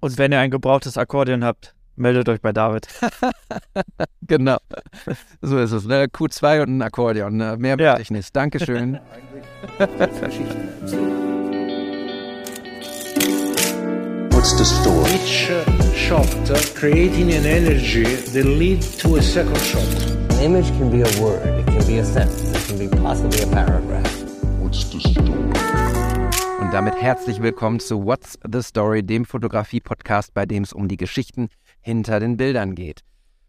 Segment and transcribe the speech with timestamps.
[0.00, 2.86] Und wenn ihr ein gebrauchtes Akkordeon habt, meldet euch bei David.
[4.22, 4.58] genau.
[5.42, 5.84] So ist es.
[5.84, 6.04] Ne?
[6.04, 7.36] Q2 und ein Akkordeon.
[7.36, 7.56] Ne?
[7.58, 7.92] Mehr ja.
[7.92, 8.34] möchte ich nicht.
[8.34, 9.00] Dankeschön.
[14.30, 15.10] What's the story?
[15.14, 15.50] Each
[15.96, 16.28] shot
[16.76, 19.82] creating an energy that lead to a second shot.
[20.30, 23.42] An image can be a word, it can be a sentence, it can be possibly
[23.42, 24.22] a paragraph.
[24.60, 26.17] What's the story?
[26.60, 30.96] Und damit herzlich willkommen zu What's the Story, dem Fotografie-Podcast, bei dem es um die
[30.96, 31.48] Geschichten
[31.80, 33.02] hinter den Bildern geht.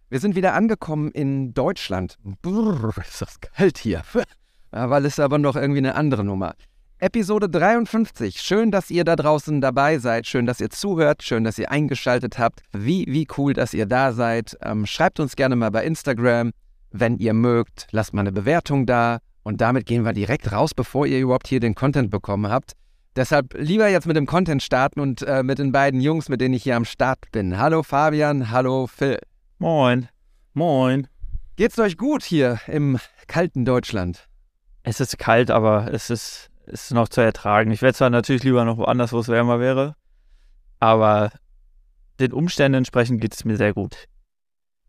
[0.10, 2.18] Wir sind wieder angekommen in Deutschland.
[2.44, 4.04] Brrr, ist das kalt hier.
[4.72, 6.54] aber noch irgendwie eine andere Nummer.
[7.00, 8.40] Episode 53.
[8.40, 10.28] Schön, dass ihr da draußen dabei seid.
[10.28, 11.24] Schön, dass ihr zuhört.
[11.24, 12.62] Schön, dass ihr eingeschaltet habt.
[12.74, 14.56] Wie, wie cool, dass ihr da seid.
[14.62, 16.52] Ähm, schreibt uns gerne mal bei Instagram.
[16.92, 19.20] Wenn ihr mögt, lasst mal eine Bewertung da.
[19.42, 22.74] Und damit gehen wir direkt raus, bevor ihr überhaupt hier den Content bekommen habt.
[23.16, 26.54] Deshalb lieber jetzt mit dem Content starten und äh, mit den beiden Jungs, mit denen
[26.54, 27.58] ich hier am Start bin.
[27.58, 29.20] Hallo Fabian, hallo Phil.
[29.58, 30.08] Moin.
[30.54, 31.08] Moin.
[31.56, 34.28] Geht's euch gut hier im kalten Deutschland?
[34.84, 37.72] Es ist kalt, aber es ist ist noch zu ertragen.
[37.72, 39.96] Ich wäre zwar natürlich lieber noch woanders, wo es wärmer wäre,
[40.80, 41.32] aber
[42.20, 44.08] den Umständen entsprechend geht es mir sehr gut.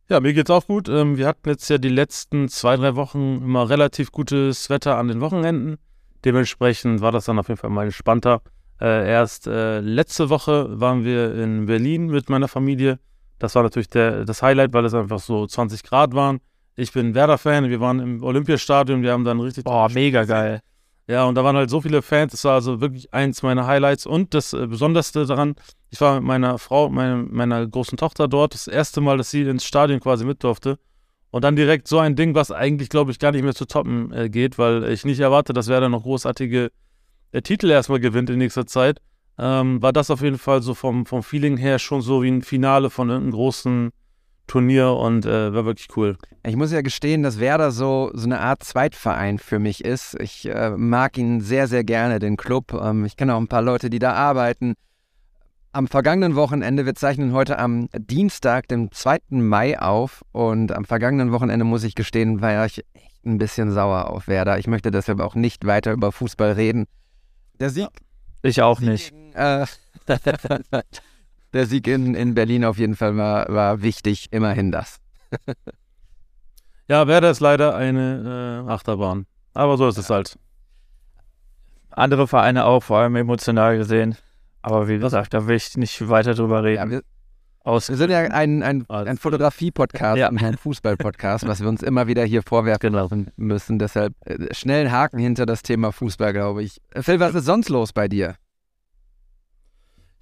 [0.09, 0.89] Ja, mir geht's auch gut.
[0.89, 5.09] Ähm, wir hatten jetzt ja die letzten zwei, drei Wochen immer relativ gutes Wetter an
[5.09, 5.79] den Wochenenden.
[6.25, 8.43] Dementsprechend war das dann auf jeden Fall mal entspannter.
[8.81, 12.99] Äh, erst äh, letzte Woche waren wir in Berlin mit meiner Familie.
[13.39, 16.41] Das war natürlich der, das Highlight, weil es einfach so 20 Grad waren.
[16.77, 19.65] Ich bin Werder-Fan, wir waren im Olympiastadion, wir haben dann richtig.
[19.65, 20.61] Boah, mega geil.
[21.11, 22.31] Ja, und da waren halt so viele Fans.
[22.33, 24.07] Das war also wirklich eins meiner Highlights.
[24.07, 25.57] Und das äh, Besonderste daran,
[25.91, 28.55] ich war mit meiner Frau, meine, meiner großen Tochter dort.
[28.55, 30.79] Das erste Mal, dass sie ins Stadion quasi mit durfte.
[31.31, 34.13] Und dann direkt so ein Ding, was eigentlich, glaube ich, gar nicht mehr zu toppen
[34.13, 36.71] äh, geht, weil ich nicht erwarte, dass Werder noch großartige
[37.33, 39.01] äh, Titel erstmal gewinnt in nächster Zeit.
[39.39, 42.43] Ähm, war das auf jeden Fall so vom, vom Feeling her schon so wie ein
[42.43, 43.91] Finale von irgendeinem großen
[44.49, 46.19] Turnier und äh, war wirklich cool.
[46.45, 50.19] Ich muss ja gestehen, dass Werder so, so eine Art Zweitverein für mich ist.
[50.21, 52.73] Ich äh, mag ihn sehr, sehr gerne, den Club.
[52.73, 54.75] Ähm, ich kenne auch ein paar Leute, die da arbeiten.
[55.73, 59.19] Am vergangenen Wochenende, wir zeichnen heute am Dienstag, dem 2.
[59.29, 60.25] Mai auf.
[60.33, 64.59] Und am vergangenen Wochenende, muss ich gestehen, war ich echt ein bisschen sauer auf Werder.
[64.59, 66.87] Ich möchte deshalb auch nicht weiter über Fußball reden.
[67.61, 67.89] Der Sieg.
[68.43, 69.11] Ich auch nicht.
[69.11, 69.65] Gegen, äh,
[71.53, 74.99] der Sieg in, in Berlin auf jeden Fall war, war wichtig, immerhin das.
[76.89, 79.25] ja, Werder ist leider eine äh, Achterbahn.
[79.55, 80.37] Aber so ist es halt.
[81.91, 84.17] Andere Vereine auch, vor allem emotional gesehen.
[84.63, 86.77] Aber wie gesagt, da will ich nicht weiter drüber reden.
[86.77, 87.03] Ja, wir,
[87.65, 90.29] wir, sind ja ein, ein, ein Fotografie-Podcast ja.
[90.29, 93.09] und ein Fußball-Podcast, was wir uns immer wieder hier vorwerfen genau.
[93.37, 93.79] müssen.
[93.79, 96.81] Deshalb äh, schnell einen Haken hinter das Thema Fußball, glaube ich.
[96.95, 98.37] Phil, was ist sonst los bei dir?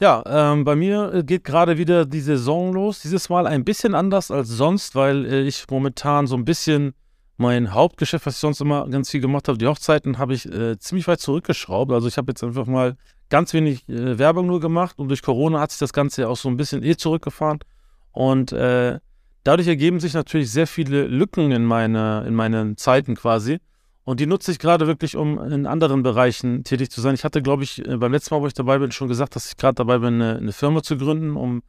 [0.01, 3.01] Ja, ähm, bei mir äh, geht gerade wieder die Saison los.
[3.01, 6.95] Dieses Mal ein bisschen anders als sonst, weil äh, ich momentan so ein bisschen
[7.39, 10.79] mein Hauptgeschäft, was ich sonst immer ganz viel gemacht habe, die Hochzeiten, habe ich äh,
[10.79, 11.93] ziemlich weit zurückgeschraubt.
[11.93, 12.97] Also ich habe jetzt einfach mal
[13.31, 16.37] ganz wenig äh, Werbung nur gemacht und durch Corona hat sich das Ganze ja auch
[16.37, 17.61] so ein bisschen eh zurückgefahren.
[18.11, 18.99] Und äh,
[19.45, 23.61] dadurch ergeben sich natürlich sehr viele Lücken in, meine, in meinen Zeiten quasi.
[24.03, 27.15] Und die nutze ich gerade wirklich, um in anderen Bereichen tätig zu sein.
[27.15, 29.47] Ich hatte, glaube ich, äh, beim letzten Mal, wo ich dabei bin, schon gesagt, dass
[29.47, 31.63] ich gerade dabei bin, eine, eine, Firma zu gründen, um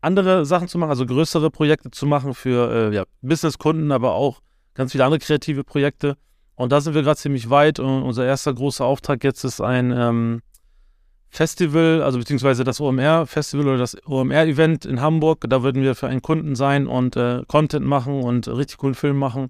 [0.00, 4.40] andere Sachen zu machen, also größere Projekte zu machen für äh, ja, Businesskunden, aber auch
[4.74, 6.16] ganz viele andere kreative Projekte.
[6.56, 7.78] Und da sind wir gerade ziemlich weit.
[7.78, 10.42] Und unser erster großer Auftrag jetzt ist ein ähm,
[11.28, 15.44] Festival, also beziehungsweise das OMR-Festival oder das OMR-Event in Hamburg.
[15.48, 19.18] Da würden wir für einen Kunden sein und äh, Content machen und richtig coolen Film
[19.18, 19.48] machen.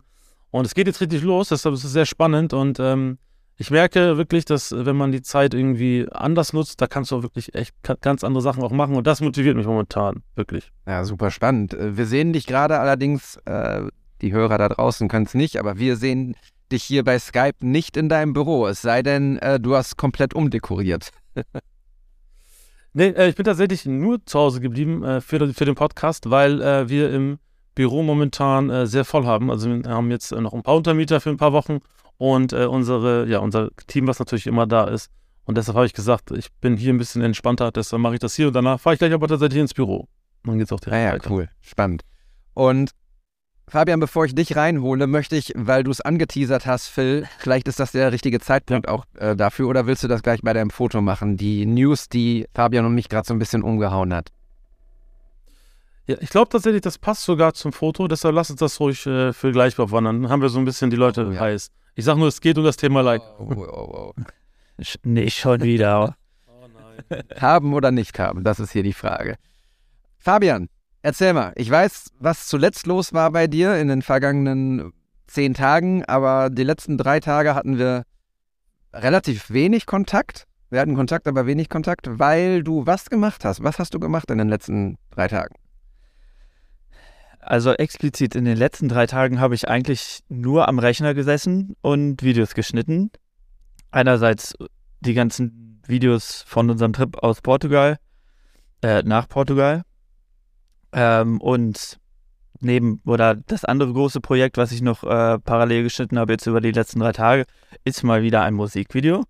[0.50, 3.18] Und es geht jetzt richtig los, deshalb ist es sehr spannend und ähm,
[3.56, 7.22] ich merke wirklich, dass wenn man die Zeit irgendwie anders nutzt, da kannst du auch
[7.22, 10.70] wirklich echt ganz andere Sachen auch machen und das motiviert mich momentan, wirklich.
[10.86, 11.74] Ja, super spannend.
[11.74, 13.82] Äh, wir sehen dich gerade allerdings, äh,
[14.20, 16.36] die Hörer da draußen können es nicht, aber wir sehen
[16.72, 20.34] dich hier bei Skype nicht in deinem Büro, es sei denn, äh, du hast komplett
[20.34, 21.10] umdekoriert.
[22.92, 26.60] nee, äh, ich bin tatsächlich nur zu Hause geblieben äh, für, für den Podcast, weil
[26.62, 27.38] äh, wir im
[27.74, 29.50] Büro momentan äh, sehr voll haben.
[29.50, 31.80] Also wir haben jetzt äh, noch ein paar Untermieter für ein paar Wochen
[32.16, 35.10] und unsere, ja, unser Team, was natürlich immer da ist.
[35.46, 38.34] Und deshalb habe ich gesagt, ich bin hier ein bisschen entspannter, deshalb mache ich das
[38.34, 40.08] hier und danach fahre ich gleich aber tatsächlich ins Büro.
[40.44, 41.30] dann geht es auch direkt ah ja, weiter.
[41.30, 42.02] cool, spannend.
[42.54, 42.92] Und
[43.66, 47.80] Fabian, bevor ich dich reinhole, möchte ich, weil du es angeteasert hast, Phil, vielleicht ist
[47.80, 48.92] das der richtige Zeitpunkt ja.
[48.92, 51.36] auch äh, dafür oder willst du das gleich bei deinem Foto machen?
[51.36, 54.30] Die News, die Fabian und mich gerade so ein bisschen umgehauen hat.
[56.06, 59.32] Ja, ich glaube tatsächlich, das passt sogar zum Foto, deshalb lass uns das ruhig äh,
[59.32, 60.22] für gleich bewandern.
[60.22, 61.40] Dann haben wir so ein bisschen die Leute oh, ja.
[61.40, 61.70] heiß.
[61.94, 63.22] Ich sag nur, es geht um das Thema Like.
[63.38, 64.22] Oh, oh, oh, oh.
[65.04, 66.16] Nicht schon wieder.
[66.46, 66.66] oh
[67.08, 67.22] nein.
[67.40, 69.36] haben oder nicht haben, das ist hier die Frage.
[70.18, 70.68] Fabian,
[71.04, 71.52] erzähl mal.
[71.56, 74.92] Ich weiß, was zuletzt los war bei dir in den vergangenen
[75.26, 78.04] zehn Tagen, aber die letzten drei Tage hatten wir
[78.92, 80.46] relativ wenig Kontakt.
[80.70, 83.62] Wir hatten Kontakt, aber wenig Kontakt, weil du was gemacht hast.
[83.62, 85.54] Was hast du gemacht in den letzten drei Tagen?
[87.38, 92.22] Also explizit in den letzten drei Tagen habe ich eigentlich nur am Rechner gesessen und
[92.22, 93.10] Videos geschnitten.
[93.90, 94.54] Einerseits
[95.00, 97.98] die ganzen Videos von unserem Trip aus Portugal,
[98.82, 99.82] äh, nach Portugal.
[100.94, 101.98] Ähm, und
[102.60, 106.60] neben, oder das andere große Projekt, was ich noch äh, parallel geschnitten habe, jetzt über
[106.60, 107.44] die letzten drei Tage,
[107.84, 109.24] ist mal wieder ein Musikvideo.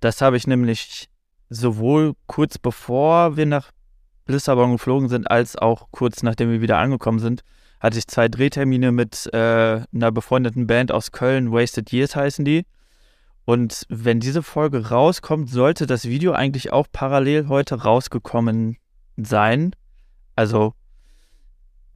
[0.00, 1.08] Das habe ich nämlich
[1.50, 3.70] sowohl kurz bevor wir nach
[4.26, 7.42] Lissabon geflogen sind, als auch kurz nachdem wir wieder angekommen sind,
[7.80, 12.64] hatte ich zwei Drehtermine mit äh, einer befreundeten Band aus Köln, Wasted Years heißen die.
[13.44, 18.76] Und wenn diese Folge rauskommt, sollte das Video eigentlich auch parallel heute rausgekommen
[19.16, 19.74] sein.
[20.36, 20.74] Also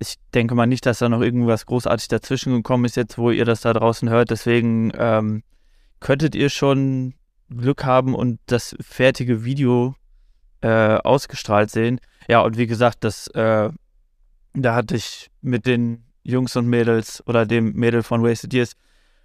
[0.02, 3.44] ich denke mal nicht, dass da noch irgendwas großartig dazwischen gekommen ist, jetzt wo ihr
[3.44, 4.30] das da draußen hört.
[4.30, 5.42] Deswegen ähm,
[6.00, 7.14] könntet ihr schon
[7.48, 9.94] Glück haben und das fertige Video
[10.60, 12.00] äh, ausgestrahlt sehen.
[12.28, 13.70] Ja, und wie gesagt, das äh,
[14.54, 18.72] da hatte ich mit den Jungs und Mädels oder dem Mädel von Wasted Years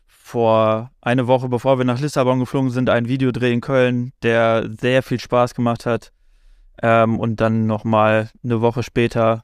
[0.08, 5.04] vor eine Woche, bevor wir nach Lissabon geflogen sind, ein Videodreh in Köln, der sehr
[5.04, 6.12] viel Spaß gemacht hat.
[6.82, 9.44] Ähm, und dann nochmal eine Woche später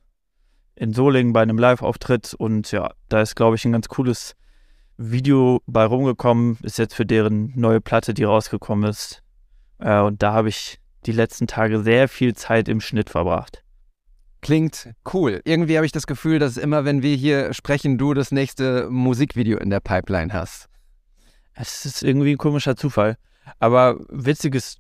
[0.76, 2.34] in Solingen bei einem Live-Auftritt.
[2.34, 4.36] Und ja, da ist, glaube ich, ein ganz cooles
[4.98, 6.58] Video bei rumgekommen.
[6.64, 9.24] Ist jetzt für deren neue Platte, die rausgekommen ist.
[9.80, 13.64] Äh, und da habe ich die letzten Tage sehr viel Zeit im Schnitt verbracht.
[14.42, 15.42] Klingt cool.
[15.46, 19.58] Irgendwie habe ich das Gefühl, dass immer, wenn wir hier sprechen, du das nächste Musikvideo
[19.58, 20.68] in der Pipeline hast.
[21.54, 23.18] Es ist irgendwie ein komischer Zufall.
[23.60, 24.78] Aber witziges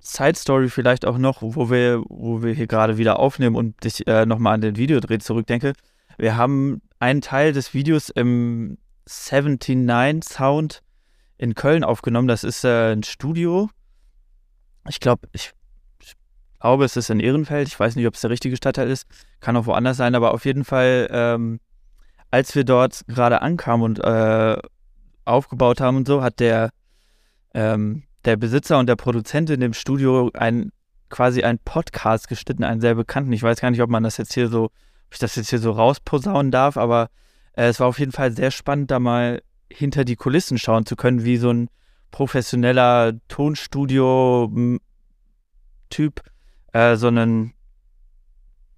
[0.00, 4.26] Side-Story vielleicht auch noch, wo wir, wo wir hier gerade wieder aufnehmen und ich äh,
[4.26, 5.72] nochmal an den Videodreh zurückdenke.
[6.16, 10.82] Wir haben einen Teil des Videos im 79 Sound
[11.36, 12.28] in Köln aufgenommen.
[12.28, 13.70] Das ist äh, ein Studio.
[14.88, 15.52] Ich glaube, ich
[16.60, 17.68] glaube, es ist in Ehrenfeld.
[17.68, 19.06] Ich weiß nicht, ob es der richtige Stadtteil ist.
[19.40, 21.60] Kann auch woanders sein, aber auf jeden Fall, ähm,
[22.30, 24.58] als wir dort gerade ankamen und äh,
[25.24, 26.70] aufgebaut haben und so, hat der,
[27.54, 30.72] ähm, der Besitzer und der Produzent in dem Studio ein,
[31.08, 33.32] quasi einen Podcast geschnitten, einen sehr bekannten.
[33.32, 34.72] Ich weiß gar nicht, ob man das jetzt hier so, ob
[35.12, 37.10] ich das jetzt hier so rausposaunen darf, aber
[37.54, 40.96] äh, es war auf jeden Fall sehr spannend, da mal hinter die Kulissen schauen zu
[40.96, 41.68] können, wie so ein
[42.10, 44.80] professioneller Tonstudio-Typ
[46.72, 47.52] äh, so einen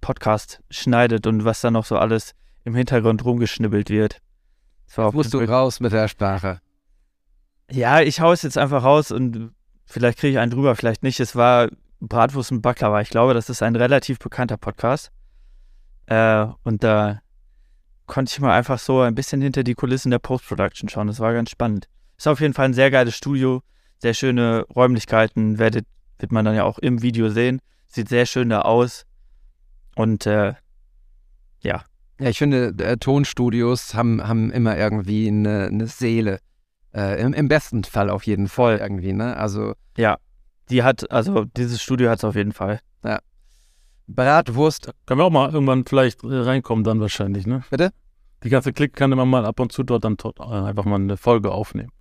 [0.01, 2.33] Podcast schneidet und was da noch so alles
[2.63, 4.17] im Hintergrund rumgeschnibbelt wird.
[4.93, 6.59] Das musst du raus mit der Sprache.
[7.71, 9.51] Ja, ich hau es jetzt einfach raus und
[9.85, 11.19] vielleicht kriege ich einen drüber, vielleicht nicht.
[11.19, 11.69] Es war
[12.01, 12.99] Bratwurst und Baklava.
[13.01, 15.11] Ich glaube, das ist ein relativ bekannter Podcast.
[16.07, 17.21] Äh, und da
[18.07, 21.07] konnte ich mal einfach so ein bisschen hinter die Kulissen der Post-Production schauen.
[21.07, 21.87] Das war ganz spannend.
[22.17, 23.63] Ist auf jeden Fall ein sehr geiles Studio,
[23.99, 25.85] sehr schöne Räumlichkeiten, werdet,
[26.19, 27.61] wird man dann ja auch im Video sehen.
[27.87, 29.05] Sieht sehr schön da aus.
[29.95, 30.55] Und äh,
[31.61, 31.83] ja.
[32.19, 36.39] Ja, ich finde, äh, Tonstudios haben, haben immer irgendwie eine, eine Seele.
[36.93, 39.37] Äh, im, im, besten Fall auf jeden Fall irgendwie, ne?
[39.37, 39.73] Also.
[39.97, 40.17] Ja,
[40.69, 42.79] die hat, also dieses Studio hat es auf jeden Fall.
[43.03, 43.19] Ja.
[44.07, 44.91] Bratwurst.
[45.05, 47.63] Können wir auch mal irgendwann vielleicht äh, reinkommen, dann wahrscheinlich, ne?
[47.69, 47.91] Bitte?
[48.43, 51.17] Die ganze Klick kann immer mal ab und zu dort dann äh, einfach mal eine
[51.17, 51.91] Folge aufnehmen.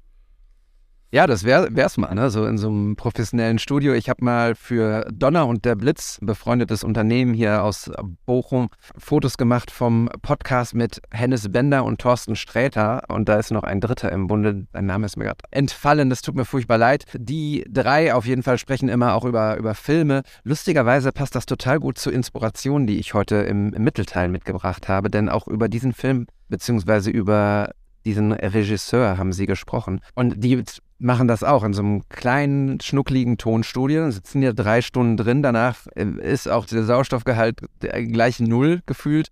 [1.12, 2.30] Ja, das wäre es mal, ne?
[2.30, 3.94] so in so einem professionellen Studio.
[3.94, 7.90] Ich habe mal für Donner und der Blitz, befreundetes Unternehmen hier aus
[8.26, 13.02] Bochum, Fotos gemacht vom Podcast mit Hennes Bender und Thorsten Sträter.
[13.08, 16.22] Und da ist noch ein Dritter im Bunde, sein Name ist mir gerade entfallen, das
[16.22, 17.06] tut mir furchtbar leid.
[17.18, 20.22] Die drei auf jeden Fall sprechen immer auch über, über Filme.
[20.44, 25.10] Lustigerweise passt das total gut zur Inspiration, die ich heute im, im Mittelteil mitgebracht habe,
[25.10, 27.70] denn auch über diesen Film beziehungsweise über
[28.04, 30.00] diesen Regisseur haben sie gesprochen.
[30.14, 30.62] Und die
[31.00, 35.42] machen das auch in so einem kleinen, schnuckligen Tonstudio, sitzen ja drei Stunden drin.
[35.42, 39.28] Danach äh, ist auch der Sauerstoffgehalt gleich null gefühlt.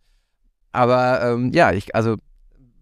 [0.73, 2.17] Aber ähm, ja, ich, also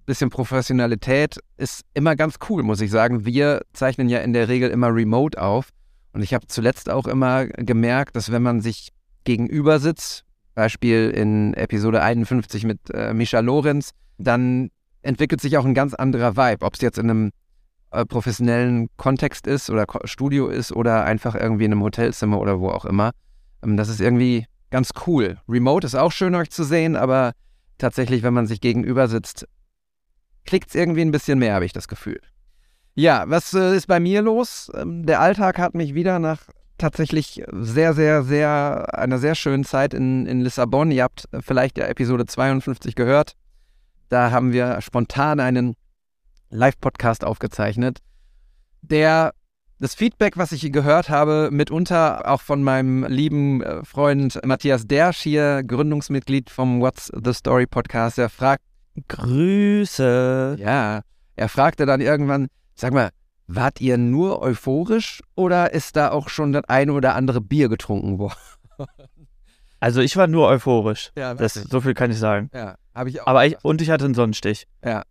[0.06, 3.26] bisschen Professionalität ist immer ganz cool, muss ich sagen.
[3.26, 5.70] Wir zeichnen ja in der Regel immer remote auf.
[6.12, 8.92] Und ich habe zuletzt auch immer gemerkt, dass wenn man sich
[9.24, 10.24] gegenüber sitzt,
[10.54, 14.70] Beispiel in Episode 51 mit äh, Mischa Lorenz, dann
[15.02, 16.64] entwickelt sich auch ein ganz anderer Vibe.
[16.64, 17.30] Ob es jetzt in einem
[17.90, 22.84] professionellen Kontext ist oder Studio ist oder einfach irgendwie in einem Hotelzimmer oder wo auch
[22.84, 23.12] immer.
[23.62, 25.38] Ähm, das ist irgendwie ganz cool.
[25.48, 27.32] Remote ist auch schön, euch zu sehen, aber
[27.78, 29.46] tatsächlich, wenn man sich gegenüber sitzt,
[30.44, 32.20] klickt es irgendwie ein bisschen mehr, habe ich das Gefühl.
[32.94, 34.70] Ja, was äh, ist bei mir los?
[34.74, 36.40] Ähm, der Alltag hat mich wieder nach
[36.78, 40.90] tatsächlich sehr, sehr, sehr, einer sehr schönen Zeit in, in Lissabon.
[40.90, 43.32] Ihr habt vielleicht ja Episode 52 gehört.
[44.08, 45.74] Da haben wir spontan einen
[46.50, 47.98] Live-Podcast aufgezeichnet,
[48.82, 49.32] der
[49.78, 55.18] das Feedback, was ich gehört habe, mitunter auch von meinem lieben äh, Freund Matthias Dersch
[55.18, 58.62] hier, Gründungsmitglied vom What's the Story Podcast, er fragt.
[59.08, 60.56] Grüße.
[60.58, 61.02] Ja,
[61.36, 63.10] er fragte dann irgendwann, sag mal,
[63.46, 68.18] wart ihr nur euphorisch oder ist da auch schon das eine oder andere Bier getrunken
[68.18, 68.38] worden?
[69.78, 71.12] Also ich war nur euphorisch.
[71.16, 72.50] Ja, das, so viel kann ich sagen.
[72.54, 73.26] Ja, habe ich auch.
[73.26, 74.66] Aber ich, und ich hatte einen Sonnenstich.
[74.82, 75.02] Ja.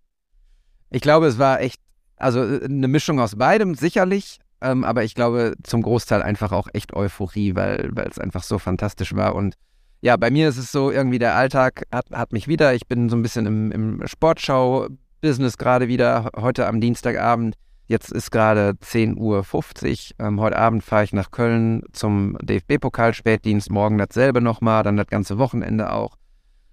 [0.95, 1.81] Ich glaube, es war echt,
[2.15, 4.39] also äh, eine Mischung aus beidem, sicherlich.
[4.61, 9.13] Ähm, aber ich glaube, zum Großteil einfach auch echt Euphorie, weil, es einfach so fantastisch
[9.13, 9.35] war.
[9.35, 9.55] Und
[9.99, 12.73] ja, bei mir ist es so, irgendwie der Alltag hat, hat mich wieder.
[12.73, 17.55] Ich bin so ein bisschen im, im Sportschau-Business gerade wieder, heute am Dienstagabend.
[17.87, 20.25] Jetzt ist gerade 10.50 Uhr.
[20.25, 23.69] Ähm, heute Abend fahre ich nach Köln zum DFB-Pokal-Spätdienst.
[23.69, 26.15] Morgen dasselbe nochmal, dann das ganze Wochenende auch.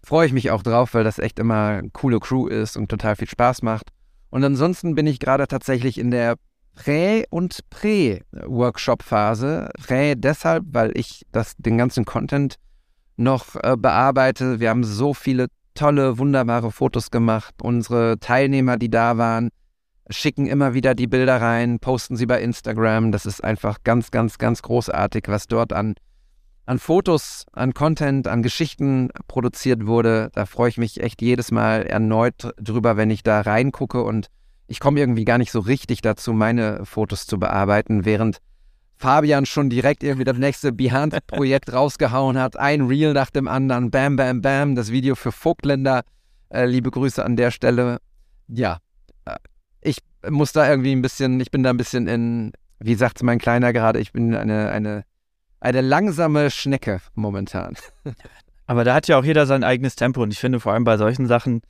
[0.05, 3.17] Freue ich mich auch drauf, weil das echt immer eine coole Crew ist und total
[3.17, 3.91] viel Spaß macht.
[4.33, 6.37] Und ansonsten bin ich gerade tatsächlich in der
[6.75, 9.69] Prä- und Prä-Workshop-Phase.
[9.87, 12.57] Prä deshalb, weil ich das, den ganzen Content
[13.19, 14.59] noch äh, bearbeite.
[14.59, 17.57] Wir haben so viele tolle, wunderbare Fotos gemacht.
[17.61, 19.51] Unsere Teilnehmer, die da waren,
[20.09, 23.13] schicken immer wieder die Bilder rein, posten sie bei Instagram.
[23.13, 25.95] Das ist einfach ganz, ganz, ganz großartig, was dort an,
[26.67, 30.31] an Fotos, an Content, an Geschichten produziert wurde.
[30.35, 34.29] Da freue ich mich echt jedes Mal erneut drüber, wenn ich da reingucke und
[34.69, 38.39] ich komme irgendwie gar nicht so richtig dazu, meine Fotos zu bearbeiten, während
[38.97, 42.57] Fabian schon direkt irgendwie das nächste Behance-Projekt rausgehauen hat.
[42.57, 46.05] Ein Reel nach dem anderen, bam, bam, bam, das Video für Vogtländer.
[46.51, 47.99] Äh, liebe Grüße an der Stelle.
[48.47, 48.79] Ja,
[49.25, 49.37] äh,
[49.81, 49.99] ich
[50.31, 53.73] muss da irgendwie ein bisschen, ich bin da ein bisschen in, wie sagt mein Kleiner
[53.73, 55.05] gerade, ich bin eine, eine,
[55.63, 57.77] eine langsame Schnecke momentan.
[58.67, 60.97] Aber da hat ja auch jeder sein eigenes Tempo und ich finde vor allem bei
[60.97, 61.63] solchen Sachen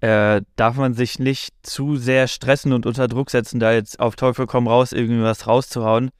[0.00, 4.16] äh, darf man sich nicht zu sehr stressen und unter Druck setzen, da jetzt auf
[4.16, 6.10] Teufel komm raus irgendwas rauszuhauen,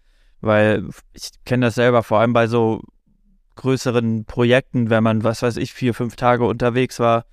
[0.41, 2.83] weil ich kenne das selber, vor allem bei so
[3.57, 7.25] größeren Projekten, wenn man, was weiß ich, vier, fünf Tage unterwegs war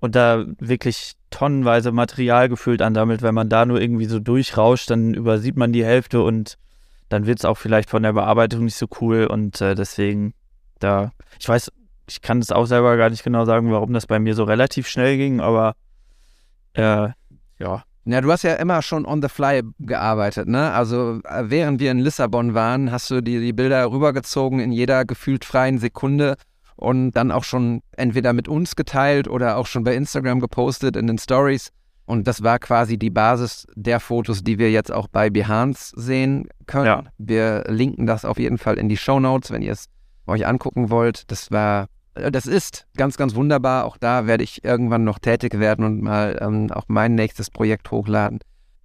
[0.00, 5.14] und da wirklich tonnenweise Material gefüllt ansammelt, wenn man da nur irgendwie so durchrauscht, dann
[5.14, 6.58] übersieht man die Hälfte und
[7.08, 10.34] dann wird es auch vielleicht von der Bearbeitung nicht so cool und äh, deswegen
[10.78, 11.70] da, ich weiß,
[12.08, 14.88] ich kann es auch selber gar nicht genau sagen, warum das bei mir so relativ
[14.88, 15.74] schnell ging, aber
[16.74, 17.08] äh,
[17.58, 17.84] ja.
[18.06, 20.72] Ja, du hast ja immer schon on the fly gearbeitet, ne?
[20.72, 25.06] Also äh, während wir in Lissabon waren, hast du die, die Bilder rübergezogen in jeder
[25.06, 26.36] gefühlt freien Sekunde
[26.76, 31.06] und dann auch schon entweder mit uns geteilt oder auch schon bei Instagram gepostet in
[31.06, 31.70] den Stories.
[32.06, 36.48] Und das war quasi die Basis der Fotos, die wir jetzt auch bei Behance sehen
[36.66, 36.86] können.
[36.86, 37.04] Ja.
[37.18, 39.86] Wir linken das auf jeden Fall in die Show Notes, wenn ihr es
[40.26, 41.30] euch angucken wollt.
[41.30, 43.86] Das war, äh, das ist ganz, ganz wunderbar.
[43.86, 47.90] Auch da werde ich irgendwann noch tätig werden und mal ähm, auch mein nächstes Projekt
[47.90, 48.40] hochladen.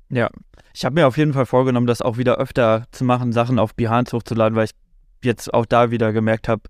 [0.09, 0.29] Ja,
[0.73, 3.75] ich habe mir auf jeden Fall vorgenommen, das auch wieder öfter zu machen, Sachen auf
[3.75, 4.75] Behance hochzuladen, weil ich
[5.23, 6.61] jetzt auch da wieder gemerkt habe,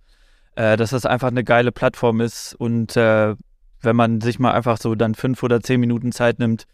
[0.56, 3.36] äh, dass das einfach eine geile Plattform ist und äh,
[3.82, 6.66] wenn man sich mal einfach so dann fünf oder zehn Minuten Zeit nimmt,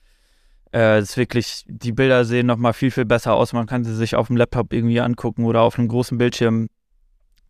[0.74, 3.54] äh, ist wirklich, die Bilder sehen nochmal viel, viel besser aus.
[3.54, 6.68] Man kann sie sich auf dem Laptop irgendwie angucken oder auf einem großen Bildschirm.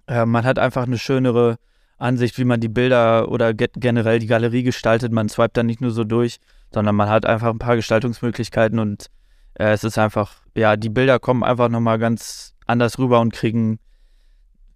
[0.08, 1.58] Äh, man hat einfach eine schönere
[1.98, 5.12] Ansicht, wie man die Bilder oder generell die Galerie gestaltet.
[5.12, 6.38] Man swipet dann nicht nur so durch,
[6.74, 9.08] sondern man hat einfach ein paar Gestaltungsmöglichkeiten und
[9.56, 13.80] äh, es ist einfach, ja, die Bilder kommen einfach nochmal ganz anders rüber und kriegen,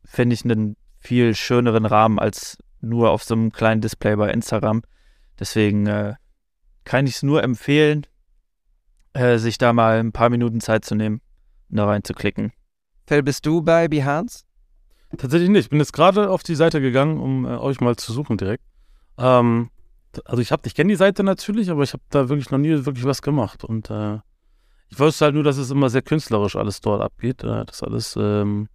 [0.05, 4.81] finde ich, einen viel schöneren Rahmen als nur auf so einem kleinen Display bei Instagram.
[5.39, 6.15] Deswegen äh,
[6.83, 8.05] kann ich es nur empfehlen,
[9.13, 11.21] äh, sich da mal ein paar Minuten Zeit zu nehmen,
[11.69, 12.51] da reinzuklicken.
[13.07, 14.43] Phil, bist du bei Behance?
[15.17, 15.65] Tatsächlich nicht.
[15.65, 18.63] Ich bin jetzt gerade auf die Seite gegangen, um äh, euch mal zu suchen direkt.
[19.17, 19.71] Ähm,
[20.25, 22.85] also ich habe, ich kenne die Seite natürlich, aber ich habe da wirklich noch nie
[22.85, 23.63] wirklich was gemacht.
[23.63, 24.19] Und äh,
[24.89, 27.43] ich wusste halt nur, dass es immer sehr künstlerisch alles dort abgeht.
[27.43, 28.69] Äh, das alles ähm,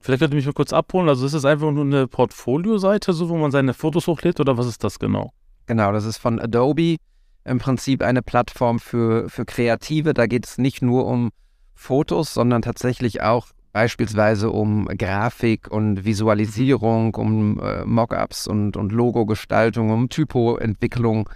[0.00, 1.08] Vielleicht könnt ihr mich mal kurz abholen.
[1.08, 4.66] Also ist es einfach nur eine Portfolio-Seite, so wo man seine Fotos hochlädt oder was
[4.66, 5.32] ist das genau?
[5.66, 6.96] Genau, das ist von Adobe
[7.44, 10.14] im Prinzip eine Plattform für, für Kreative.
[10.14, 11.30] Da geht es nicht nur um
[11.74, 19.90] Fotos, sondern tatsächlich auch beispielsweise um Grafik und Visualisierung, um äh, Mockups und, und Logo-Gestaltung,
[19.90, 21.28] um Typo-Entwicklung.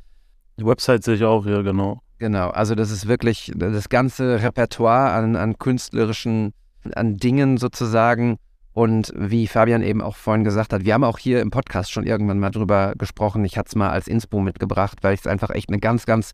[0.58, 2.00] Die Website sehe ich auch hier, genau.
[2.18, 6.52] Genau, also das ist wirklich das ganze Repertoire an, an künstlerischen,
[6.94, 8.38] an Dingen sozusagen,
[8.74, 12.04] und wie Fabian eben auch vorhin gesagt hat, wir haben auch hier im Podcast schon
[12.04, 13.44] irgendwann mal drüber gesprochen.
[13.44, 16.32] Ich hatte es mal als Inspo mitgebracht, weil ich es einfach echt eine ganz, ganz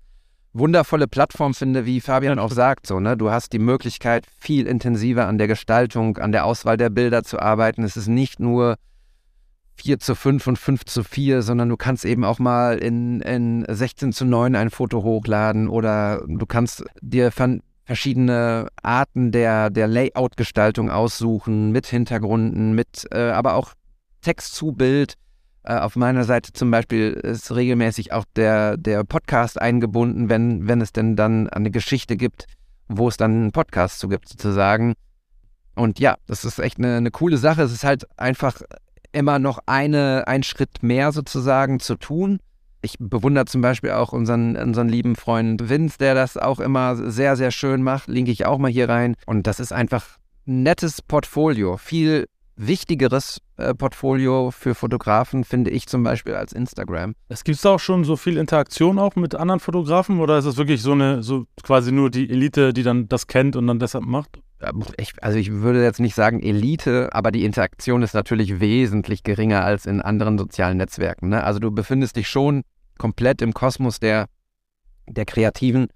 [0.55, 2.87] wundervolle Plattform finde, wie Fabian auch sagt.
[2.87, 3.15] So, ne?
[3.19, 7.39] Du hast die Möglichkeit, viel intensiver an der Gestaltung, an der Auswahl der Bilder zu
[7.39, 7.85] arbeiten.
[7.85, 8.77] Es ist nicht nur
[9.77, 13.67] 4 zu 5 und 5 zu 4, sondern du kannst eben auch mal in, in
[13.69, 17.31] 16 zu 9 ein Foto hochladen oder du kannst dir
[17.91, 23.73] verschiedene Arten der, der Layout-Gestaltung aussuchen, mit Hintergründen, mit äh, aber auch
[24.21, 25.15] Text zu Bild.
[25.65, 30.81] Äh, auf meiner Seite zum Beispiel ist regelmäßig auch der, der Podcast eingebunden, wenn, wenn
[30.81, 32.45] es denn dann eine Geschichte gibt,
[32.87, 34.95] wo es dann einen Podcast zu gibt, sozusagen.
[35.75, 37.63] Und ja, das ist echt eine, eine coole Sache.
[37.63, 38.63] Es ist halt einfach
[39.11, 42.39] immer noch eine, einen Schritt mehr sozusagen zu tun.
[42.83, 47.37] Ich bewundere zum Beispiel auch unseren, unseren lieben Freund Vince, der das auch immer sehr,
[47.37, 48.09] sehr schön macht.
[48.09, 49.17] Linke ich auch mal hier rein.
[49.27, 51.77] Und das ist einfach ein nettes Portfolio.
[51.77, 57.15] Viel wichtigeres äh, Portfolio für Fotografen, finde ich zum Beispiel, als Instagram.
[57.29, 60.83] Es gibt auch schon so viel Interaktion auch mit anderen Fotografen oder ist es wirklich
[60.83, 64.41] so eine, so quasi nur die Elite, die dann das kennt und dann deshalb macht?
[64.99, 69.65] Ich, also ich würde jetzt nicht sagen Elite, aber die Interaktion ist natürlich wesentlich geringer
[69.65, 71.31] als in anderen sozialen Netzwerken.
[71.31, 71.43] Ne?
[71.43, 72.63] Also du befindest dich schon
[72.99, 74.27] komplett im Kosmos der,
[75.09, 75.89] der Kreativen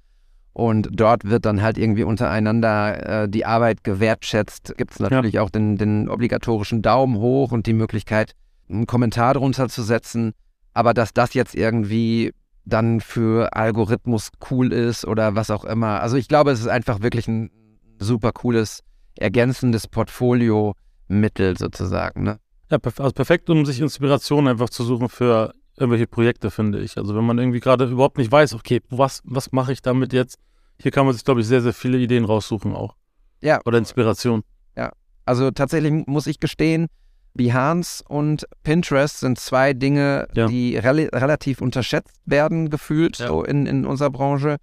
[0.55, 4.75] und dort wird dann halt irgendwie untereinander äh, die Arbeit gewertschätzt.
[4.79, 5.43] Gibt es natürlich ja.
[5.43, 8.33] auch den, den obligatorischen Daumen hoch und die Möglichkeit,
[8.71, 10.33] einen Kommentar drunter zu setzen.
[10.73, 12.33] Aber dass das jetzt irgendwie
[12.65, 16.01] dann für Algorithmus cool ist oder was auch immer.
[16.01, 17.51] Also ich glaube, es ist einfach wirklich ein
[17.99, 18.83] super cooles,
[19.17, 22.23] ergänzendes Portfolio-Mittel sozusagen.
[22.23, 22.39] Ne?
[22.71, 26.97] Ja, also perfekt, um sich Inspiration einfach zu suchen für irgendwelche Projekte, finde ich.
[26.97, 30.39] Also wenn man irgendwie gerade überhaupt nicht weiß, okay, was, was mache ich damit jetzt?
[30.81, 32.95] Hier kann man sich, glaube ich, sehr, sehr viele Ideen raussuchen auch.
[33.41, 33.61] Ja.
[33.65, 34.43] Oder Inspiration.
[34.77, 34.93] Ja.
[35.25, 36.89] Also tatsächlich muss ich gestehen,
[37.35, 40.47] Behance und Pinterest sind zwei Dinge, ja.
[40.47, 43.29] die re relativ unterschätzt werden, gefühlt, ja.
[43.29, 44.57] so in, in unserer Branche.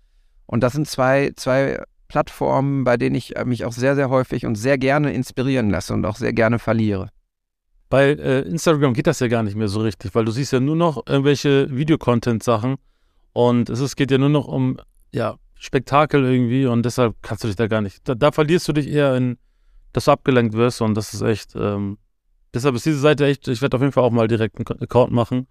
[0.46, 4.46] Und das sind zwei, zwei Plattformen, bei denen ich äh, mich auch sehr, sehr häufig
[4.46, 7.08] und sehr gerne inspirieren lasse und auch sehr gerne verliere.
[7.90, 10.60] Bei äh, Instagram geht das ja gar nicht mehr so richtig, weil du siehst ja
[10.60, 12.76] nur noch irgendwelche Videocontent-Sachen
[13.32, 14.78] und es ist, geht ja nur noch um
[15.14, 18.02] ja, Spektakel irgendwie und deshalb kannst du dich da gar nicht.
[18.04, 19.38] Da, da verlierst du dich eher in,
[19.94, 21.56] dass du abgelenkt wirst und das ist echt.
[21.56, 21.98] Ähm,
[22.54, 25.14] deshalb ist diese Seite echt, ich werde auf jeden Fall auch mal direkt einen Account
[25.14, 25.48] machen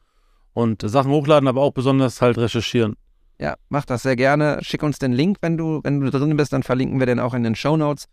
[0.52, 2.96] und Sachen hochladen, aber auch besonders halt recherchieren.
[3.40, 4.58] Ja, mach das sehr gerne.
[4.60, 7.32] Schick uns den Link, wenn du, wenn du drin bist, dann verlinken wir den auch
[7.32, 8.04] in den Show Notes.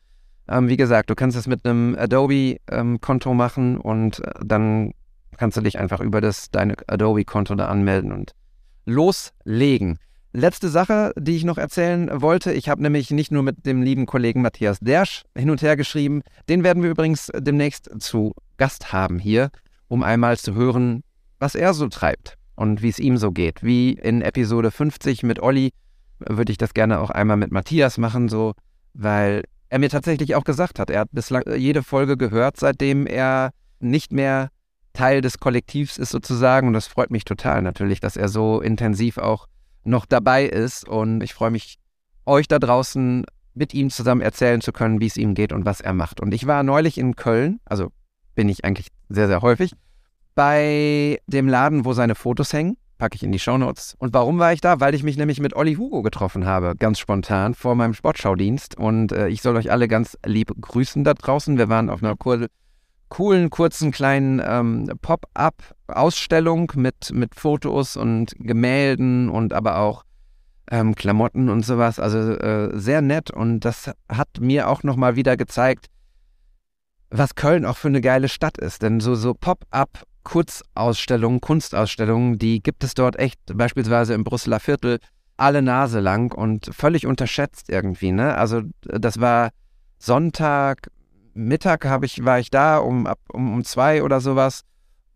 [0.48, 4.94] Ähm, wie gesagt, du kannst es mit einem Adobe-Konto ähm, machen und äh, dann
[5.36, 8.32] kannst du dich einfach über das deine Adobe-Konto da anmelden und
[8.86, 10.00] loslegen.
[10.32, 12.54] Letzte Sache, die ich noch erzählen wollte.
[12.54, 16.22] Ich habe nämlich nicht nur mit dem lieben Kollegen Matthias Dersch hin und her geschrieben.
[16.48, 19.50] Den werden wir übrigens demnächst zu Gast haben hier,
[19.90, 21.04] um einmal zu hören,
[21.38, 23.63] was er so treibt und wie es ihm so geht.
[23.63, 25.72] Wie in Episode 50 mit Olli
[26.20, 28.54] würde ich das gerne auch einmal mit Matthias machen, so,
[28.93, 33.52] weil er mir tatsächlich auch gesagt hat, er hat bislang jede Folge gehört, seitdem er
[33.80, 34.50] nicht mehr
[34.93, 36.67] Teil des Kollektivs ist sozusagen.
[36.67, 39.48] Und das freut mich total natürlich, dass er so intensiv auch
[39.84, 40.88] noch dabei ist.
[40.88, 41.78] Und ich freue mich,
[42.26, 45.82] euch da draußen mit ihm zusammen erzählen zu können, wie es ihm geht und was
[45.82, 46.20] er macht.
[46.20, 47.91] Und ich war neulich in Köln, also
[48.34, 49.74] bin ich eigentlich sehr, sehr häufig
[50.38, 52.78] bei dem Laden, wo seine Fotos hängen.
[53.00, 53.95] Packe ich in die Shownotes.
[53.97, 54.80] Und warum war ich da?
[54.80, 58.78] Weil ich mich nämlich mit Olli Hugo getroffen habe, ganz spontan, vor meinem Sportschaudienst.
[58.78, 61.58] Und äh, ich soll euch alle ganz lieb grüßen da draußen.
[61.58, 62.47] Wir waren auf einer cool,
[63.10, 70.04] coolen, kurzen, kleinen ähm, Pop-up-Ausstellung mit, mit Fotos und Gemälden und aber auch
[70.69, 72.00] ähm, Klamotten und sowas.
[72.00, 73.32] Also äh, sehr nett.
[73.32, 75.88] Und das hat mir auch nochmal wieder gezeigt,
[77.10, 78.84] was Köln auch für eine geile Stadt ist.
[78.84, 85.00] Denn so, so Pop-up Kurzausstellungen, Kunstausstellungen, die gibt es dort echt, beispielsweise im Brüsseler Viertel,
[85.38, 88.12] alle Nase lang und völlig unterschätzt irgendwie.
[88.12, 88.36] Ne?
[88.36, 89.52] Also das war
[90.00, 90.92] Sonntag,
[91.34, 94.63] Mittag ich, war ich da um, um, um zwei oder sowas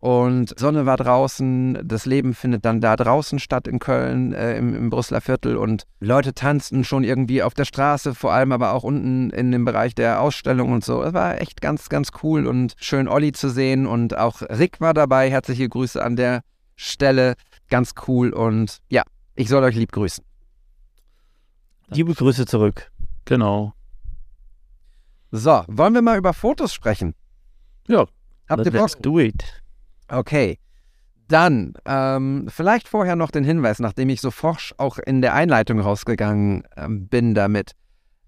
[0.02, 4.74] und Sonne war draußen, das Leben findet dann da draußen statt in Köln, äh, im,
[4.74, 8.82] im Brüsseler Viertel und Leute tanzten schon irgendwie auf der Straße, vor allem aber auch
[8.82, 11.04] unten in dem Bereich der Ausstellung und so.
[11.04, 14.92] Es war echt ganz, ganz cool und schön Olli zu sehen und auch Rick war
[14.92, 15.30] dabei.
[15.30, 16.42] Herzliche Grüße an der
[16.74, 17.36] Stelle.
[17.70, 19.04] Ganz cool und ja,
[19.36, 20.24] ich soll euch lieb grüßen.
[21.90, 22.90] Liebe Grüße zurück.
[23.24, 23.72] Genau.
[25.30, 27.14] So, wollen wir mal über Fotos sprechen?
[27.86, 28.06] Ja.
[28.48, 28.80] Habt ihr Bock?
[28.80, 29.61] Let's do it.
[30.12, 30.58] Okay.
[31.28, 35.80] Dann ähm, vielleicht vorher noch den Hinweis, nachdem ich so forsch auch in der Einleitung
[35.80, 37.72] rausgegangen ähm, bin damit.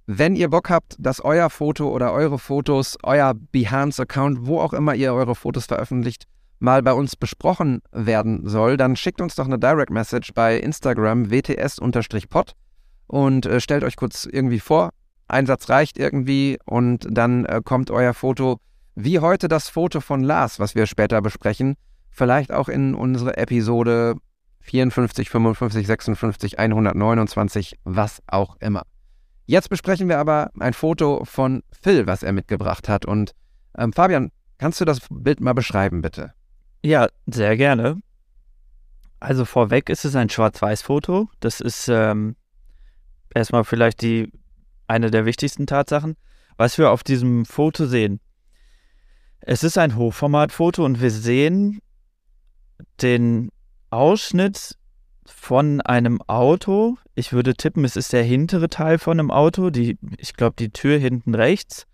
[0.07, 4.95] Wenn ihr Bock habt, dass euer Foto oder eure Fotos, euer Behance-Account, wo auch immer
[4.95, 6.25] ihr eure Fotos veröffentlicht,
[6.61, 11.31] mal bei uns besprochen werden soll, dann schickt uns doch eine Direct Message bei Instagram
[11.31, 12.53] wts-pod
[13.07, 14.91] und äh, stellt euch kurz irgendwie vor.
[15.29, 18.61] Einsatz reicht irgendwie und dann äh, kommt euer Foto,
[18.95, 21.77] wie heute das Foto von Lars, was wir später besprechen,
[22.11, 24.17] vielleicht auch in unsere Episode
[24.61, 28.83] 54, 55, 56, 129, was auch immer.
[29.47, 33.05] Jetzt besprechen wir aber ein Foto von Phil, was er mitgebracht hat.
[33.05, 33.33] Und
[33.77, 36.33] ähm, Fabian, kannst du das Bild mal beschreiben, bitte?
[36.83, 38.01] Ja, sehr gerne.
[39.21, 41.29] Also vorweg ist es ein Schwarz-Weiß-Foto.
[41.41, 42.37] Das ist ähm,
[43.35, 44.33] erstmal vielleicht die
[44.87, 46.17] eine der wichtigsten Tatsachen.
[46.57, 48.21] Was wir auf diesem Foto sehen.
[49.47, 51.81] Es ist ein Hochformatfoto und wir sehen
[53.03, 53.51] den
[53.91, 54.79] Ausschnitt
[55.27, 56.97] von einem Auto.
[57.15, 59.69] Ich würde tippen, es ist der hintere Teil von einem Auto.
[59.69, 61.87] Die, ich glaube, die Tür hinten rechts.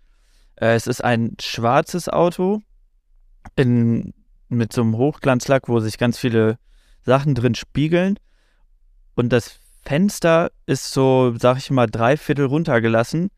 [0.55, 2.61] Äh, es ist ein schwarzes Auto
[3.57, 4.13] in,
[4.47, 6.57] mit so einem Hochglanzlack, wo sich ganz viele
[7.03, 8.17] Sachen drin spiegeln.
[9.15, 13.29] Und das Fenster ist so, sag ich mal, drei Viertel runtergelassen.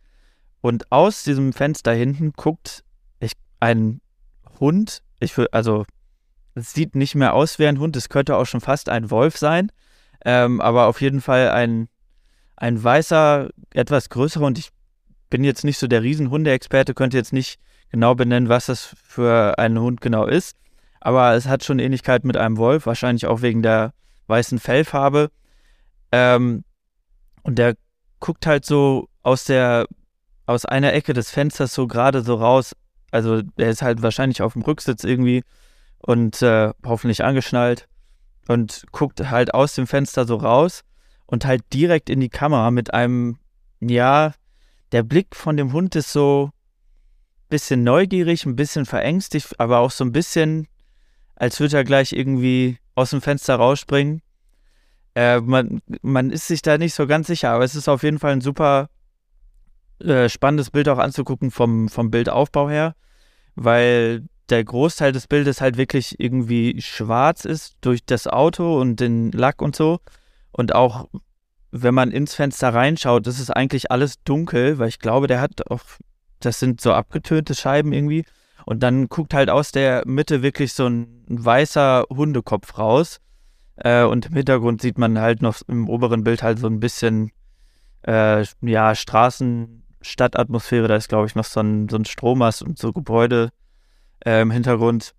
[0.62, 2.84] Und aus diesem Fenster hinten guckt
[3.64, 4.02] ein
[4.60, 5.02] Hund.
[5.20, 5.86] Ich will, also,
[6.56, 7.96] es sieht nicht mehr aus wie ein Hund.
[7.96, 9.72] Es könnte auch schon fast ein Wolf sein.
[10.26, 11.90] Ähm, aber auf jeden Fall ein,
[12.56, 14.70] ein weißer, etwas größerer und ich
[15.30, 19.80] bin jetzt nicht so der Riesenhundeexperte, könnte jetzt nicht genau benennen, was das für ein
[19.80, 20.56] Hund genau ist.
[21.02, 23.94] Aber es hat schon Ähnlichkeit mit einem Wolf, wahrscheinlich auch wegen der
[24.28, 25.30] weißen Fellfarbe.
[26.12, 26.64] Ähm,
[27.42, 27.76] und der
[28.20, 29.88] guckt halt so aus der,
[30.46, 32.74] aus einer Ecke des Fensters so gerade so raus.
[33.14, 35.44] Also der ist halt wahrscheinlich auf dem Rücksitz irgendwie
[36.00, 37.88] und äh, hoffentlich angeschnallt
[38.48, 40.84] und guckt halt aus dem Fenster so raus
[41.28, 43.38] und halt direkt in die Kamera mit einem,
[43.80, 44.34] ja,
[44.92, 49.92] der Blick von dem Hund ist so ein bisschen neugierig, ein bisschen verängstigt, aber auch
[49.92, 50.68] so ein bisschen,
[51.36, 54.24] als würde er gleich irgendwie aus dem Fenster rausspringen.
[55.14, 58.18] Äh, man, man ist sich da nicht so ganz sicher, aber es ist auf jeden
[58.18, 58.90] Fall ein super
[60.00, 62.96] äh, spannendes Bild auch anzugucken vom, vom Bildaufbau her,
[63.56, 69.32] weil der Großteil des Bildes halt wirklich irgendwie schwarz ist durch das Auto und den
[69.32, 70.00] Lack und so.
[70.52, 71.08] Und auch
[71.72, 75.72] wenn man ins Fenster reinschaut, ist es eigentlich alles dunkel, weil ich glaube, der hat
[75.72, 75.82] auch,
[76.40, 78.26] das sind so abgetönte Scheiben irgendwie.
[78.66, 83.20] Und dann guckt halt aus der Mitte wirklich so ein weißer Hundekopf raus.
[83.76, 87.32] Äh, und im Hintergrund sieht man halt noch im oberen Bild halt so ein bisschen,
[88.04, 90.88] äh, ja, Straßen, Stadtatmosphäre.
[90.88, 93.50] Da ist, glaube ich, noch so ein, so ein Strommast und so Gebäude
[94.26, 95.14] äh, im Hintergrund.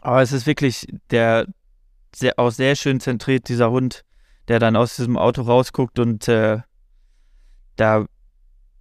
[0.00, 1.46] Aber es ist wirklich der
[2.14, 4.04] sehr, auch sehr schön zentriert, dieser Hund,
[4.48, 6.60] der dann aus diesem Auto rausguckt und äh,
[7.76, 8.06] da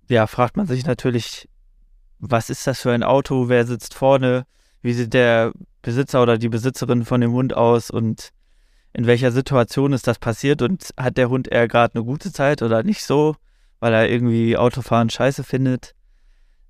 [0.07, 1.49] ja, fragt man sich natürlich,
[2.19, 4.45] was ist das für ein Auto, wer sitzt vorne,
[4.81, 8.29] wie sieht der Besitzer oder die Besitzerin von dem Hund aus und
[8.93, 12.61] in welcher Situation ist das passiert und hat der Hund eher gerade eine gute Zeit
[12.61, 13.35] oder nicht so,
[13.85, 15.93] weil er irgendwie Autofahren scheiße findet.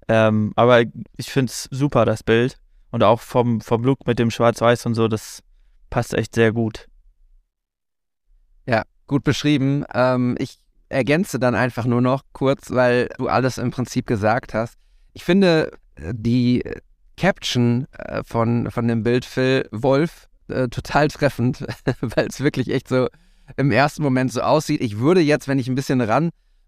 [0.10, 0.82] Ähm, aber
[1.16, 2.58] ich finde es super, das Bild.
[2.92, 5.42] Und auch vom, vom Look mit dem Schwarz-Weiß und so, das
[5.90, 6.90] passt echt sehr gut.
[8.66, 9.86] Ja, gut beschrieben.
[9.94, 10.58] Ähm, ich
[10.90, 14.78] ergänze dann einfach nur noch kurz, weil du alles im Prinzip gesagt hast.
[15.14, 16.70] Ich finde äh, die
[17.16, 21.66] Caption äh, von, von dem Bild Phil Wolf äh, total treffend,
[22.02, 23.08] weil es wirklich echt so
[23.56, 24.82] im ersten Moment so aussieht.
[24.82, 26.02] Ich würde jetzt, wenn ich ein bisschen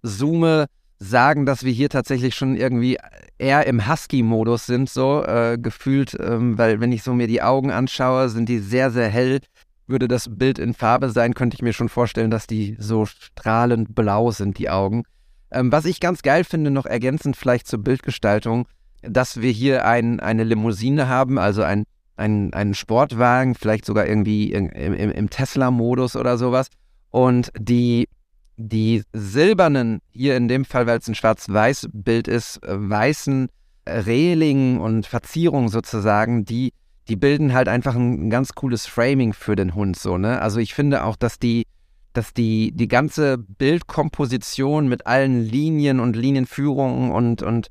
[0.03, 0.67] ranzoome,
[0.99, 2.97] sagen, dass wir hier tatsächlich schon irgendwie
[3.37, 7.71] eher im Husky-Modus sind, so äh, gefühlt, ähm, weil wenn ich so mir die Augen
[7.71, 9.39] anschaue, sind die sehr, sehr hell.
[9.85, 13.95] Würde das Bild in Farbe sein, könnte ich mir schon vorstellen, dass die so strahlend
[13.95, 15.03] blau sind, die Augen.
[15.51, 18.67] Ähm, was ich ganz geil finde, noch ergänzend vielleicht zur Bildgestaltung,
[19.01, 21.83] dass wir hier ein, eine Limousine haben, also ein,
[22.17, 26.67] ein, einen Sportwagen, vielleicht sogar irgendwie im, im, im Tesla-Modus oder sowas.
[27.11, 28.09] Und die
[28.57, 33.49] die silbernen, hier in dem Fall, weil es ein Schwarz-Weiß-Bild ist, äh, weißen
[33.87, 36.73] Rehlingen und Verzierungen sozusagen, die,
[37.07, 40.41] die bilden halt einfach ein, ganz cooles Framing für den Hund so, ne?
[40.41, 41.65] Also ich finde auch, dass die,
[42.13, 47.67] dass die, die ganze Bildkomposition mit allen Linien und Linienführungen und, und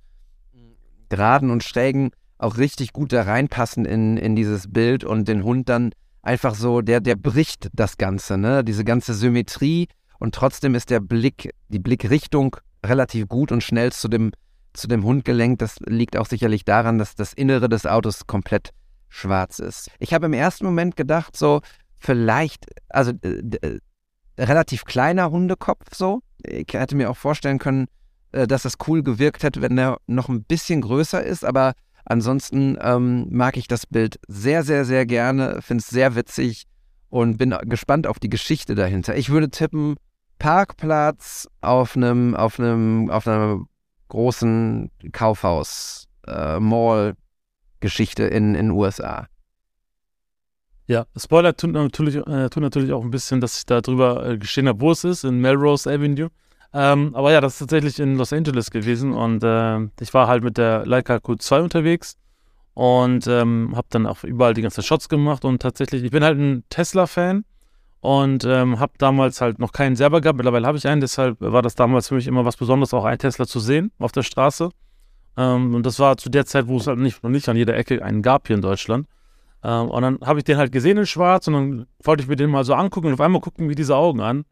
[1.09, 5.69] Geraden und Schrägen auch richtig gut da reinpassen in, in dieses Bild und den Hund
[5.69, 8.63] dann einfach so, der, der bricht das Ganze, ne?
[8.63, 14.09] Diese ganze Symmetrie und trotzdem ist der Blick, die Blickrichtung relativ gut und schnell zu
[14.09, 14.33] dem,
[14.73, 15.63] zu dem Hund gelenkt.
[15.63, 18.71] Das liegt auch sicherlich daran, dass das Innere des Autos komplett
[19.09, 19.91] schwarz ist.
[19.99, 21.61] Ich habe im ersten Moment gedacht, so
[21.99, 23.79] vielleicht, also äh, äh,
[24.39, 26.21] relativ kleiner Hundekopf so.
[26.45, 27.87] Ich hätte mir auch vorstellen können,
[28.33, 31.73] äh, dass das cool gewirkt hätte, wenn er noch ein bisschen größer ist, aber
[32.05, 36.65] ansonsten ähm, mag ich das Bild sehr, sehr, sehr gerne, finde es sehr witzig
[37.09, 39.17] und bin gespannt auf die Geschichte dahinter.
[39.17, 39.97] Ich würde tippen,
[40.39, 43.61] Parkplatz auf einem, auf einem, auf einer
[44.09, 49.27] großen Kaufhaus, äh, Mall-Geschichte in den USA.
[50.89, 54.39] Ja, Spoiler tun natürlich, äh, tun natürlich auch ein bisschen, dass ich da drüber äh,
[54.39, 56.31] gestehen habe, wo es ist, in Melrose Avenue.
[56.73, 60.45] Ähm, aber ja, das ist tatsächlich in Los Angeles gewesen und äh, ich war halt
[60.45, 62.17] mit der Leica Q2 unterwegs
[62.75, 66.39] und ähm, habe dann auch überall die ganzen Shots gemacht und tatsächlich, ich bin halt
[66.39, 67.45] ein Tesla-Fan
[68.01, 70.37] und ähm, habe damals halt noch keinen selber gehabt.
[70.37, 73.19] Mittlerweile habe ich einen, deshalb war das damals für mich immer was Besonderes, auch einen
[73.19, 74.71] Tesla zu sehen auf der Straße.
[75.37, 77.77] Ähm, und das war zu der Zeit, wo es halt nicht, noch nicht an jeder
[77.77, 79.07] Ecke einen gab hier in Deutschland.
[79.63, 82.37] Ähm, und dann habe ich den halt gesehen in schwarz und dann wollte ich mir
[82.37, 84.45] den mal so angucken und auf einmal gucken mir diese Augen an.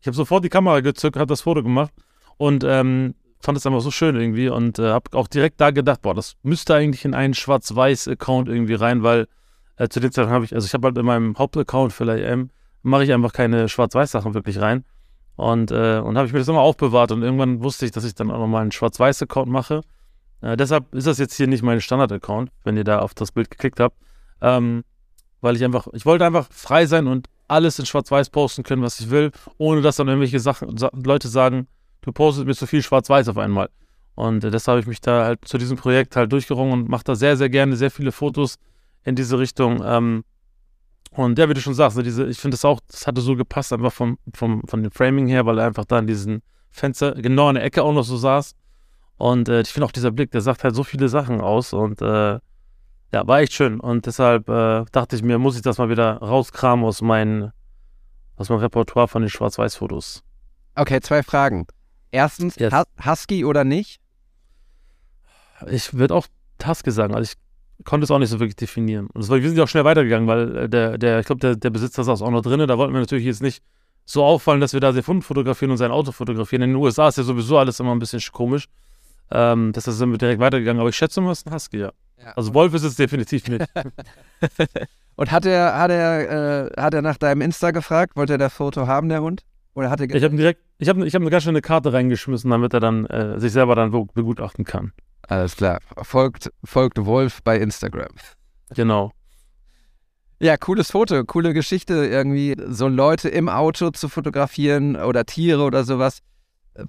[0.00, 1.92] Ich habe sofort die Kamera gezückt, habe das Foto gemacht
[2.36, 6.02] und ähm, fand es einfach so schön irgendwie und äh, habe auch direkt da gedacht,
[6.02, 9.28] boah, das müsste eigentlich in einen Schwarz-Weiß-Account irgendwie rein, weil
[9.76, 12.50] äh, zu den Zeiten habe ich, also ich habe halt in meinem Hauptaccount für LAM,
[12.82, 14.84] mache ich einfach keine Schwarz-Weiß-Sachen wirklich rein.
[15.36, 18.14] Und, äh, und habe ich mir das immer aufbewahrt und irgendwann wusste ich, dass ich
[18.14, 19.80] dann auch nochmal einen Schwarz-Weiß-Account mache.
[20.42, 23.50] Äh, deshalb ist das jetzt hier nicht mein Standard-Account, wenn ihr da auf das Bild
[23.50, 23.96] geklickt habt.
[24.40, 24.84] Ähm,
[25.40, 29.00] weil ich einfach, ich wollte einfach frei sein und alles in Schwarz-Weiß posten können, was
[29.00, 31.66] ich will, ohne dass dann irgendwelche Sachen, Leute sagen,
[32.02, 33.68] du postest mir zu viel Schwarz-Weiß auf einmal.
[34.14, 37.04] Und äh, deshalb habe ich mich da halt zu diesem Projekt halt durchgerungen und mache
[37.04, 38.58] da sehr, sehr gerne sehr viele Fotos
[39.04, 39.82] in diese Richtung.
[39.84, 40.24] Ähm,
[41.14, 43.36] und ja, wie du schon sagst, so diese, ich finde das auch, das hatte so
[43.36, 47.12] gepasst, einfach vom, vom, von dem Framing her, weil er einfach da in diesem Fenster
[47.12, 48.54] genau in der Ecke auch noch so saß.
[49.18, 52.00] Und äh, ich finde auch dieser Blick, der sagt halt so viele Sachen aus und
[52.00, 52.38] äh,
[53.12, 53.78] ja, war echt schön.
[53.78, 57.52] Und deshalb äh, dachte ich mir, muss ich das mal wieder rauskramen aus, mein,
[58.36, 60.24] aus meinem Repertoire von den Schwarz-Weiß-Fotos.
[60.74, 61.66] Okay, zwei Fragen.
[62.10, 62.72] Erstens, yes.
[63.04, 64.00] Husky oder nicht?
[65.68, 66.26] Ich würde auch
[66.66, 67.14] Husky sagen.
[67.14, 67.38] Also ich
[67.84, 69.08] konnte es auch nicht so wirklich definieren.
[69.12, 71.56] Und war, wir sind ja auch schnell weitergegangen, weil äh, der, der ich glaube, der,
[71.56, 72.66] der Besitzer saß auch noch drin.
[72.66, 73.62] Da wollten wir natürlich jetzt nicht
[74.04, 76.62] so auffallen, dass wir da sehr Fund fotografieren und sein Auto fotografieren.
[76.62, 78.68] In den USA ist ja sowieso alles immer ein bisschen komisch.
[79.30, 80.80] Ähm, deshalb sind wir direkt weitergegangen.
[80.80, 81.92] Aber ich schätze mal, es ist ein Husky, ja.
[82.18, 82.32] ja.
[82.36, 83.64] Also Wolf ist es definitiv nicht.
[85.16, 88.16] und hat er, hat, er, äh, hat er nach deinem Insta gefragt?
[88.16, 89.44] Wollte er das Foto haben, der Hund?
[89.74, 92.50] Oder hat er ich habe direkt, ich habe ich hab eine ganz schöne Karte reingeschmissen,
[92.50, 94.92] damit er dann äh, sich selber dann begutachten kann.
[95.28, 95.78] Alles klar.
[96.02, 98.12] Folgt, folgt Wolf bei Instagram.
[98.74, 99.12] Genau.
[100.40, 105.84] Ja, cooles Foto, coole Geschichte, irgendwie so Leute im Auto zu fotografieren oder Tiere oder
[105.84, 106.18] sowas.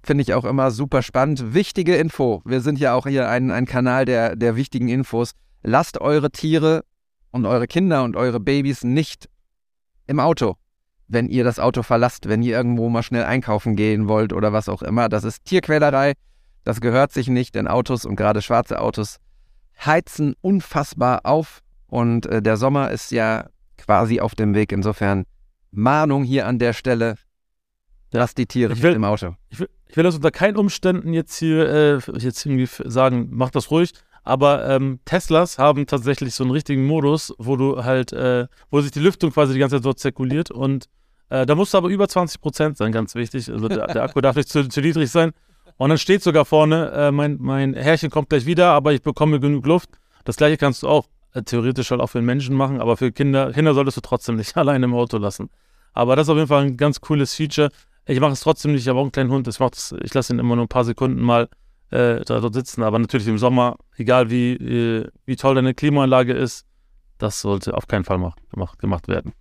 [0.03, 1.53] Finde ich auch immer super spannend.
[1.53, 2.41] Wichtige Info.
[2.45, 5.31] Wir sind ja auch hier ein, ein Kanal der, der wichtigen Infos.
[5.61, 6.83] Lasst eure Tiere
[7.31, 9.29] und eure Kinder und eure Babys nicht
[10.07, 10.55] im Auto
[11.13, 14.67] wenn ihr das Auto verlasst, wenn ihr irgendwo mal schnell einkaufen gehen wollt oder was
[14.67, 15.09] auch immer.
[15.09, 16.13] Das ist Tierquälerei.
[16.63, 19.19] Das gehört sich nicht, denn Autos und gerade schwarze Autos
[19.83, 21.61] heizen unfassbar auf.
[21.87, 24.71] Und äh, der Sommer ist ja quasi auf dem Weg.
[24.71, 25.25] Insofern
[25.71, 27.15] Mahnung hier an der Stelle.
[28.11, 29.35] Lasst die Tiere will, im Auto.
[29.49, 33.55] Ich will, ich will das unter keinen Umständen jetzt hier äh, jetzt irgendwie sagen, macht
[33.55, 33.91] das ruhig.
[34.23, 38.91] Aber ähm, Teslas haben tatsächlich so einen richtigen Modus, wo du halt, äh, wo sich
[38.91, 40.87] die Lüftung quasi die ganze Zeit dort zirkuliert und
[41.29, 43.51] äh, da musst du aber über 20 Prozent sein, ganz wichtig.
[43.51, 45.31] Also der, der Akku darf nicht zu, zu, niedrig sein.
[45.77, 49.39] Und dann steht sogar vorne, äh, mein, mein Herrchen kommt gleich wieder, aber ich bekomme
[49.39, 49.89] genug Luft.
[50.23, 53.11] Das gleiche kannst du auch äh, theoretisch halt auch für den Menschen machen, aber für
[53.11, 55.49] Kinder, Kinder solltest du trotzdem nicht alleine im Auto lassen.
[55.93, 57.69] Aber das ist auf jeden Fall ein ganz cooles Feature.
[58.05, 59.47] Ich mache es trotzdem nicht, ich habe auch einen kleinen Hund.
[59.47, 61.47] Ich, ich lasse ihn immer nur ein paar Sekunden mal
[61.91, 62.83] äh, da dort sitzen.
[62.83, 66.65] Aber natürlich im Sommer, egal wie, äh, wie toll deine Klimaanlage ist,
[67.17, 69.33] das sollte auf keinen Fall mach, gemacht, gemacht werden.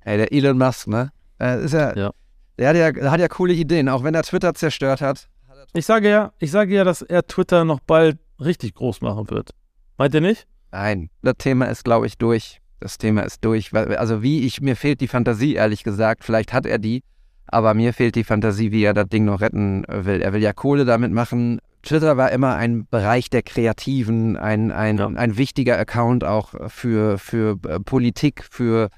[0.00, 1.12] Ey, der Elon Musk, ne?
[1.38, 2.12] Äh, ist ja, ja.
[2.58, 5.28] Der, hat ja, der hat ja coole Ideen, auch wenn er Twitter zerstört hat.
[5.74, 9.50] Ich sage ja, ich sage ja, dass er Twitter noch bald richtig groß machen wird.
[9.96, 10.46] Meint ihr nicht?
[10.70, 12.60] Nein, das Thema ist, glaube ich, durch.
[12.80, 13.72] Das Thema ist durch.
[13.74, 16.24] Also wie ich, mir fehlt die Fantasie, ehrlich gesagt.
[16.24, 17.02] Vielleicht hat er die,
[17.46, 20.20] aber mir fehlt die Fantasie, wie er das Ding noch retten will.
[20.20, 21.60] Er will ja Kohle damit machen.
[21.82, 25.06] Twitter war immer ein Bereich der Kreativen, ein, ein, ja.
[25.06, 28.88] ein wichtiger Account auch für, für äh, Politik, für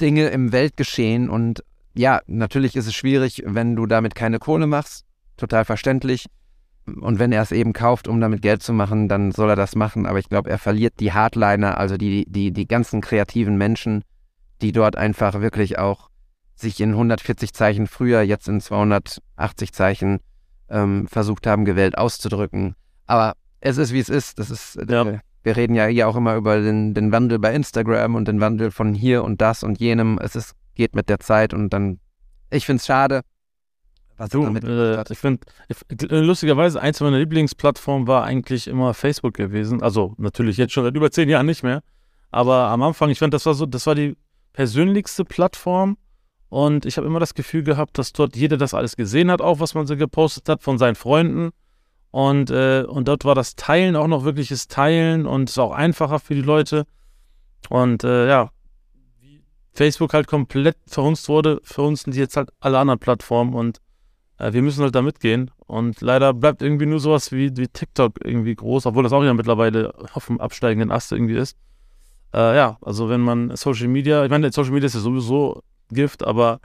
[0.00, 1.28] Dinge im Weltgeschehen.
[1.28, 1.62] Und
[1.94, 5.04] ja, natürlich ist es schwierig, wenn du damit keine Kohle machst.
[5.36, 6.26] Total verständlich.
[6.86, 9.76] Und wenn er es eben kauft, um damit Geld zu machen, dann soll er das
[9.76, 10.06] machen.
[10.06, 14.02] Aber ich glaube, er verliert die Hardliner, also die, die, die ganzen kreativen Menschen,
[14.62, 16.08] die dort einfach wirklich auch
[16.54, 20.20] sich in 140 Zeichen früher, jetzt in 280 Zeichen
[20.68, 22.74] ähm, versucht haben, gewählt auszudrücken.
[23.06, 24.38] Aber es ist, wie es ist.
[24.38, 25.02] Das ist ja.
[25.04, 28.40] äh, wir reden ja hier auch immer über den, den Wandel bei Instagram und den
[28.40, 30.18] Wandel von hier und das und jenem.
[30.18, 32.00] Es ist, geht mit der Zeit und dann,
[32.50, 33.22] ich finde es schade.
[34.16, 35.40] Was du, äh, ich finde,
[36.00, 39.82] lustigerweise, eins meiner Lieblingsplattformen war eigentlich immer Facebook gewesen.
[39.82, 41.82] Also natürlich jetzt schon seit über zehn Jahren nicht mehr.
[42.30, 44.16] Aber am Anfang, ich fand, das war so, das war die
[44.52, 45.96] persönlichste Plattform
[46.48, 49.58] Und ich habe immer das Gefühl gehabt, dass dort jeder das alles gesehen hat, auch
[49.58, 51.50] was man so gepostet hat von seinen Freunden.
[52.10, 55.72] Und, äh, und dort war das Teilen auch noch wirkliches Teilen und es ist auch
[55.72, 56.84] einfacher für die Leute.
[57.70, 58.50] Und äh, ja,
[59.72, 63.80] Facebook halt komplett verhunzt wurde, verhunzen die jetzt halt alle anderen Plattformen und
[64.38, 65.50] äh, wir müssen halt da mitgehen.
[65.66, 69.32] Und leider bleibt irgendwie nur sowas wie, wie TikTok irgendwie groß, obwohl das auch ja
[69.32, 71.56] mittlerweile auf dem absteigenden Ast irgendwie ist.
[72.34, 76.24] Äh, ja, also wenn man Social Media, ich meine, Social Media ist ja sowieso Gift,
[76.24, 76.60] aber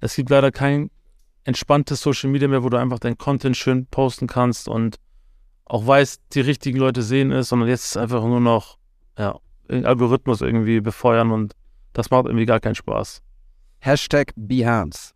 [0.00, 0.90] es gibt leider kein
[1.44, 4.98] entspanntes Social Media mehr, wo du einfach deinen Content schön posten kannst und
[5.66, 8.78] auch weißt, die richtigen Leute sehen es, sondern jetzt ist einfach nur noch,
[9.18, 11.54] ja, Algorithmus irgendwie befeuern und
[11.94, 13.22] das macht irgendwie gar keinen Spaß.
[13.78, 15.14] Hashtag Behance.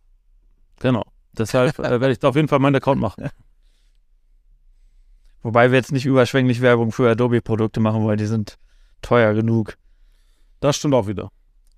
[0.79, 1.03] Genau.
[1.33, 3.29] Deshalb äh, werde ich auf jeden Fall meinen Account machen.
[5.43, 8.57] Wobei wir jetzt nicht überschwänglich Werbung für Adobe-Produkte machen wollen, die sind
[9.01, 9.77] teuer genug.
[10.59, 11.29] Das stimmt auch wieder.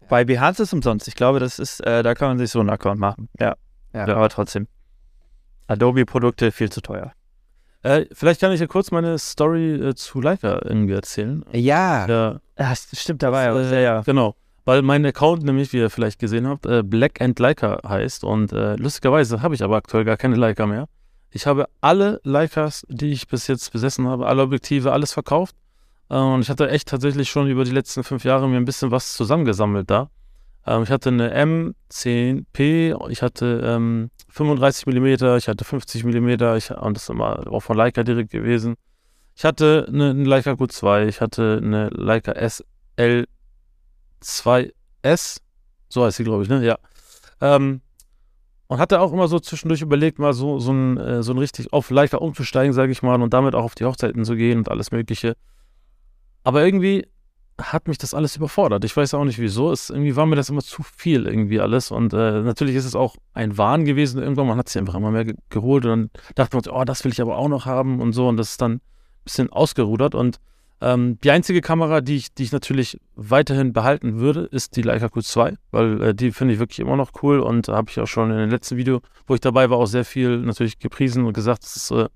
[0.09, 1.07] Bei Behance ist umsonst.
[1.07, 3.29] Ich glaube, das ist, äh, da kann man sich so einen Account machen.
[3.39, 3.55] Ja.
[3.93, 4.07] ja.
[4.07, 4.67] Aber trotzdem.
[5.67, 7.13] Adobe-Produkte viel zu teuer.
[7.83, 11.43] Äh, vielleicht kann ich ja kurz meine Story äh, zu Leica irgendwie erzählen.
[11.51, 12.07] Ja.
[12.07, 12.39] ja.
[12.57, 13.57] ja stimmt, da war ja.
[13.57, 14.01] Äh, ja.
[14.01, 14.35] Genau.
[14.65, 18.23] Weil mein Account nämlich, wie ihr vielleicht gesehen habt, äh, Black and Leica heißt.
[18.23, 20.87] Und äh, lustigerweise habe ich aber aktuell gar keine Leica mehr.
[21.31, 25.55] Ich habe alle Leicas, die ich bis jetzt besessen habe, alle Objektive, alles verkauft
[26.11, 28.91] ähm, und ich hatte echt tatsächlich schon über die letzten fünf Jahre mir ein bisschen
[28.91, 30.09] was zusammengesammelt da.
[30.67, 35.05] Ähm, ich hatte eine M10P, ich hatte ähm, 35 mm,
[35.37, 38.75] ich hatte 50 mm, ich, und das ist immer auch von Leica direkt gewesen.
[39.35, 42.33] Ich hatte eine, eine Leica Q2, ich hatte eine Leica
[44.23, 45.37] SL2S,
[45.89, 46.65] so heißt sie, glaube ich, ne?
[46.65, 46.77] Ja.
[47.41, 47.81] Ähm,
[48.67, 51.73] und hatte auch immer so zwischendurch überlegt, mal so, so, ein, äh, so ein richtig
[51.73, 54.69] auf Leica umzusteigen, sage ich mal, und damit auch auf die Hochzeiten zu gehen und
[54.69, 55.35] alles Mögliche.
[56.43, 57.05] Aber irgendwie
[57.59, 58.85] hat mich das alles überfordert.
[58.85, 59.71] Ich weiß auch nicht wieso.
[59.71, 61.91] Es, irgendwie war mir das immer zu viel, irgendwie alles.
[61.91, 64.21] Und äh, natürlich ist es auch ein Wahn gewesen.
[64.21, 67.03] Irgendwann, man hat sich einfach immer mehr ge geholt und dann dachte man, oh, das
[67.03, 68.27] will ich aber auch noch haben und so.
[68.27, 68.81] Und das ist dann ein
[69.25, 70.15] bisschen ausgerudert.
[70.15, 70.39] Und
[70.81, 75.05] ähm, die einzige Kamera, die ich, die ich natürlich weiterhin behalten würde, ist die Leica
[75.05, 78.31] Q2, weil äh, die finde ich wirklich immer noch cool und habe ich auch schon
[78.31, 81.63] in dem letzten Video, wo ich dabei war, auch sehr viel natürlich gepriesen und gesagt,
[81.63, 82.07] das ist äh,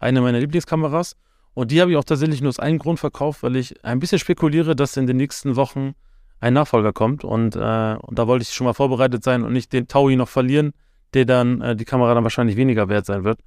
[0.00, 1.16] eine meiner Lieblingskameras.
[1.54, 4.18] Und die habe ich auch tatsächlich nur aus einem Grund verkauft, weil ich ein bisschen
[4.18, 5.94] spekuliere, dass in den nächsten Wochen
[6.40, 7.24] ein Nachfolger kommt.
[7.24, 10.28] Und, äh, und da wollte ich schon mal vorbereitet sein und nicht den Taui noch
[10.28, 10.72] verlieren,
[11.14, 13.40] der dann äh, die Kamera dann wahrscheinlich weniger wert sein wird.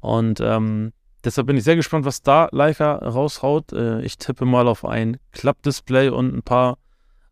[0.00, 0.92] Und ähm,
[1.24, 3.72] deshalb bin ich sehr gespannt, was da Leica raushaut.
[3.72, 6.78] Äh, ich tippe mal auf ein Klappdisplay und ein paar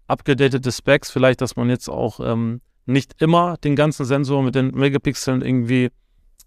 [0.06, 1.10] abgedatete Specs.
[1.10, 5.90] Vielleicht, dass man jetzt auch ähm, nicht immer den ganzen Sensor mit den Megapixeln irgendwie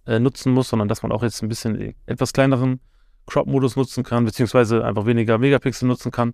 [0.05, 2.79] äh, nutzen muss, sondern dass man auch jetzt ein bisschen etwas kleineren
[3.27, 6.33] Crop-Modus nutzen kann, beziehungsweise einfach weniger Megapixel nutzen kann.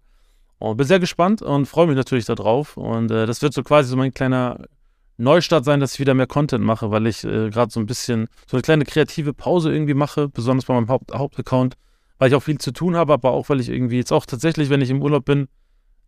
[0.59, 2.77] Und bin sehr gespannt und freue mich natürlich darauf.
[2.77, 4.65] Und äh, das wird so quasi so mein kleiner
[5.21, 8.27] Neustart sein, dass ich wieder mehr Content mache, weil ich äh, gerade so ein bisschen
[8.47, 11.75] so eine kleine kreative Pause irgendwie mache, besonders bei meinem Haupt Hauptaccount,
[12.17, 14.69] weil ich auch viel zu tun habe, aber auch weil ich irgendwie jetzt auch tatsächlich,
[14.69, 15.47] wenn ich im Urlaub bin,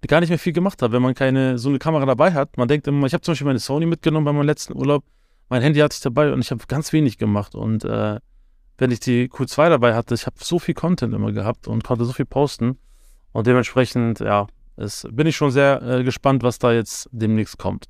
[0.07, 2.57] gar nicht mehr viel gemacht habe, wenn man keine so eine Kamera dabei hat.
[2.57, 5.05] Man denkt immer, ich habe zum Beispiel meine Sony mitgenommen bei meinem letzten Urlaub.
[5.49, 8.19] Mein Handy hatte ich dabei und ich habe ganz wenig gemacht und äh,
[8.77, 12.05] wenn ich die Q2 dabei hatte, ich habe so viel Content immer gehabt und konnte
[12.05, 12.79] so viel posten.
[13.31, 17.85] Und dementsprechend, ja, es, bin ich schon sehr äh, gespannt, was da jetzt demnächst kommt.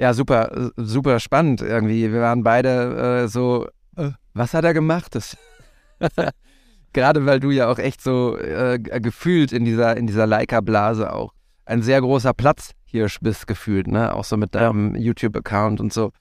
[0.00, 2.10] Ja, super, super spannend irgendwie.
[2.10, 5.14] Wir waren beide äh, so, äh, was hat er gemacht?
[5.14, 5.36] Das
[6.94, 11.34] Gerade weil du ja auch echt so äh, gefühlt in dieser, in dieser Leica-Blase auch
[11.66, 14.14] ein sehr großer Platz hier bist gefühlt, ne?
[14.14, 14.96] Auch so mit deinem.
[14.96, 16.12] YouTube-Account und so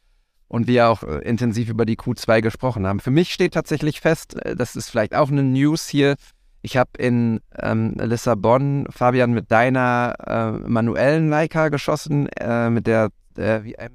[0.50, 3.00] und wir auch äh, intensiv über die Q2 gesprochen haben.
[3.00, 6.16] Für mich steht tatsächlich fest, äh, das ist vielleicht auch eine News hier.
[6.62, 13.10] Ich habe in ähm, Lissabon, Fabian, mit deiner äh, manuellen Leica geschossen, äh, mit der
[13.38, 13.92] äh, wie M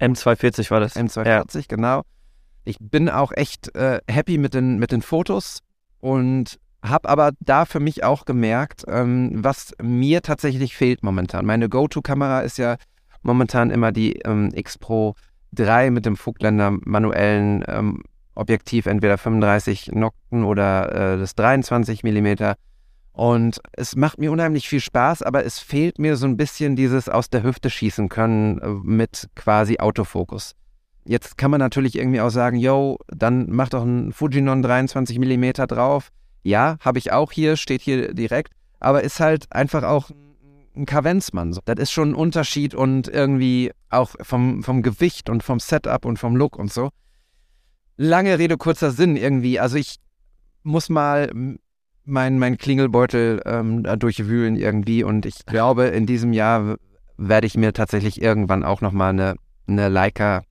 [0.00, 0.96] M240 war das.
[0.96, 1.62] M240, ja.
[1.68, 2.02] genau.
[2.64, 5.60] Ich bin auch echt äh, happy mit den, mit den Fotos
[6.00, 11.46] und habe aber da für mich auch gemerkt, ähm, was mir tatsächlich fehlt momentan.
[11.46, 12.76] Meine Go-To-Kamera ist ja
[13.22, 15.14] momentan immer die ähm, X Pro
[15.52, 18.02] 3 mit dem Vogtländer manuellen ähm,
[18.34, 22.54] Objektiv, entweder 35 Nokten oder äh, das 23 mm.
[23.12, 27.08] Und es macht mir unheimlich viel Spaß, aber es fehlt mir so ein bisschen dieses
[27.08, 30.54] aus der Hüfte schießen können äh, mit quasi Autofokus.
[31.04, 35.66] Jetzt kann man natürlich irgendwie auch sagen, yo, dann mach doch ein Fujinon 23 mm
[35.66, 36.10] drauf.
[36.42, 40.10] Ja, habe ich auch hier, steht hier direkt, aber ist halt einfach auch
[40.74, 41.56] ein Kavenzmann.
[41.64, 46.18] Das ist schon ein Unterschied und irgendwie auch vom, vom Gewicht und vom Setup und
[46.18, 46.90] vom Look und so.
[47.96, 49.60] Lange Rede, kurzer Sinn irgendwie.
[49.60, 49.96] Also ich
[50.62, 51.30] muss mal
[52.04, 56.76] meinen mein Klingelbeutel ähm, durchwühlen irgendwie und ich glaube, in diesem Jahr
[57.16, 59.36] werde ich mir tatsächlich irgendwann auch nochmal eine,
[59.66, 60.42] eine Leica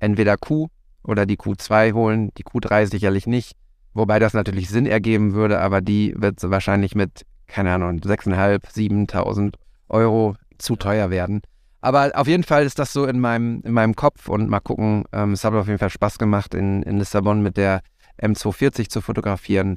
[0.00, 0.68] entweder Q
[1.04, 3.52] oder die Q2 holen, die Q3 sicherlich nicht,
[3.94, 9.54] wobei das natürlich Sinn ergeben würde, aber die wird wahrscheinlich mit, keine Ahnung, 6.500, 7.000
[9.88, 11.42] Euro zu teuer werden.
[11.80, 15.04] Aber auf jeden Fall ist das so in meinem, in meinem Kopf und mal gucken.
[15.12, 17.82] Ähm, es hat auf jeden Fall Spaß gemacht, in, in Lissabon mit der
[18.20, 19.76] M240 zu fotografieren.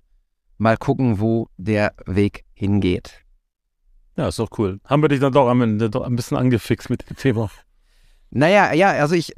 [0.61, 3.23] Mal gucken, wo der Weg hingeht.
[4.15, 4.79] Ja, ist doch cool.
[4.85, 7.49] Haben wir dich dann doch am Ende doch ein bisschen angefixt mit dem Thema?
[8.29, 9.33] Naja, ja, also ich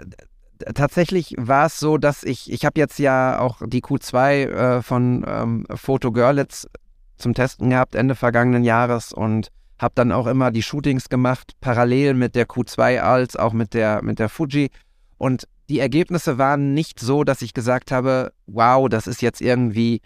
[0.76, 5.24] tatsächlich war es so, dass ich, ich habe jetzt ja auch die Q2 äh, von
[5.26, 6.68] ähm, Photo Görlitz
[7.16, 9.48] zum Testen gehabt, Ende vergangenen Jahres und
[9.80, 14.04] habe dann auch immer die Shootings gemacht, parallel mit der Q2 als auch mit der,
[14.04, 14.72] mit der Fuji.
[15.18, 20.02] Und die Ergebnisse waren nicht so, dass ich gesagt habe, wow, das ist jetzt irgendwie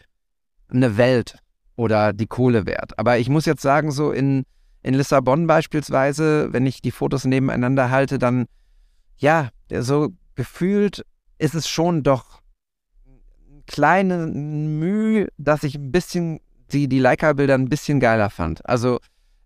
[0.70, 1.40] eine Welt
[1.76, 2.98] oder die Kohle wert.
[2.98, 4.46] Aber ich muss jetzt sagen, so in,
[4.84, 8.48] in Lissabon beispielsweise, wenn ich die Fotos nebeneinander halte, dann,
[9.18, 11.06] ja, so gefühlt
[11.38, 12.42] ist es schon doch
[13.68, 16.40] kleine Mühe, dass ich ein bisschen
[16.72, 18.68] die, die Leica-Bilder ein bisschen geiler fand.
[18.68, 19.00] Also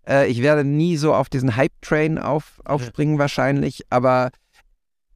[0.08, 4.30] äh, ich werde nie so auf diesen Hype-Train auf, aufspringen wahrscheinlich, aber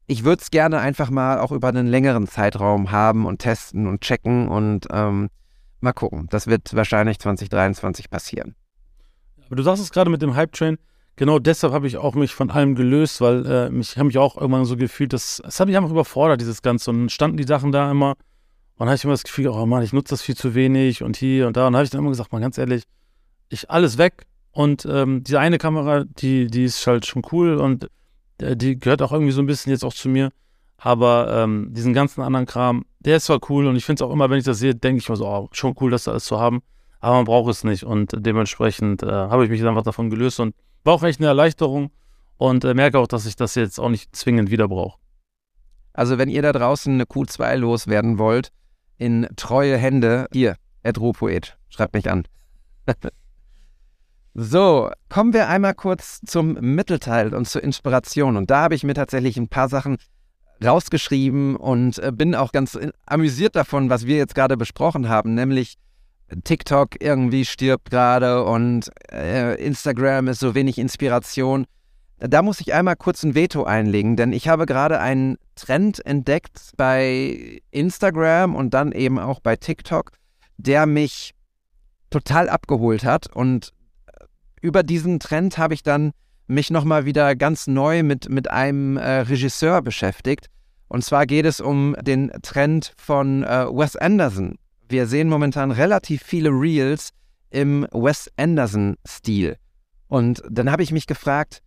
[0.07, 4.03] ich würde es gerne einfach mal auch über einen längeren Zeitraum haben und testen und
[4.03, 5.31] checken und ähm,
[5.87, 6.27] mal gucken.
[6.31, 8.55] Das wird wahrscheinlich 2023 passieren.
[9.47, 10.79] Aber du sagst es gerade mit dem Hype-Train.
[11.17, 14.37] Genau deshalb habe ich auch mich von allem gelöst, weil äh, mich habe mich auch
[14.37, 16.91] irgendwann so gefühlt, das, das hat mich einfach überfordert, dieses Ganze.
[16.91, 19.83] Und standen die Sachen da immer und dann habe ich immer das Gefühl, oh Mann,
[19.83, 21.67] ich nutze das viel zu wenig und hier und da.
[21.67, 22.83] Und dann habe ich dann immer gesagt, mal ganz ehrlich,
[23.49, 24.27] ich alles weg,
[24.57, 27.91] und ähm, diese eine Kamera, die, die ist halt schon cool und
[28.41, 30.31] äh, die gehört auch irgendwie so ein bisschen jetzt auch zu mir.
[30.79, 34.13] Aber ähm, diesen ganzen anderen Kram, der ist zwar cool und ich finde es auch
[34.13, 36.39] immer, wenn ich das sehe, denke ich mir so, oh, schon cool, das alles zu
[36.39, 36.63] haben.
[37.01, 40.55] Aber man braucht es nicht und dementsprechend äh, habe ich mich einfach davon gelöst und
[40.85, 41.91] war auch echt eine Erleichterung
[42.37, 44.99] und äh, merke auch, dass ich das jetzt auch nicht zwingend wieder brauche.
[45.93, 48.53] Also wenn ihr da draußen eine Q2 loswerden wollt,
[48.99, 52.25] in treue Hände, hier, Ed Ropoet, schreibt mich an.
[54.39, 58.37] So, kommen wir einmal kurz zum Mittelteil und zur Inspiration.
[58.37, 59.97] Und da habe ich mir tatsächlich ein paar Sachen
[60.65, 65.77] rausgeschrieben und äh, bin auch ganz amüsiert davon, was wir jetzt gerade besprochen haben, nämlich
[66.45, 71.67] TikTok irgendwie stirbt gerade und äh, Instagram ist so wenig Inspiration.
[72.19, 76.73] Da muss ich einmal kurz ein Veto einlegen, denn ich habe gerade einen Trend entdeckt
[76.77, 80.13] bei Instagram und dann eben auch bei TikTok,
[80.57, 81.35] der mich
[82.11, 83.73] total abgeholt hat und
[84.63, 86.13] über diesen Trend habe ich dann
[86.47, 90.47] mich nochmal wieder ganz neu mit, mit einem äh, Regisseur beschäftigt.
[90.89, 94.57] Und zwar geht es um den Trend von äh, Wes Anderson.
[94.89, 97.11] Wir sehen momentan relativ viele Reels
[97.51, 99.57] im Wes Anderson-Stil.
[100.09, 101.63] Und dann habe ich mich gefragt,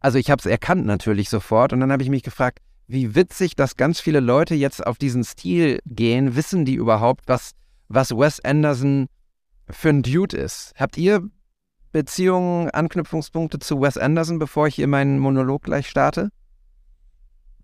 [0.00, 3.54] also ich habe es erkannt natürlich sofort, und dann habe ich mich gefragt, wie witzig,
[3.54, 6.34] dass ganz viele Leute jetzt auf diesen Stil gehen.
[6.34, 7.52] Wissen die überhaupt, was,
[7.88, 9.06] was Wes Anderson
[9.70, 10.72] für ein Dude ist?
[10.76, 11.22] Habt ihr
[11.92, 16.30] Beziehungen, Anknüpfungspunkte zu Wes Anderson, bevor ich hier meinen Monolog gleich starte?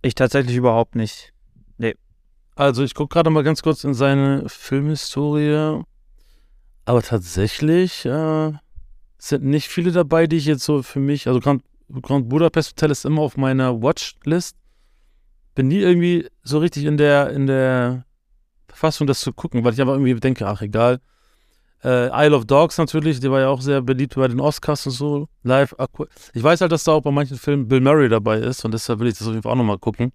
[0.02, 1.32] Ich tatsächlich überhaupt nicht.
[1.78, 1.96] Nee.
[2.54, 5.82] Also ich gucke gerade mal ganz kurz in seine Filmhistorie.
[6.84, 8.52] Aber tatsächlich äh,
[9.18, 11.62] sind nicht viele dabei, die ich jetzt so für mich, also Grand,
[12.02, 14.56] Grand Budapest Hotel ist immer auf meiner Watchlist.
[15.54, 18.04] Bin nie irgendwie so richtig in der, in der
[18.68, 21.00] Verfassung, das zu gucken, weil ich aber irgendwie denke, ach egal,
[21.84, 24.92] äh, Isle of Dogs natürlich, die war ja auch sehr beliebt bei den Oscars und
[24.92, 25.28] so.
[25.42, 25.74] Live
[26.34, 28.98] Ich weiß halt, dass da auch bei manchen Filmen Bill Murray dabei ist und deshalb
[29.00, 30.10] will ich das auf jeden Fall auch nochmal gucken,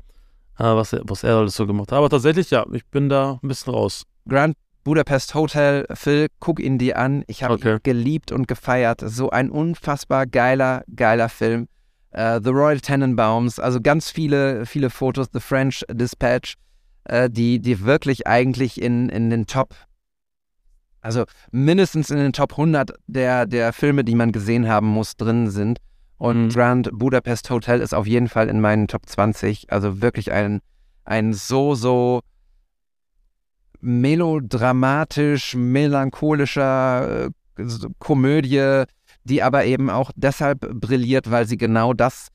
[0.60, 1.98] äh, was, er, was er alles so gemacht hat.
[1.98, 4.04] Aber tatsächlich, ja, ich bin da ein bisschen raus.
[4.28, 7.24] Grand Budapest Hotel, Phil, guck ihn dir an.
[7.28, 7.76] Ich habe okay.
[7.76, 9.02] ihn geliebt und gefeiert.
[9.06, 11.68] So ein unfassbar geiler, geiler Film.
[12.16, 16.58] Uh, The Royal Tenenbaums, also ganz viele, viele Fotos, The French Dispatch,
[17.12, 19.74] uh, die, die wirklich eigentlich in, in den Top
[21.04, 25.50] also mindestens in den Top 100 der, der Filme, die man gesehen haben muss, drin
[25.50, 25.80] sind.
[26.18, 26.50] Und mhm.
[26.50, 29.72] Grand Budapest Hotel ist auf jeden Fall in meinen Top 20.
[29.72, 30.62] Also wirklich ein,
[31.04, 32.22] ein so, so
[33.82, 37.66] melodramatisch, melancholischer äh,
[38.00, 38.84] Komödie,
[39.26, 42.30] die aber eben auch deshalb brilliert, weil sie genau das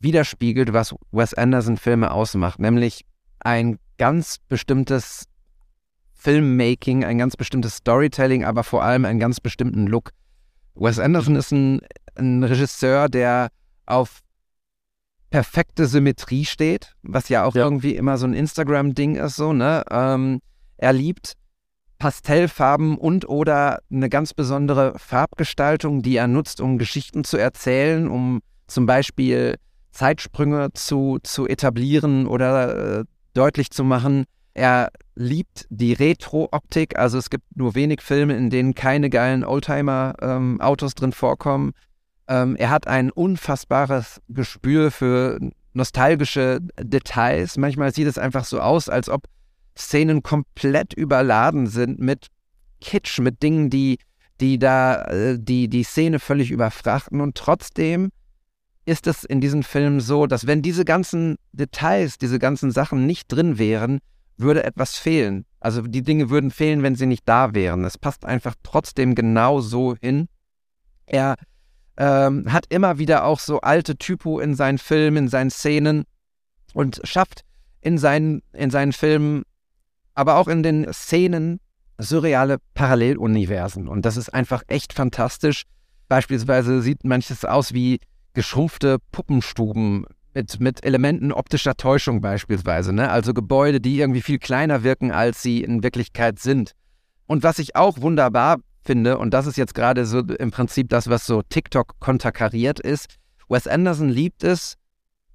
[0.00, 3.04] widerspiegelt, was Wes Anderson Filme ausmacht, nämlich
[3.38, 5.26] ein ganz bestimmtes
[6.24, 10.10] Filmmaking, ein ganz bestimmtes Storytelling, aber vor allem einen ganz bestimmten Look.
[10.74, 11.82] Wes Anderson ist ein,
[12.16, 13.50] ein Regisseur, der
[13.84, 14.20] auf
[15.28, 17.64] perfekte Symmetrie steht, was ja auch ja.
[17.64, 19.84] irgendwie immer so ein Instagram-Ding ist, so, ne?
[19.90, 20.40] Ähm,
[20.78, 21.34] er liebt
[21.98, 28.40] Pastellfarben und oder eine ganz besondere Farbgestaltung, die er nutzt, um Geschichten zu erzählen, um
[28.66, 29.56] zum Beispiel
[29.92, 33.04] Zeitsprünge zu, zu etablieren oder äh,
[33.34, 34.24] deutlich zu machen.
[34.54, 40.92] Er liebt die Retro-Optik, also es gibt nur wenig Filme, in denen keine geilen Oldtimer-Autos
[40.92, 41.72] ähm, drin vorkommen.
[42.28, 45.38] Ähm, er hat ein unfassbares Gespür für
[45.72, 47.56] nostalgische Details.
[47.56, 49.24] Manchmal sieht es einfach so aus, als ob
[49.76, 52.28] Szenen komplett überladen sind mit
[52.80, 53.98] Kitsch, mit Dingen, die,
[54.40, 57.20] die da äh, die, die Szene völlig überfrachten.
[57.20, 58.10] Und trotzdem
[58.84, 63.28] ist es in diesem Film so, dass wenn diese ganzen Details, diese ganzen Sachen nicht
[63.28, 63.98] drin wären,
[64.36, 65.44] würde etwas fehlen.
[65.60, 67.84] Also die Dinge würden fehlen, wenn sie nicht da wären.
[67.84, 70.28] Es passt einfach trotzdem genau so hin.
[71.06, 71.36] Er
[71.96, 76.04] ähm, hat immer wieder auch so alte Typo in seinen Filmen, in seinen Szenen
[76.74, 77.44] und schafft
[77.80, 79.44] in seinen, in seinen Filmen,
[80.14, 81.60] aber auch in den Szenen
[81.98, 83.88] surreale Paralleluniversen.
[83.88, 85.64] Und das ist einfach echt fantastisch.
[86.08, 88.00] Beispielsweise sieht manches aus wie
[88.32, 92.92] geschrumpfte Puppenstuben mit, mit Elementen optischer Täuschung beispielsweise.
[92.92, 93.10] Ne?
[93.10, 96.72] Also Gebäude, die irgendwie viel kleiner wirken, als sie in Wirklichkeit sind.
[97.26, 101.08] Und was ich auch wunderbar finde, und das ist jetzt gerade so im Prinzip das,
[101.08, 103.16] was so TikTok konterkariert ist,
[103.48, 104.76] Wes Anderson liebt es,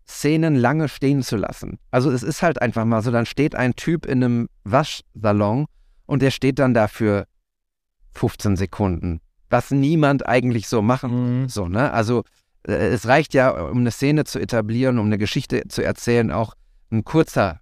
[0.08, 1.80] Szenen lange stehen zu lassen.
[1.92, 5.68] Also es ist halt einfach mal so, dann steht ein Typ in einem Waschsalon
[6.06, 7.26] und der steht dann da für
[8.14, 9.22] 15 Sekunden.
[9.52, 11.50] Was niemand eigentlich so machen mhm.
[11.50, 11.92] so, ne?
[11.92, 12.24] Also
[12.64, 16.56] es reicht ja, um eine Szene zu etablieren, um eine Geschichte zu erzählen, auch
[16.92, 17.60] ein kurzer,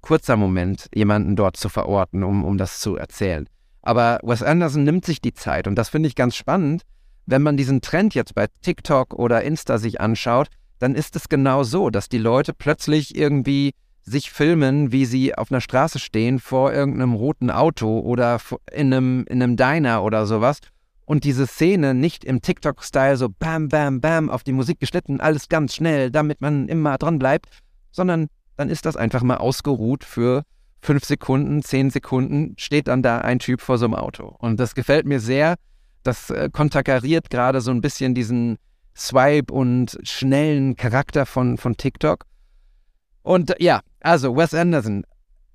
[0.00, 3.48] kurzer Moment, jemanden dort zu verorten, um, um das zu erzählen.
[3.82, 6.82] Aber Wes Anderson nimmt sich die Zeit und das finde ich ganz spannend.
[7.26, 10.48] Wenn man diesen Trend jetzt bei TikTok oder Insta sich anschaut,
[10.78, 15.50] dann ist es genau so, dass die Leute plötzlich irgendwie sich filmen, wie sie auf
[15.50, 18.40] einer Straße stehen vor irgendeinem roten Auto oder
[18.72, 20.60] in einem, in einem Diner oder sowas
[21.06, 25.48] und diese Szene nicht im TikTok-Style so bam, bam, bam auf die Musik geschnitten, alles
[25.48, 27.46] ganz schnell, damit man immer dran bleibt,
[27.92, 28.26] sondern
[28.56, 30.42] dann ist das einfach mal ausgeruht für
[30.80, 34.36] fünf Sekunden, zehn Sekunden, steht dann da ein Typ vor so einem Auto.
[34.38, 35.54] Und das gefällt mir sehr.
[36.02, 38.58] Das äh, konterkariert gerade so ein bisschen diesen
[38.96, 42.24] Swipe und schnellen Charakter von, von TikTok.
[43.22, 45.04] Und ja, also Wes Anderson,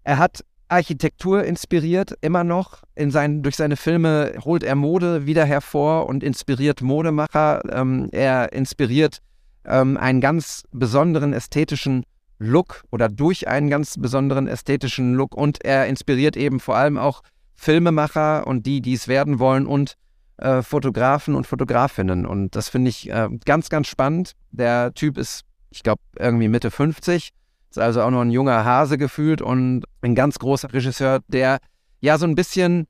[0.03, 2.83] er hat Architektur inspiriert, immer noch.
[2.95, 7.61] In seinen, durch seine Filme holt er Mode wieder hervor und inspiriert Modemacher.
[7.69, 9.19] Ähm, er inspiriert
[9.65, 12.05] ähm, einen ganz besonderen ästhetischen
[12.39, 17.21] Look oder durch einen ganz besonderen ästhetischen Look und er inspiriert eben vor allem auch
[17.53, 19.95] Filmemacher und die, die es werden wollen und
[20.37, 22.25] äh, Fotografen und Fotografinnen.
[22.25, 24.33] Und das finde ich äh, ganz, ganz spannend.
[24.51, 27.31] Der Typ ist, ich glaube, irgendwie Mitte 50
[27.71, 31.59] ist also auch noch ein junger Hase gefühlt und ein ganz großer Regisseur, der
[32.01, 32.85] ja so ein bisschen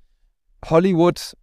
[0.66, 1.34] Hollywood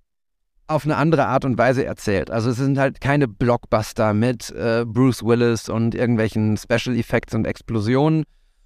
[0.67, 2.31] auf eine andere Art und Weise erzählt.
[2.31, 7.47] Also es sind halt keine Blockbuster mit äh, Bruce Willis und irgendwelchen Special Effects und
[7.47, 8.25] Explosionen,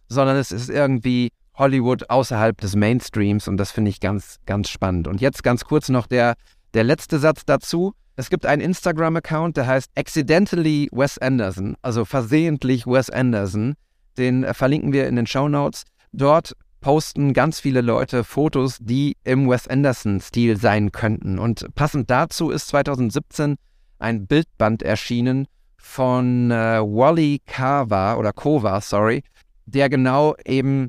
[0.09, 5.07] sondern es ist irgendwie Hollywood außerhalb des Mainstreams und das finde ich ganz, ganz spannend.
[5.07, 6.35] Und jetzt ganz kurz noch der,
[6.75, 7.93] der letzte Satz dazu.
[8.17, 13.75] Es gibt einen Instagram-Account, der heißt Accidentally Wes Anderson, also versehentlich Wes Anderson.
[14.19, 15.85] Den äh, verlinken wir in den Show Notes.
[16.13, 21.39] Dort posten ganz viele Leute Fotos, die im Wes Anderson-Stil sein könnten.
[21.39, 23.57] Und passend dazu ist 2017
[23.99, 25.47] ein Bildband erschienen
[25.77, 29.23] von äh, Wally Kava oder Kova, sorry,
[29.67, 30.89] der genau eben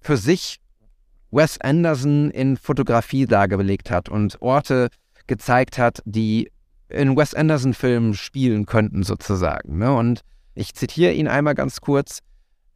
[0.00, 0.58] für sich
[1.30, 4.88] Wes Anderson in Fotografie dargelegt hat und Orte
[5.26, 6.50] gezeigt hat, die
[6.88, 9.78] in Wes Anderson-Filmen spielen könnten, sozusagen.
[9.78, 9.94] Ne?
[9.94, 10.22] Und
[10.54, 12.18] ich zitiere ihn einmal ganz kurz.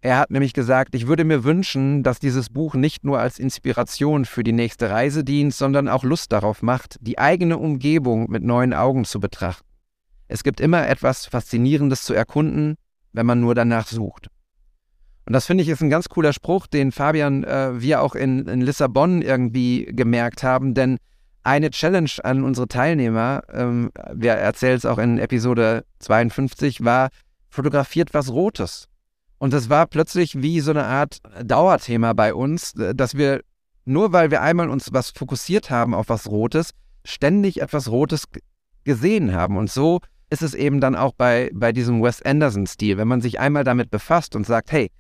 [0.05, 4.27] Er hat nämlich gesagt, ich würde mir wünschen, dass dieses Buch nicht nur als Inspiration
[4.27, 8.75] für die nächste Reise dient, sondern auch Lust darauf macht, die eigene Umgebung mit neuen
[8.75, 9.67] Augen zu betrachten.
[10.29, 12.75] Es gibt immer etwas Faszinierendes zu erkunden,
[13.15, 14.29] wenn man nur danach sucht.
[15.25, 18.47] Und das finde ich ist ein ganz cooler Spruch, den Fabian, äh, wir auch in,
[18.47, 20.99] in, Lissabon irgendwie gemerkt haben, denn
[21.45, 27.09] eine Challenge an unsere Teilnehmer, ähm, wir erzählen es auch in Episode 52, war,
[27.49, 28.91] fotografiert was Rotes.
[29.45, 33.43] Und das war plötzlich wie so eine Art Dauerthema bei uns, äh, dass wir
[33.85, 36.71] nur weil wir einmal uns was fokussiert haben auf was Rotes,
[37.05, 38.25] ständig etwas Rotes
[38.85, 39.59] gesehen haben.
[39.59, 42.97] Und so ist es eben dann auch bei, bei diesem Wes Anderson-Stil.
[42.97, 44.91] Wenn man sich einmal damit befasst und sagt, hey,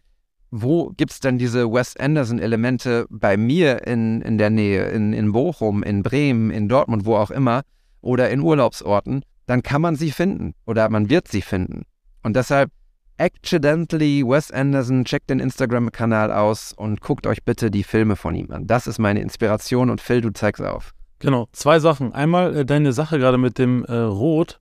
[0.51, 5.32] wo gibt es denn diese Wes Anderson-Elemente bei mir in, in der Nähe, in, in
[5.32, 7.62] Bochum, in Bremen, in Dortmund, wo auch immer,
[8.03, 11.84] oder in Urlaubsorten, dann kann man sie finden oder man wird sie finden.
[12.22, 12.70] Und deshalb
[13.18, 18.50] Accidentally Wes Anderson, checkt den Instagram-Kanal aus und guckt euch bitte die Filme von ihm
[18.50, 18.66] an.
[18.66, 20.92] Das ist meine Inspiration und Phil, du zeigst auf.
[21.20, 22.12] Genau, zwei Sachen.
[22.12, 24.60] Einmal äh, deine Sache gerade mit dem äh, Rot.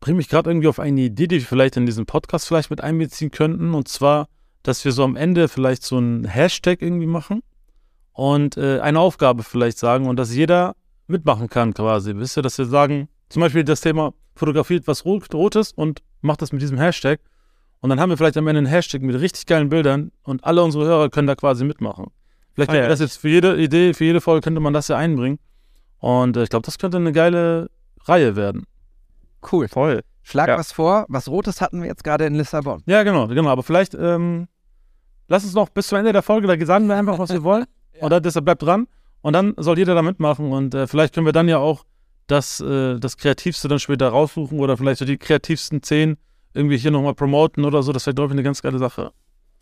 [0.00, 2.82] bringt mich gerade irgendwie auf eine Idee, die wir vielleicht in diesem Podcast vielleicht mit
[2.82, 3.74] einbeziehen könnten.
[3.74, 4.28] Und zwar,
[4.62, 7.42] dass wir so am Ende vielleicht so einen Hashtag irgendwie machen
[8.12, 10.76] und äh, eine Aufgabe vielleicht sagen und dass jeder
[11.06, 12.14] mitmachen kann quasi.
[12.16, 16.42] Wisst ihr, dass wir sagen, zum Beispiel das Thema fotografiert was Rot, Rotes und macht
[16.42, 17.20] das mit diesem Hashtag.
[17.80, 20.62] Und dann haben wir vielleicht am Ende einen Hashtag mit richtig geilen Bildern und alle
[20.62, 22.06] unsere Hörer können da quasi mitmachen.
[22.54, 22.88] Vielleicht ah, ja.
[22.88, 25.38] das jetzt für jede Idee, für jede Folge könnte man das ja einbringen.
[25.98, 27.70] Und äh, ich glaube, das könnte eine geile
[28.04, 28.66] Reihe werden.
[29.52, 29.68] Cool.
[29.68, 30.02] Voll.
[30.22, 30.58] Schlag ja.
[30.58, 31.06] was vor.
[31.08, 32.82] Was Rotes hatten wir jetzt gerade in Lissabon.
[32.86, 33.48] Ja, genau, genau.
[33.48, 34.48] Aber vielleicht ähm,
[35.28, 37.64] lass uns noch bis zum Ende der Folge, da sagen wir einfach, was wir wollen.
[37.94, 38.02] ja.
[38.02, 38.88] Oder deshalb bleibt dran.
[39.20, 40.50] Und dann soll jeder da mitmachen.
[40.50, 41.84] Und äh, vielleicht können wir dann ja auch
[42.26, 46.16] das, äh, das Kreativste dann später raussuchen oder vielleicht so die kreativsten zehn
[46.54, 47.92] irgendwie hier nochmal promoten oder so.
[47.92, 49.12] Das wäre, glaube ich, eine ganz geile Sache.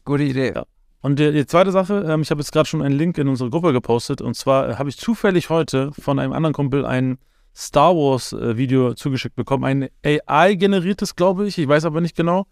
[0.04, 0.52] Gute Idee.
[0.54, 0.64] Ja.
[1.02, 3.50] Und die, die, zweite Sache, ähm, ich habe jetzt gerade schon einen Link in unsere
[3.50, 4.20] Gruppe gepostet.
[4.20, 7.18] Und zwar äh, habe ich zufällig heute von einem anderen Kumpel ein
[7.54, 9.64] Star Wars äh, Video zugeschickt bekommen.
[9.64, 11.58] Ein AI-generiertes, glaube ich.
[11.58, 12.46] Ich weiß aber nicht genau.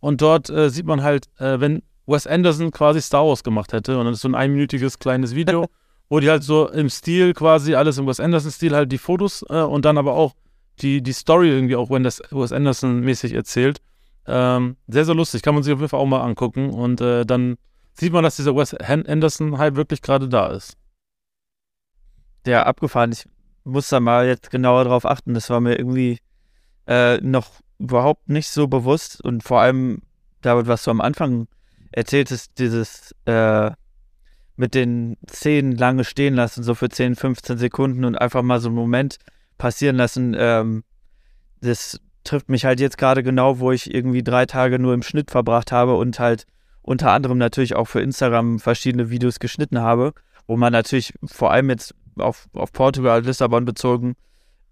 [0.00, 3.98] Und dort äh, sieht man halt, äh, wenn Wes Anderson quasi Star Wars gemacht hätte.
[3.98, 5.66] Und dann ist so ein einminütiges kleines Video,
[6.08, 9.60] wo die halt so im Stil quasi, alles im Wes Anderson-Stil halt die Fotos äh,
[9.60, 10.34] und dann aber auch
[10.82, 13.80] die, die Story irgendwie auch Wes Anderson-mäßig erzählt.
[14.26, 15.42] Ähm, sehr, sehr lustig.
[15.42, 16.70] Kann man sich auf jeden Fall auch mal angucken.
[16.70, 17.56] Und äh, dann
[17.94, 20.76] sieht man, dass dieser Wes Anderson-Hype wirklich gerade da ist.
[22.44, 23.12] Der abgefahren.
[23.12, 23.26] Ich
[23.64, 25.34] muss da mal jetzt genauer drauf achten.
[25.34, 26.18] Das war mir irgendwie
[26.86, 29.20] äh, noch überhaupt nicht so bewusst.
[29.22, 30.02] Und vor allem,
[30.42, 31.48] David, was du am Anfang
[31.92, 33.70] erzähltest, dieses äh,
[34.56, 38.68] mit den Szenen lange stehen lassen, so für 10, 15 Sekunden und einfach mal so
[38.68, 39.18] einen Moment
[39.58, 40.34] passieren lassen.
[40.38, 40.84] Ähm,
[41.60, 45.30] das trifft mich halt jetzt gerade genau, wo ich irgendwie drei Tage nur im Schnitt
[45.30, 46.46] verbracht habe und halt
[46.82, 50.14] unter anderem natürlich auch für Instagram verschiedene Videos geschnitten habe,
[50.46, 54.14] wo man natürlich vor allem jetzt auf, auf Portugal, Lissabon bezogen,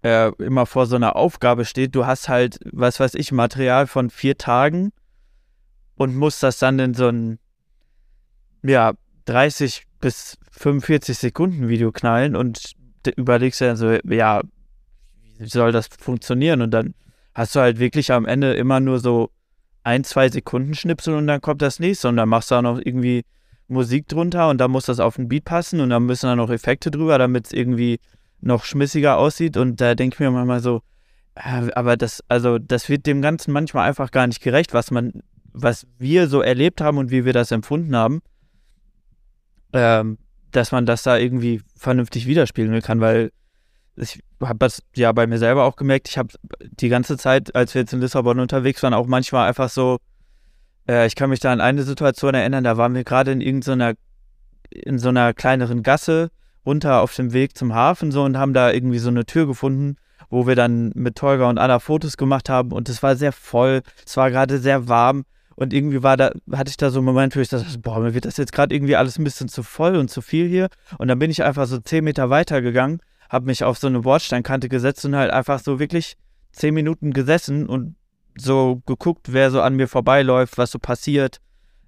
[0.03, 1.95] äh, immer vor so einer Aufgabe steht.
[1.95, 4.91] Du hast halt, was weiß ich, Material von vier Tagen
[5.95, 7.39] und musst das dann in so ein,
[8.63, 8.93] ja,
[9.25, 12.73] 30 bis 45 Sekunden Video knallen und
[13.15, 14.41] überlegst dir dann so, ja,
[15.39, 16.61] soll das funktionieren?
[16.61, 16.93] Und dann
[17.33, 19.29] hast du halt wirklich am Ende immer nur so
[19.83, 22.79] ein, zwei Sekunden Schnipsel und dann kommt das nächste und dann machst du auch noch
[22.79, 23.23] irgendwie
[23.67, 26.49] Musik drunter und dann muss das auf den Beat passen und dann müssen da noch
[26.49, 27.99] Effekte drüber, damit es irgendwie
[28.41, 30.81] noch schmissiger aussieht und da denke ich mir manchmal so,
[31.35, 35.21] äh, aber das, also das wird dem Ganzen manchmal einfach gar nicht gerecht, was man,
[35.53, 38.21] was wir so erlebt haben und wie wir das empfunden haben
[39.73, 40.17] ähm,
[40.51, 43.31] dass man das da irgendwie vernünftig widerspiegeln kann, weil
[43.97, 46.29] ich habe das ja bei mir selber auch gemerkt, ich habe
[46.59, 49.97] die ganze Zeit, als wir jetzt in Lissabon unterwegs waren, auch manchmal einfach so,
[50.87, 53.93] äh, ich kann mich da an eine Situation erinnern, da waren wir gerade in irgendeiner,
[54.69, 56.29] in so einer kleineren Gasse
[56.65, 59.95] runter auf dem Weg zum Hafen so und haben da irgendwie so eine Tür gefunden,
[60.29, 63.81] wo wir dann mit Tolga und Anna Fotos gemacht haben und es war sehr voll,
[64.05, 65.23] es war gerade sehr warm
[65.55, 68.13] und irgendwie war da, hatte ich da so einen Moment, wo ich dachte, boah, mir
[68.13, 70.69] wird das jetzt gerade irgendwie alles ein bisschen zu voll und zu viel hier.
[70.99, 72.99] Und dann bin ich einfach so zehn Meter weiter gegangen,
[73.29, 76.17] habe mich auf so eine Bordsteinkante gesetzt und halt einfach so wirklich
[76.51, 77.95] zehn Minuten gesessen und
[78.37, 81.39] so geguckt, wer so an mir vorbeiläuft, was so passiert.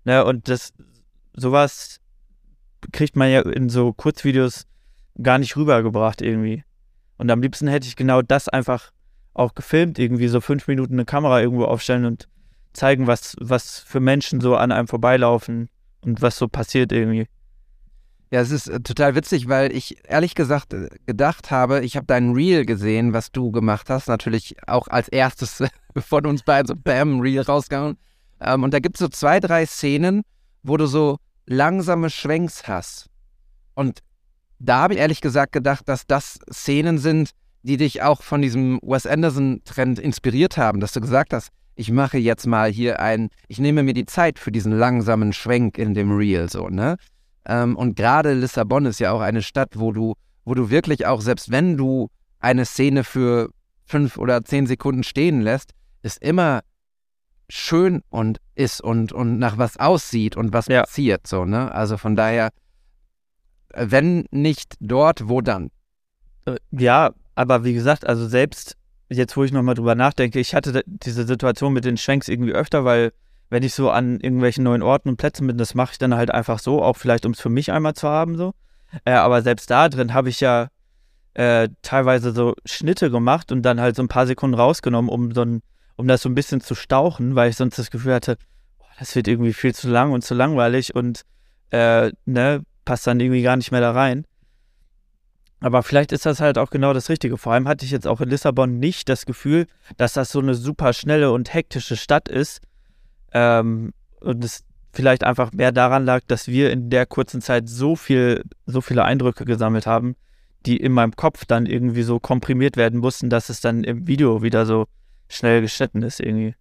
[0.04, 0.26] Ne?
[0.26, 0.74] Und das,
[1.34, 2.00] sowas
[2.92, 4.66] kriegt man ja in so Kurzvideos
[5.22, 6.64] gar nicht rübergebracht irgendwie.
[7.18, 8.92] Und am liebsten hätte ich genau das einfach
[9.34, 12.28] auch gefilmt, irgendwie so fünf Minuten eine Kamera irgendwo aufstellen und
[12.74, 15.70] zeigen, was, was für Menschen so an einem vorbeilaufen
[16.02, 17.28] und was so passiert irgendwie.
[18.32, 22.05] Ja, es ist äh, total witzig, weil ich ehrlich gesagt äh, gedacht habe, ich habe
[22.05, 25.63] dein Reel gesehen, was du gemacht hast, natürlich auch als erstes
[25.97, 27.97] von uns beiden so Bam, Reel rausgehauen.
[28.39, 30.21] Ähm, und da gibt es so zwei, drei Szenen,
[30.61, 31.17] wo du so
[31.47, 33.07] langsame Schwenks hast.
[33.73, 33.99] Und
[34.59, 37.32] da habe ich ehrlich gesagt gedacht, dass das Szenen sind,
[37.63, 42.17] die dich auch von diesem Wes Anderson-Trend inspiriert haben, dass du gesagt hast, ich mache
[42.17, 46.11] jetzt mal hier ein, ich nehme mir die Zeit für diesen langsamen Schwenk in dem
[46.11, 46.97] Reel, so, ne?
[47.50, 50.14] Ähm, und gerade Lissabon ist ja auch eine Stadt, wo du,
[50.45, 53.50] wo du wirklich auch, selbst wenn du eine Szene für
[53.86, 55.72] fünf oder zehn Sekunden stehen lässt,
[56.04, 56.62] ist immer
[57.50, 60.82] schön und ist und, und nach was aussieht und was ja.
[60.82, 61.72] passiert, so, ne?
[61.72, 62.50] Also von daher,
[63.74, 65.72] wenn nicht dort, wo dann?
[66.45, 68.76] Äh, ja, aber wie gesagt, also selbst
[69.10, 72.86] jetzt wo ich nochmal drüber nachdenke, ich hatte diese Situation mit den Schwenks irgendwie öfter,
[72.86, 73.12] weil
[73.50, 76.32] wenn ich so an irgendwelchen neuen Orten und Plätzen bin, das mache ich dann halt
[76.32, 78.54] einfach so, auch vielleicht um es für mich einmal zu haben so.
[79.06, 80.70] Äh, aber selbst da drin habe ich ja
[81.34, 85.41] äh, teilweise so Schnitte gemacht und dann halt so ein paar Sekunden rausgenommen, um so
[85.41, 85.62] ein,
[85.95, 88.38] um das so ein bisschen zu stauchen, weil ich sonst das Gefühl hatte,
[88.78, 91.22] boah, das wird irgendwie viel zu lang und zu langweilig und
[91.72, 94.26] äh, ne, passt dann irgendwie gar nicht mehr da rein.
[95.62, 97.38] Aber vielleicht ist das halt auch genau das Richtige.
[97.38, 100.56] Vor allem hatte ich jetzt auch in Lissabon nicht das Gefühl, dass das so eine
[100.56, 102.62] super schnelle und hektische Stadt ist.
[103.34, 107.95] Ähm, und es vielleicht einfach mehr daran lag, dass wir in der kurzen Zeit so
[107.95, 110.15] viel, so viele Eindrücke gesammelt haben,
[110.65, 114.41] die in meinem Kopf dann irgendwie so komprimiert werden mussten, dass es dann im Video
[114.41, 114.88] wieder so
[115.27, 116.55] schnell geschnitten ist irgendwie.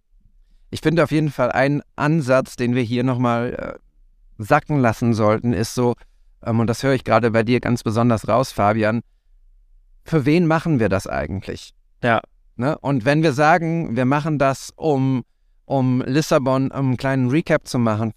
[0.69, 5.53] Ich finde auf jeden Fall einen Ansatz, den wir hier nochmal äh, sacken lassen sollten,
[5.53, 5.95] ist so,
[6.45, 9.01] ähm, und das höre ich gerade bei dir ganz besonders raus, Fabian,
[10.05, 11.73] für wen machen wir das eigentlich?
[12.03, 12.21] Ja.
[12.55, 12.77] Ne?
[12.79, 15.23] Und wenn wir sagen, wir machen das, um,
[15.69, 18.11] um Lissabon, einen kleinen Recap zu machen,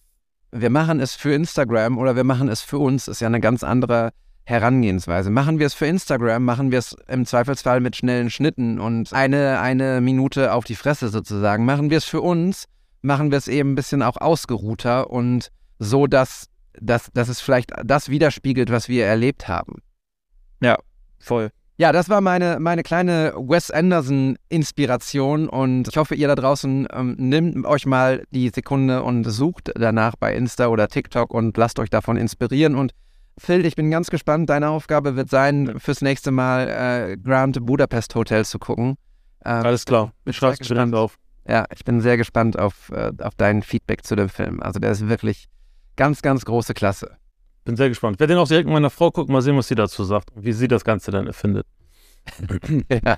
[0.53, 3.63] wir machen es für Instagram oder wir machen es für uns, ist ja eine ganz
[3.63, 4.13] andere
[4.45, 5.31] Herangehensweise.
[5.31, 9.61] Machen wir es für Instagram, machen wir es im Zweifelsfall mit schnellen Schnitten und eine,
[9.61, 11.67] eine Minute auf die Fresse sozusagen.
[11.67, 12.65] Machen wir es für uns,
[13.03, 16.47] machen wir es eben ein bisschen auch ausgeruhter und so, dass,
[16.81, 19.83] dass, dass es vielleicht das widerspiegelt, was wir erlebt haben.
[20.63, 20.79] Ja,
[21.19, 21.51] voll.
[21.79, 27.17] Ja, das war meine, meine kleine Wes Anderson-Inspiration und ich hoffe, ihr da draußen ähm,
[27.19, 31.91] nehmt euch mal die Sekunde und sucht danach bei Insta oder TikTok und lasst euch
[31.91, 32.93] davon inspirieren und
[33.39, 34.51] Phil, ich bin ganz gespannt.
[34.51, 38.97] Deine Aufgabe wird sein, fürs nächste Mal äh, Grand Budapest Hotel zu gucken.
[39.45, 40.13] Ähm, Alles klar.
[40.27, 41.17] Ich schreibe es direkt auf.
[41.49, 44.63] Ja, ich bin sehr gespannt auf, äh, auf dein Feedback zu dem Film.
[44.63, 45.49] Also der ist wirklich
[45.97, 47.17] ganz, ganz große Klasse.
[47.65, 48.17] Bin sehr gespannt.
[48.17, 50.33] Ich werde den auch direkt mit meiner Frau gucken, mal sehen, was sie dazu sagt
[50.35, 51.67] und wie sie das Ganze dann erfindet.
[52.91, 53.17] ja.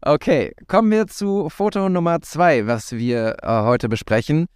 [0.00, 4.46] Okay, kommen wir zu Foto Nummer zwei, was wir äh, heute besprechen.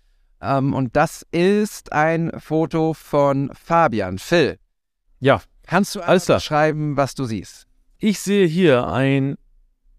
[0.40, 4.18] Ähm, und das ist ein Foto von Fabian.
[4.18, 4.58] Phil,
[5.20, 5.40] ja.
[5.64, 7.68] Kannst du alles schreiben, was du siehst?
[7.98, 9.36] Ich sehe hier ein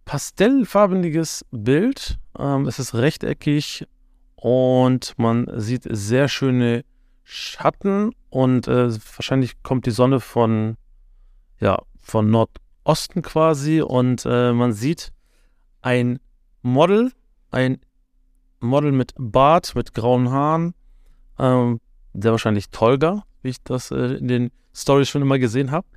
[0.03, 2.19] pastellfarbiges Bild.
[2.37, 3.87] Ähm, es ist rechteckig
[4.35, 6.83] und man sieht sehr schöne
[7.23, 10.77] Schatten und äh, wahrscheinlich kommt die Sonne von,
[11.59, 15.13] ja, von Nordosten quasi und äh, man sieht
[15.81, 16.19] ein
[16.61, 17.11] Model,
[17.51, 17.79] ein
[18.59, 20.73] Model mit Bart, mit grauen Haaren,
[21.39, 21.79] ähm,
[22.13, 25.87] sehr wahrscheinlich Tolga, wie ich das äh, in den Stories schon immer gesehen habe.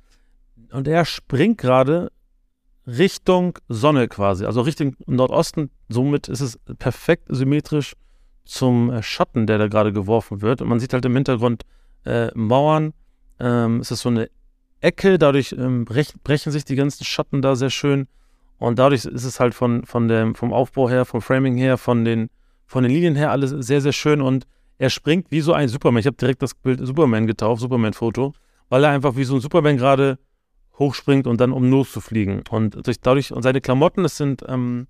[0.71, 2.11] Und er springt gerade
[2.85, 5.71] Richtung Sonne quasi, also Richtung Nordosten.
[5.89, 7.95] Somit ist es perfekt symmetrisch
[8.47, 10.61] zum äh, Schatten, der da gerade geworfen wird.
[10.61, 11.63] Und man sieht halt im Hintergrund
[12.05, 12.93] äh, Mauern.
[13.39, 14.29] Ähm, es ist so eine
[14.81, 18.07] Ecke, dadurch ähm, brechen sich die ganzen Schatten da sehr schön.
[18.59, 22.05] Und dadurch ist es halt von, von dem, vom Aufbau her, vom Framing her, von
[22.05, 22.29] den,
[22.65, 24.21] von den Linien her alles sehr, sehr schön.
[24.21, 25.99] Und er springt wie so ein Superman.
[25.99, 28.33] Ich habe direkt das Bild Superman getauft, Superman-Foto
[28.69, 30.19] weil er einfach wie so ein Superman gerade
[30.77, 32.43] hochspringt und dann um loszufliegen.
[32.49, 34.87] Und durch, dadurch, und seine Klamotten, das sind, ähm,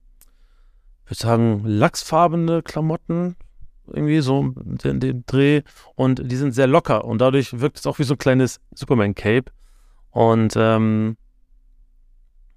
[1.05, 3.35] ich würde sagen, lachsfarbene Klamotten,
[3.91, 5.61] irgendwie so den, den Dreh.
[5.95, 9.51] Und die sind sehr locker und dadurch wirkt es auch wie so ein kleines Superman-Cape.
[10.11, 11.17] Und ähm,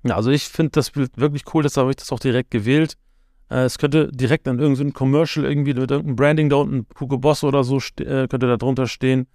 [0.03, 2.97] ja, also ich finde das Bild wirklich cool, deshalb habe ich das auch direkt gewählt.
[3.51, 7.45] Äh, es könnte direkt an irgendeinem Commercial irgendwie mit irgendeinem Branding da unten, Hugo Boss
[7.45, 9.27] oder so, äh, könnte da drunter stehen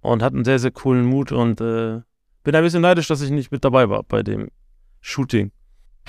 [0.00, 2.00] und hat einen sehr, sehr coolen Mut und äh,
[2.42, 4.50] bin ein bisschen neidisch, dass ich nicht mit dabei war bei dem
[5.00, 5.52] Shooting.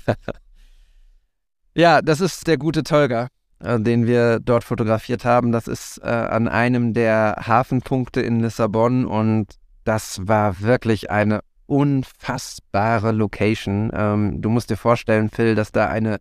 [1.75, 3.29] ja, das ist der gute Tolga,
[3.61, 5.51] den wir dort fotografiert haben.
[5.51, 9.47] Das ist äh, an einem der Hafenpunkte in Lissabon und
[9.83, 13.91] das war wirklich eine unfassbare Location.
[13.93, 16.19] Ähm, du musst dir vorstellen, Phil, dass da eine,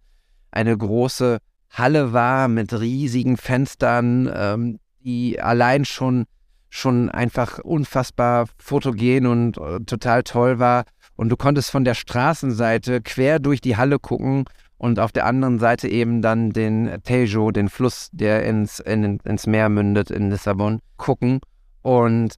[0.51, 1.39] eine große
[1.71, 6.25] Halle war mit riesigen Fenstern, ähm, die allein schon
[6.71, 10.85] schon einfach unfassbar fotogen und äh, total toll war.
[11.17, 14.45] Und du konntest von der Straßenseite quer durch die Halle gucken
[14.79, 19.47] und auf der anderen Seite eben dann den Tejo, den Fluss, der ins, in, ins
[19.47, 21.41] Meer mündet in Lissabon, gucken.
[21.83, 22.35] Und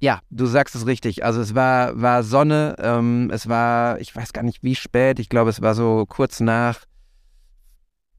[0.00, 1.24] ja, du sagst es richtig.
[1.24, 5.28] Also es war, war Sonne, ähm, es war, ich weiß gar nicht wie spät, ich
[5.28, 6.80] glaube es war so kurz nach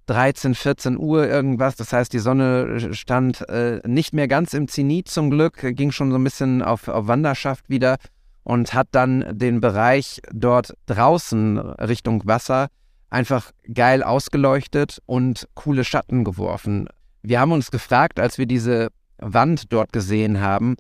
[0.06, 1.76] 13, 14 Uhr irgendwas.
[1.76, 6.12] Das heißt, die Sonne stand äh, nicht mehr ganz im Zenit zum Glück, ging schon
[6.12, 7.98] so ein bisschen auf, auf Wanderschaft wieder
[8.44, 12.68] und hat dann den Bereich dort draußen Richtung Wasser
[13.10, 16.88] einfach geil ausgeleuchtet und coole Schatten geworfen.
[17.22, 20.76] Wir haben uns gefragt, als wir diese Wand dort gesehen haben,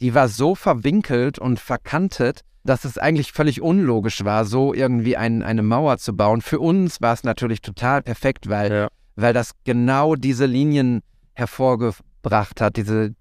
[0.00, 5.42] die war so verwinkelt und verkantet, dass es eigentlich völlig unlogisch war, so irgendwie ein,
[5.42, 6.42] eine Mauer zu bauen.
[6.42, 8.88] Für uns war es natürlich total perfekt, weil, ja.
[9.16, 11.02] weil das genau diese Linien
[11.34, 13.14] hervorgebracht hat, diese,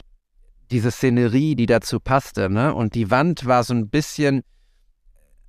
[0.69, 2.49] diese Szenerie, die dazu passte.
[2.49, 2.73] Ne?
[2.73, 4.41] Und die Wand war so ein bisschen,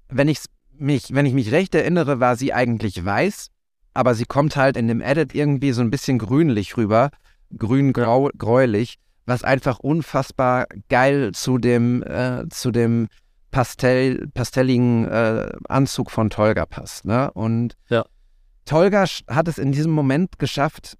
[0.08, 0.38] wenn ich
[0.80, 3.48] mich, wenn ich mich recht erinnere, war sie eigentlich weiß,
[3.94, 7.10] aber sie kommt halt in dem Edit irgendwie so ein bisschen grünlich rüber,
[7.56, 13.08] grün-gräulich, was einfach unfassbar geil zu dem, äh, zu dem
[13.50, 17.04] Pastell, pastelligen äh, Anzug von Tolga passt.
[17.04, 17.30] Ne?
[17.32, 18.04] Und ja.
[18.64, 20.96] Tolga hat es in diesem Moment geschafft,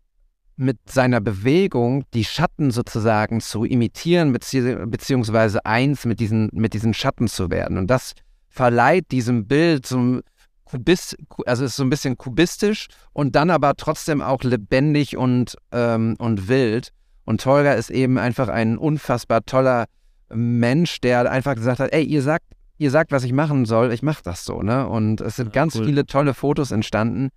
[0.57, 6.95] mit seiner Bewegung die Schatten sozusagen zu imitieren, bezieh beziehungsweise eins mit diesen, mit diesen
[6.95, 7.79] Schatten zu werden.
[7.79, 8.15] Und das
[8.49, 10.21] verleiht diesem Bild so
[10.65, 16.15] Kubist, also ist so ein bisschen kubistisch und dann aber trotzdem auch lebendig und, ähm,
[16.19, 16.91] und wild.
[17.25, 19.87] Und Tolga ist eben einfach ein unfassbar toller
[20.31, 22.45] Mensch, der einfach gesagt hat, ey, ihr sagt,
[22.77, 24.87] ihr sagt, was ich machen soll, ich mache das so, ne?
[24.87, 25.87] Und es sind ja, ganz cool.
[25.87, 27.31] viele tolle Fotos entstanden.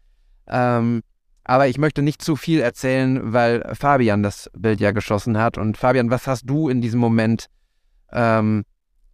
[0.48, 1.02] Ähm,
[1.44, 5.58] aber ich möchte nicht zu viel erzählen, weil Fabian das Bild ja geschossen hat.
[5.58, 7.48] Und Fabian, was hast du in diesem Moment
[8.12, 8.64] ähm,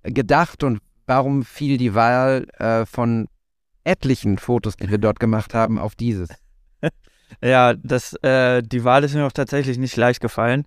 [0.03, 3.27] gedacht und warum fiel die Wahl äh, von
[3.83, 6.29] etlichen Fotos, die wir dort gemacht haben, auf dieses?
[7.43, 10.63] Ja, das, äh, die Wahl ist mir auch tatsächlich nicht leicht gefallen.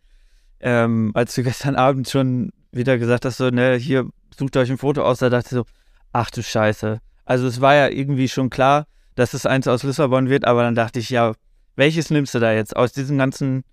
[0.61, 4.76] Ähm, als du gestern Abend schon wieder gesagt hast, so, ne, hier sucht euch ein
[4.76, 5.64] Foto aus, da dachte ich so,
[6.12, 7.01] ach du Scheiße.
[7.24, 10.74] Also es war ja irgendwie schon klar, dass es eins aus Lissabon wird, aber dann
[10.74, 11.32] dachte ich, ja,
[11.76, 13.64] welches nimmst du da jetzt aus diesen ganzen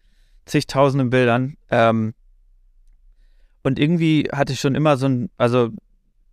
[0.46, 1.58] zigtausenden Bildern?
[1.70, 2.14] Ähm,
[3.64, 5.72] und irgendwie hatte ich schon immer so ein, also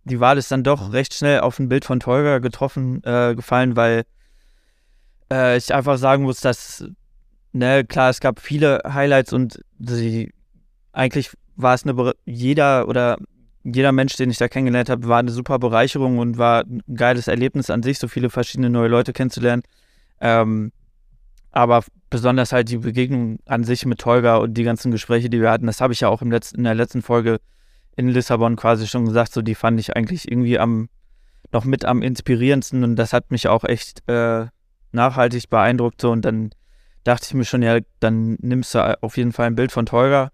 [0.05, 3.75] die Wahl ist dann doch recht schnell auf ein Bild von Tolga getroffen, äh, gefallen,
[3.75, 4.03] weil
[5.31, 6.85] äh, ich einfach sagen muss, dass,
[7.51, 10.31] ne, klar, es gab viele Highlights und sie,
[10.93, 13.17] eigentlich war es eine, jeder oder
[13.63, 17.27] jeder Mensch, den ich da kennengelernt habe, war eine super Bereicherung und war ein geiles
[17.27, 19.63] Erlebnis an sich, so viele verschiedene neue Leute kennenzulernen.
[20.21, 20.71] Ähm,
[21.51, 25.49] aber besonders halt die Begegnung an sich mit Tolga und die ganzen Gespräche, die wir
[25.49, 27.39] hatten, das habe ich ja auch im letzten, in der letzten Folge
[27.95, 30.89] in Lissabon quasi schon gesagt, so die fand ich eigentlich irgendwie am
[31.51, 34.47] noch mit am inspirierendsten und das hat mich auch echt äh,
[34.91, 36.49] nachhaltig beeindruckt so und dann
[37.03, 40.31] dachte ich mir schon, ja, dann nimmst du auf jeden Fall ein Bild von Tolga.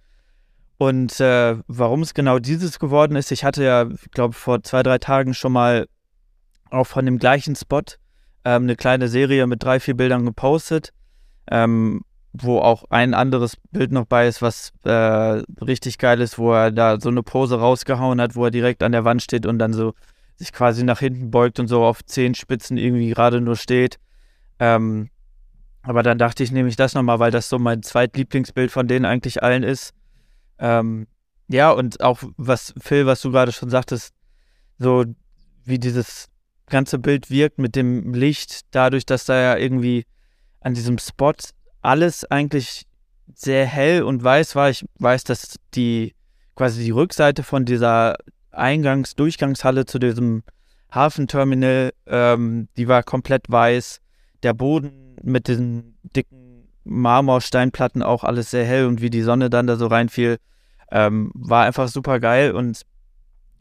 [0.78, 4.82] Und äh, warum es genau dieses geworden ist, ich hatte ja, ich glaube, vor zwei,
[4.82, 5.88] drei Tagen schon mal
[6.72, 7.82] auch von dem gleichen Spot
[8.46, 10.94] ähm, eine kleine Serie mit drei, vier Bildern gepostet
[11.52, 12.02] ähm,
[12.34, 16.72] wo auch ein anderes Bild noch bei ist, was äh, richtig geil ist, wo er
[16.72, 19.74] da so eine Pose rausgehauen hat, wo er direkt an der Wand steht und dann
[19.74, 19.94] so
[20.38, 24.00] sich quasi nach hinten beugt und so auf Zehenspitzen irgendwie gerade nur steht.
[24.60, 25.10] Ähm,
[25.84, 29.06] aber dann dachte ich, nehme ich das nochmal, weil das so mein zweitlieblingsbild von denen
[29.06, 29.94] eigentlich allen ist.
[30.58, 31.08] Ähm,
[31.48, 34.14] ja, und auch was, Phil, was du gerade schon sagtest,
[34.78, 35.06] so
[35.66, 36.30] wie dieses
[36.68, 40.06] ganze Bild wirkt mit dem Licht, dadurch, dass da ja irgendwie
[40.62, 41.34] an diesem Spot
[41.82, 42.86] alles eigentlich
[43.34, 44.70] sehr hell und weiß war.
[44.70, 46.14] Ich weiß, dass die
[46.56, 48.18] quasi die Rückseite von dieser
[48.52, 50.44] Eingangs-, Durchgangshalle zu diesem
[50.92, 54.00] Hafenterminal, ähm, die war komplett weiß.
[54.44, 59.68] Der Boden mit diesen dicken Marmorsteinplatten auch alles sehr hell und wie die Sonne dann
[59.68, 60.38] da so reinfiel,
[60.92, 62.52] ähm, war einfach super geil.
[62.52, 62.82] Und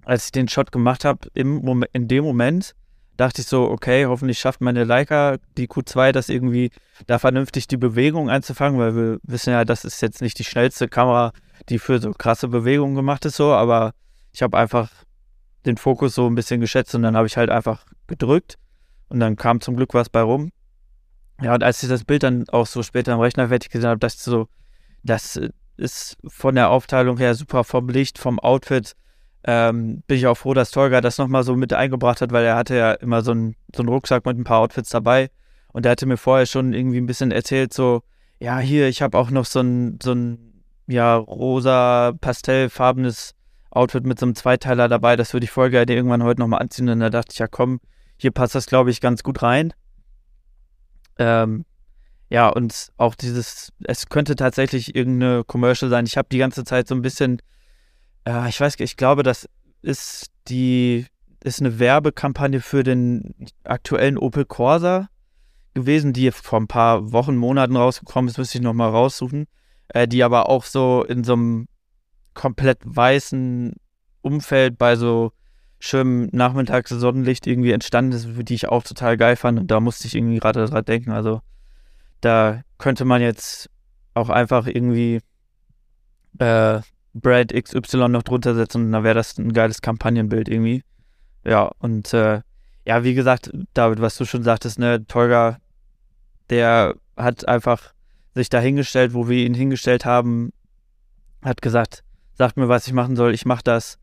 [0.05, 2.75] als ich den Shot gemacht habe, in dem Moment
[3.21, 6.71] dachte ich so, okay, hoffentlich schafft meine Leica, die Q2, das irgendwie
[7.07, 10.89] da vernünftig die Bewegung einzufangen, weil wir wissen ja, das ist jetzt nicht die schnellste
[10.89, 11.33] Kamera,
[11.68, 13.93] die für so krasse Bewegungen gemacht ist, so, aber
[14.33, 14.91] ich habe einfach
[15.66, 18.57] den Fokus so ein bisschen geschätzt und dann habe ich halt einfach gedrückt
[19.09, 20.51] und dann kam zum Glück was bei rum.
[21.43, 23.99] Ja, und als ich das Bild dann auch so später am Rechner fertig gesehen habe,
[23.99, 24.49] dachte ich so,
[25.03, 25.39] das
[25.77, 28.95] ist von der Aufteilung her super vom Licht, vom Outfit,
[29.45, 32.57] ähm, bin ich auch froh, dass Tolga das nochmal so mit eingebracht hat, weil er
[32.57, 35.30] hatte ja immer so einen, so einen Rucksack mit ein paar Outfits dabei.
[35.72, 38.03] Und er hatte mir vorher schon irgendwie ein bisschen erzählt, so,
[38.38, 43.34] ja, hier, ich habe auch noch so ein, so ein, ja, rosa, pastellfarbenes
[43.70, 45.16] Outfit mit so einem Zweiteiler dabei.
[45.16, 46.88] Das würde ich voll gerne irgendwann heute nochmal anziehen.
[46.88, 47.80] Und da dachte ich, ja, komm,
[48.16, 49.72] hier passt das, glaube ich, ganz gut rein.
[51.18, 51.64] Ähm,
[52.28, 56.07] ja, und auch dieses, es könnte tatsächlich irgendeine Commercial sein.
[56.07, 57.41] Ich habe die ganze Zeit so ein bisschen
[58.25, 59.49] äh, ich weiß, ich glaube, das
[59.83, 61.07] ist die,
[61.43, 65.09] ist eine Werbekampagne für den aktuellen Opel Corsa
[65.75, 69.47] gewesen, die vor ein paar Wochen, Monaten rausgekommen ist, müsste ich nochmal raussuchen,
[69.89, 71.68] äh, die aber auch so in so einem
[72.35, 73.75] komplett weißen
[74.23, 75.33] Umfeld bei so
[75.79, 80.07] schönem Nachmittags Sonnenlicht irgendwie entstanden ist, die ich auch total geil fand und da musste
[80.07, 81.41] ich irgendwie gerade dran denken, also
[82.21, 83.71] da könnte man jetzt
[84.12, 85.21] auch einfach irgendwie
[86.39, 86.81] äh,
[87.15, 90.85] Brand XY noch drunter setzen und dann wäre das ein geiles Kampagnenbild irgendwie.
[91.45, 92.43] Ja, und äh,
[92.87, 95.59] ja, wie gesagt, David, was du schon sagtest, ne, Tolga,
[96.49, 97.93] der hat einfach
[98.35, 100.53] sich da hingestellt, wo wir ihn hingestellt haben,
[101.43, 102.05] hat gesagt,
[102.35, 103.99] sagt mir, was ich machen soll, ich mach das.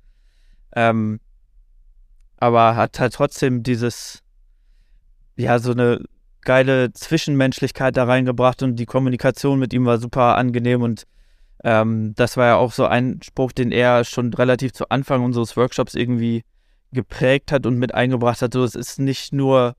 [0.75, 1.19] Ähm,
[2.37, 4.21] aber hat halt trotzdem dieses,
[5.35, 6.03] ja, so eine
[6.41, 11.03] geile Zwischenmenschlichkeit da reingebracht und die Kommunikation mit ihm war super angenehm und
[11.63, 15.57] ähm, das war ja auch so ein Spruch, den er schon relativ zu Anfang unseres
[15.57, 16.43] Workshops irgendwie
[16.91, 18.53] geprägt hat und mit eingebracht hat.
[18.53, 19.75] So, es ist nicht nur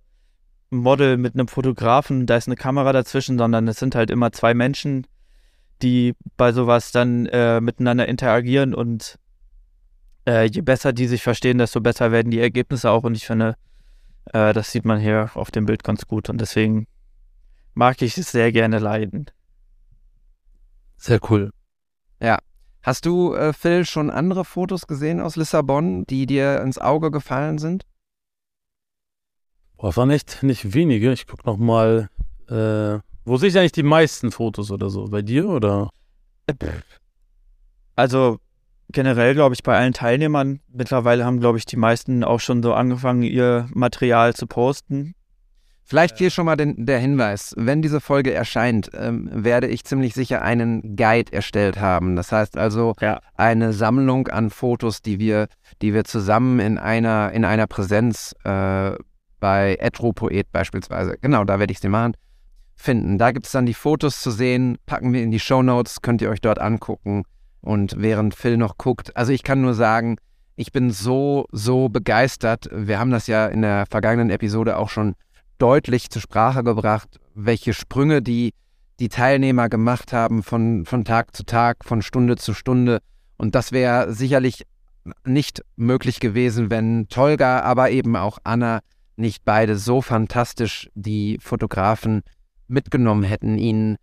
[0.71, 4.55] Model mit einem Fotografen, da ist eine Kamera dazwischen, sondern es sind halt immer zwei
[4.55, 5.07] Menschen,
[5.83, 9.19] die bei sowas dann äh, miteinander interagieren und
[10.27, 13.05] äh, je besser die sich verstehen, desto besser werden die Ergebnisse auch.
[13.05, 13.57] Und ich finde,
[14.33, 16.29] äh, das sieht man hier auf dem Bild ganz gut.
[16.29, 16.87] Und deswegen
[17.75, 19.27] mag ich es sehr gerne leiden.
[20.99, 21.51] Sehr cool.
[22.21, 22.39] Ja.
[22.83, 27.59] Hast du, äh, Phil, schon andere Fotos gesehen aus Lissabon, die dir ins Auge gefallen
[27.59, 27.85] sind?
[29.77, 31.13] Boah, waren echt nicht wenige.
[31.13, 32.09] Ich guck noch mal,
[32.49, 35.05] äh, wo sehe ich eigentlich die meisten Fotos oder so?
[35.05, 35.91] Bei dir oder?
[37.95, 38.39] Also
[38.91, 42.73] generell, glaube ich, bei allen Teilnehmern, mittlerweile haben, glaube ich, die meisten auch schon so
[42.73, 45.15] angefangen, ihr Material zu posten.
[45.89, 50.13] Vielleicht hier schon mal den, der Hinweis, wenn diese Folge erscheint, ähm, werde ich ziemlich
[50.13, 52.15] sicher einen Guide erstellt haben.
[52.15, 53.21] Das heißt also Ja.
[53.37, 55.49] eine Sammlung an Fotos, die wir,
[55.81, 58.91] die wir zusammen in einer, in einer Präsenz äh,
[59.41, 62.13] bei Etropoet beispielsweise, genau, da werde ich sie machen,
[62.77, 63.17] finden.
[63.17, 66.21] Da gibt es dann die Fotos zu sehen, packen wir in die Show Notes, könnt
[66.21, 67.23] ihr euch dort angucken.
[67.63, 70.19] Und während Phil noch guckt, also ich kann nur sagen,
[70.55, 72.69] ich bin so, so begeistert.
[72.73, 75.15] Wir haben das ja in der vergangenen Episode auch schon
[75.59, 78.53] deutlich zur Sprache gebracht, welche Sprünge die,
[79.01, 83.01] die Teilnehmer gemacht haben von, von Tag zu Tag, von Stunde zu Stunde.
[83.37, 84.65] Und das wäre sicherlich
[85.25, 88.81] nicht möglich gewesen, wenn Tolga, aber eben auch Anna
[89.17, 92.23] nicht beide so fantastisch die Fotografen
[92.67, 93.97] mitgenommen hätten, ihnen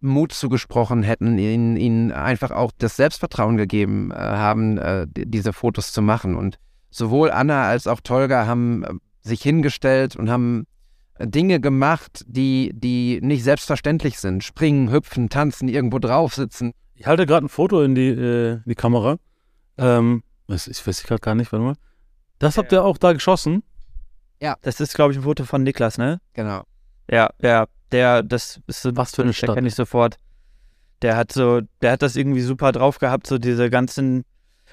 [0.00, 5.52] Mut zugesprochen hätten, ihnen, ihnen einfach auch das Selbstvertrauen gegeben äh, haben, äh, die- diese
[5.52, 6.36] Fotos zu machen.
[6.36, 10.64] Und sowohl Anna als auch Tolga haben äh, sich hingestellt und haben
[11.26, 14.42] Dinge gemacht, die, die nicht selbstverständlich sind.
[14.44, 16.72] Springen, hüpfen, tanzen, irgendwo drauf sitzen.
[16.94, 19.16] Ich halte gerade ein Foto in die, äh, die Kamera.
[19.78, 21.74] Ähm, weiß- ich weiß gerade gar nicht, warte mal.
[22.38, 23.62] Das habt ihr auch da geschossen?
[24.62, 26.20] Das ist, glaube ich, ein Foto von Niklas, ne?
[26.32, 26.62] Genau.
[27.10, 29.54] Ja, ja, der, das ist so, Was für eine Stadt.
[29.54, 30.16] kenne ich sofort.
[31.02, 34.24] Der hat so, der hat das irgendwie super drauf gehabt, so diese ganzen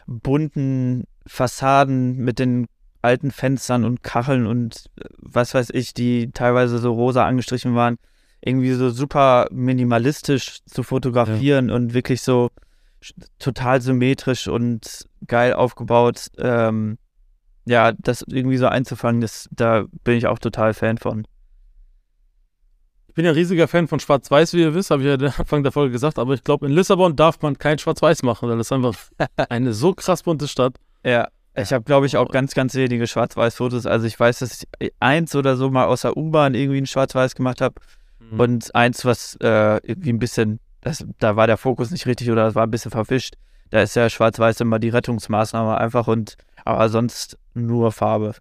[0.06, 2.68] bunten Fassaden mit den
[3.08, 7.98] alten Fenstern und Kacheln und äh, was weiß ich, die teilweise so rosa angestrichen waren,
[8.42, 12.50] irgendwie so super minimalistisch zu fotografieren und wirklich so
[13.40, 16.28] total symmetrisch und geil aufgebaut.
[16.38, 16.98] Ähm,
[17.66, 21.28] ja, das irgendwie so einzufangen, das, da bin ich auch total Fan von.
[23.08, 25.64] Ich bin ja riesiger Fan von Schwarz-Weiß, wie ihr wisst, habe ich ja am Anfang
[25.64, 28.68] der Folge gesagt, aber ich glaube, in Lissabon darf man kein Schwarz-Weiß machen, weil das
[28.68, 28.96] ist einfach
[29.50, 30.76] eine so krass bunte Stadt.
[31.04, 31.28] Ja,
[31.58, 33.86] ich habe, glaube ich, auch ganz, ganz wenige Schwarz-Weiß-Fotos.
[33.86, 37.36] Also ich weiß, dass ich eins oder so mal aus der U-Bahn irgendwie ein Schwarz-Weiß
[37.36, 37.76] gemacht habe
[38.20, 38.40] Mhm.
[38.40, 42.46] und eins, was äh, irgendwie ein bisschen, das, da war der Fokus nicht richtig oder
[42.46, 43.36] das war ein bisschen verwischt.
[43.70, 46.36] Da ist ja Schwarz-Weiß immer die Rettungsmaßnahme einfach und
[46.66, 48.36] aber sonst nur Farbe.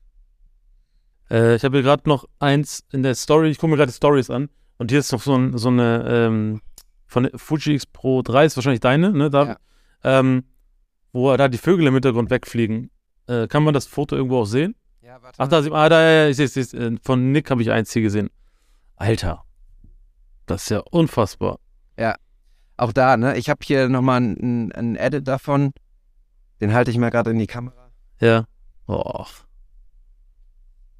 [1.30, 3.96] Äh, ich habe hier gerade noch eins in der Story, ich gucke mir gerade die
[3.96, 4.48] Stories an
[4.78, 6.60] und hier ist noch so, ein, so eine ähm,
[7.06, 9.56] von Fuji X Pro 3, ist wahrscheinlich deine, ne, David?
[10.04, 10.44] Ähm,
[11.12, 12.90] wo da die Vögel im Hintergrund wegfliegen.
[13.28, 14.74] Äh, kann man das Foto irgendwo auch sehen?
[15.02, 15.38] Ja, warte.
[15.40, 16.74] Ach, da sieht man, ah, da, ja, ja, ich sehe es.
[16.74, 18.30] Äh, von Nick habe ich eins hier gesehen.
[18.96, 19.44] Alter,
[20.46, 21.58] das ist ja unfassbar.
[22.78, 23.36] Auch da, ne?
[23.38, 25.72] Ich habe hier nochmal einen, einen Edit davon.
[26.60, 27.90] Den halte ich mal gerade in die Kamera.
[28.20, 28.44] Ja.
[28.86, 29.24] Oh,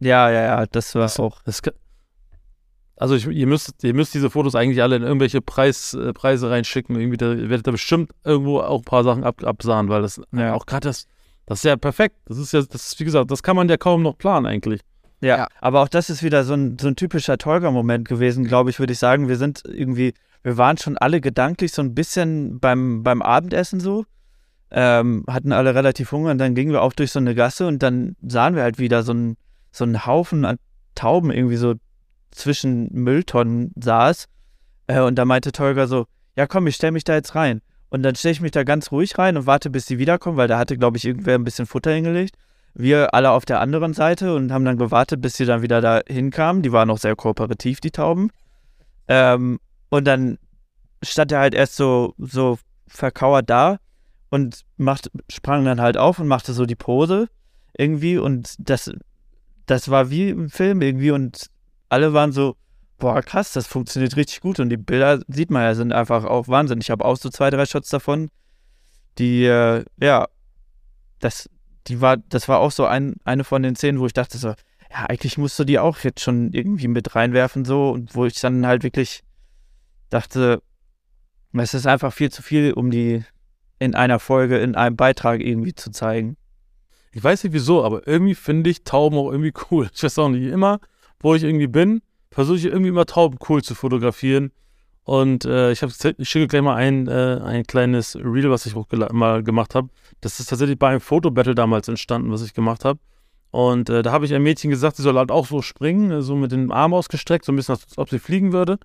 [0.01, 1.43] Ja, ja, ja, das war auch.
[1.43, 1.63] das
[2.99, 6.49] also ich, ihr, müsst, ihr müsst diese Fotos eigentlich alle in irgendwelche Preis, äh, Preise
[6.49, 6.97] reinschicken.
[6.99, 10.21] Irgendwie, da ihr werdet da bestimmt irgendwo auch ein paar Sachen ab, absahen, weil das
[10.33, 10.55] Ja.
[10.55, 11.07] auch gerade das,
[11.47, 12.17] das ist ja perfekt.
[12.27, 14.81] Das ist ja, das ist, wie gesagt, das kann man ja kaum noch planen eigentlich.
[15.21, 15.49] Ja, Ja.
[15.61, 18.93] aber auch das ist wieder so ein, so ein typischer Tolga-Moment gewesen, glaube ich, würde
[18.93, 19.29] ich sagen.
[19.29, 24.05] Wir sind irgendwie, wir waren schon alle gedanklich so ein bisschen beim, beim Abendessen so,
[24.71, 27.83] ähm, hatten alle relativ Hunger und dann gingen wir auch durch so eine Gasse und
[27.83, 29.37] dann sahen wir halt wieder so einen,
[29.71, 30.57] so einen Haufen an
[30.95, 31.75] Tauben irgendwie so
[32.31, 34.27] zwischen Mülltonnen saß.
[34.89, 37.63] Äh, und da meinte Tolga so, ja komm, ich stell mich da jetzt rein.
[37.89, 40.49] Und dann stelle ich mich da ganz ruhig rein und warte, bis sie wiederkommen, weil
[40.49, 42.37] da hatte, glaube ich, irgendwer ein bisschen Futter hingelegt
[42.79, 46.03] wir alle auf der anderen Seite und haben dann gewartet, bis sie dann wieder da
[46.07, 46.63] hinkamen.
[46.63, 48.31] Die waren auch sehr kooperativ, die Tauben.
[49.09, 49.59] Ähm,
[49.89, 50.39] und dann
[51.03, 53.79] stand er halt erst so, so verkauert da
[54.29, 57.29] und macht, sprang dann halt auf und machte so die Pose
[57.79, 58.19] irgendwie.
[58.19, 58.91] Und das,
[59.65, 61.13] das war wie im Film irgendwie.
[61.13, 61.47] Und
[61.89, 62.57] alle waren so,
[62.99, 64.61] boah, krass, das funktioniert richtig gut.
[64.61, 66.81] Und die Bilder, sieht man ja, sind einfach auch Wahnsinn.
[66.81, 68.31] Ich habe auch so zwei, drei Shots davon,
[69.19, 70.27] die, äh, ja,
[71.21, 71.49] das,
[71.87, 74.49] die war, das war auch so ein, eine von den Szenen, wo ich dachte so,
[74.49, 78.41] ja, eigentlich musst du die auch jetzt schon irgendwie mit reinwerfen, so, und wo ich
[78.41, 79.23] dann halt wirklich
[80.11, 80.63] dachte,
[81.53, 83.25] es ist einfach viel zu viel, um die
[83.79, 86.37] in einer Folge, in einem Beitrag irgendwie zu zeigen.
[87.13, 89.89] Ich weiß nicht wieso, aber irgendwie finde ich Tauben auch irgendwie cool.
[89.93, 90.81] Ich weiß auch nicht, immer,
[91.21, 92.03] wo ich irgendwie bin,
[92.37, 94.53] versuche ich irgendwie immer Tauben cool zu fotografieren.
[95.05, 98.75] Und äh, ich, ich schicke gleich mal ein, äh, ein kleines Reel, was ich
[99.13, 99.89] mal gemacht habe.
[100.21, 103.01] Das ist tatsächlich bei einem Fotobattle damals entstanden, was ich gemacht habe.
[103.53, 106.37] Und äh, da habe ich ein Mädchen gesagt, sie soll halt auch so springen, so
[106.37, 108.79] mit den Armen ausgestreckt, so ein bisschen, als ob sie fliegen würde.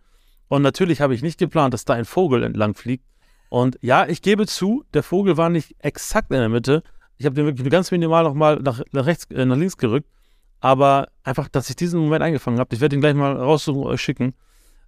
[0.47, 3.03] Und natürlich habe ich nicht geplant, dass da ein Vogel entlang fliegt.
[3.49, 6.83] Und ja, ich gebe zu, der Vogel war nicht exakt in der Mitte.
[7.17, 10.07] Ich habe den wirklich ganz minimal nochmal nach, nach rechts, äh, nach links gerückt.
[10.61, 14.01] Aber einfach, dass ich diesen Moment eingefangen habe, ich werde ihn gleich mal raussuchen, euch
[14.01, 14.33] schicken.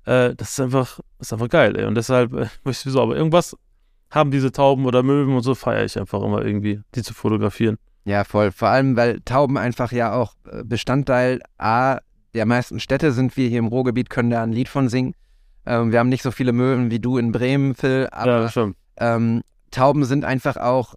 [0.06, 1.86] Äh, das ist einfach, das ist einfach geil, ey.
[1.86, 3.58] Und deshalb, äh, weiß ich wieso, aber irgendwas
[4.12, 7.78] haben diese Tauben oder Möwen und so feiere ich einfach immer irgendwie, die zu fotografieren.
[8.06, 8.52] Ja, voll.
[8.52, 12.00] Vor allem, weil Tauben einfach ja auch äh, Bestandteil A
[12.34, 13.36] der meisten Städte sind.
[13.38, 15.16] Wir hier im Ruhrgebiet können da ein Lied von singen.
[15.66, 19.44] Ähm, wir haben nicht so viele Möwen wie du in Bremen, Phil, aber ja, ähm,
[19.72, 20.96] Tauben sind einfach auch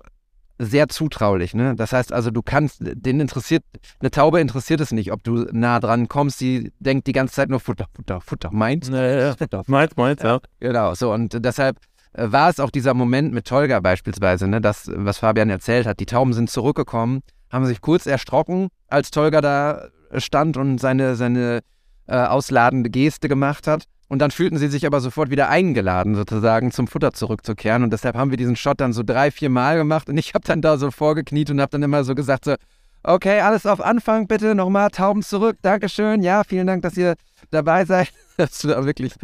[0.59, 1.55] sehr zutraulich.
[1.55, 1.75] Ne?
[1.77, 3.65] Das heißt also, du kannst, den interessiert,
[4.01, 6.39] eine Taube interessiert es nicht, ob du nah dran kommst.
[6.39, 8.51] Sie denkt die ganze Zeit nur Futter, Futter, Futter.
[8.53, 8.89] Meint?
[8.89, 9.63] Ja, ja, ja.
[9.67, 10.41] Meint, meint, ja.
[10.61, 11.13] Genau, so.
[11.13, 11.79] Und deshalb
[12.15, 14.61] äh, war es auch dieser Moment mit Tolga beispielsweise, ne?
[14.61, 16.01] das, was Fabian erzählt hat.
[16.01, 21.61] Die Tauben sind zurückgekommen, haben sich kurz erschrocken, als Tolga da stand und seine, seine
[22.07, 23.85] äh, ausladende Geste gemacht hat.
[24.09, 27.83] Und dann fühlten sie sich aber sofort wieder eingeladen, sozusagen zum Futter zurückzukehren.
[27.83, 30.09] Und deshalb haben wir diesen Shot dann so drei, vier Mal gemacht.
[30.09, 32.55] Und ich habe dann da so vorgekniet und habe dann immer so gesagt, so,
[33.03, 37.15] okay, alles auf Anfang bitte, nochmal Tauben zurück, Dankeschön, ja, vielen Dank, dass ihr
[37.51, 38.13] dabei seid.
[38.37, 39.15] Das war wirklich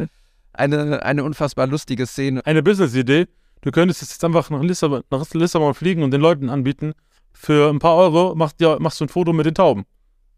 [0.53, 2.43] eine, eine unfassbar lustige Szene.
[2.47, 3.27] Eine Business-Idee.
[3.61, 6.93] Du könntest jetzt einfach nach Lissabon, nach Lissabon fliegen und den Leuten anbieten,
[7.31, 9.85] für ein paar Euro machst, ja, machst du ein Foto mit den Tauben.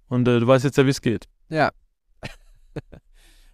[0.10, 1.26] Und äh, du weißt jetzt ja, wie es geht.
[1.48, 1.72] Ja.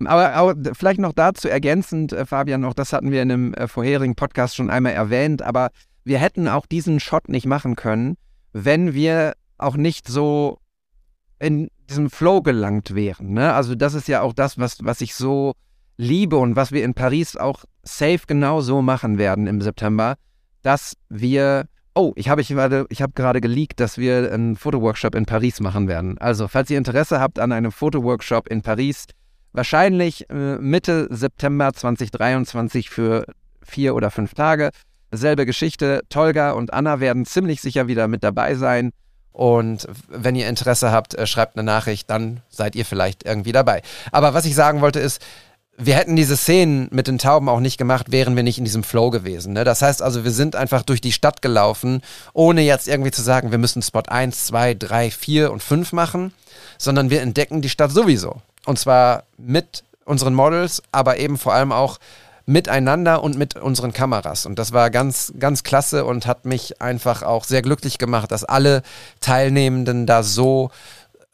[0.07, 3.67] Aber, aber, vielleicht noch dazu ergänzend, äh, Fabian, auch das hatten wir in einem äh,
[3.67, 5.69] vorherigen Podcast schon einmal erwähnt, aber
[6.03, 8.17] wir hätten auch diesen Shot nicht machen können,
[8.53, 10.59] wenn wir auch nicht so
[11.39, 13.33] in diesem Flow gelangt wären.
[13.33, 13.53] Ne?
[13.53, 15.53] Also das ist ja auch das, was, was ich so
[15.97, 20.15] liebe und was wir in Paris auch safe genau so machen werden im September,
[20.61, 25.25] dass wir Oh, ich habe ich, ich hab gerade geleakt, dass wir einen Fotoworkshop in
[25.25, 26.17] Paris machen werden.
[26.19, 29.07] Also, falls ihr Interesse habt an einem Fotoworkshop in Paris,
[29.53, 33.25] Wahrscheinlich äh, Mitte September 2023 für
[33.61, 34.71] vier oder fünf Tage.
[35.11, 36.01] Selbe Geschichte.
[36.09, 38.91] Tolga und Anna werden ziemlich sicher wieder mit dabei sein.
[39.33, 43.81] Und wenn ihr Interesse habt, äh, schreibt eine Nachricht, dann seid ihr vielleicht irgendwie dabei.
[44.11, 45.21] Aber was ich sagen wollte ist,
[45.77, 48.83] wir hätten diese Szenen mit den Tauben auch nicht gemacht, wären wir nicht in diesem
[48.83, 49.53] Flow gewesen.
[49.53, 49.63] Ne?
[49.63, 52.01] Das heißt also, wir sind einfach durch die Stadt gelaufen,
[52.33, 56.33] ohne jetzt irgendwie zu sagen, wir müssen Spot 1, 2, 3, 4 und 5 machen,
[56.77, 58.41] sondern wir entdecken die Stadt sowieso.
[58.65, 61.99] Und zwar mit unseren Models, aber eben vor allem auch
[62.45, 64.45] miteinander und mit unseren Kameras.
[64.45, 68.43] Und das war ganz, ganz klasse und hat mich einfach auch sehr glücklich gemacht, dass
[68.43, 68.81] alle
[69.19, 70.71] Teilnehmenden da so,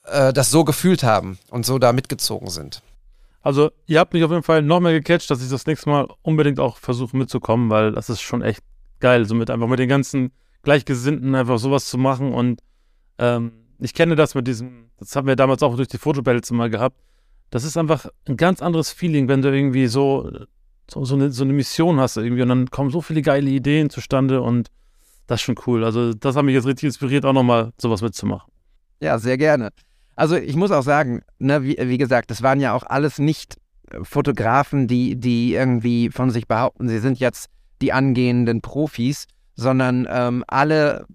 [0.05, 2.81] äh, das so gefühlt haben und so da mitgezogen sind.
[3.41, 6.07] Also, ihr habt mich auf jeden Fall noch mehr gecatcht, dass ich das nächste Mal
[6.21, 8.61] unbedingt auch versuche mitzukommen, weil das ist schon echt
[8.99, 10.31] geil, so mit einfach mit den ganzen
[10.63, 12.33] Gleichgesinnten einfach sowas zu machen.
[12.33, 12.61] Und
[13.17, 16.69] ähm, ich kenne das mit diesem, das haben wir damals auch durch die Fotobattles immer
[16.69, 16.97] gehabt,
[17.49, 20.29] das ist einfach ein ganz anderes Feeling, wenn du irgendwie so,
[20.89, 23.89] so, so, eine, so eine Mission hast irgendwie und dann kommen so viele geile Ideen
[23.89, 24.69] zustande und
[25.27, 25.83] das ist schon cool.
[25.83, 28.51] Also das hat mich jetzt richtig inspiriert, auch nochmal sowas mitzumachen.
[28.99, 29.69] Ja, sehr gerne.
[30.15, 33.57] Also ich muss auch sagen, ne, wie, wie gesagt, das waren ja auch alles nicht
[33.91, 37.49] äh, Fotografen, die, die irgendwie von sich behaupten, sie sind jetzt
[37.81, 41.05] die angehenden Profis, sondern ähm, alle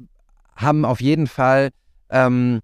[0.55, 1.70] haben auf jeden Fall
[2.11, 2.61] ähm,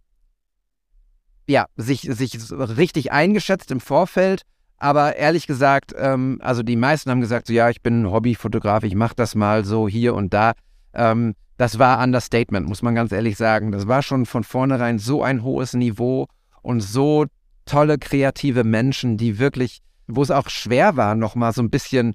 [1.48, 4.42] ja, sich, sich richtig eingeschätzt im Vorfeld.
[4.76, 8.94] Aber ehrlich gesagt, ähm, also die meisten haben gesagt, so ja, ich bin Hobbyfotograf, ich
[8.94, 10.52] mache das mal so hier und da.
[10.94, 13.72] Ähm, das war Understatement, muss man ganz ehrlich sagen.
[13.72, 16.28] Das war schon von vornherein so ein hohes Niveau
[16.62, 17.26] und so
[17.66, 22.14] tolle kreative Menschen, die wirklich, wo es auch schwer war, nochmal so ein bisschen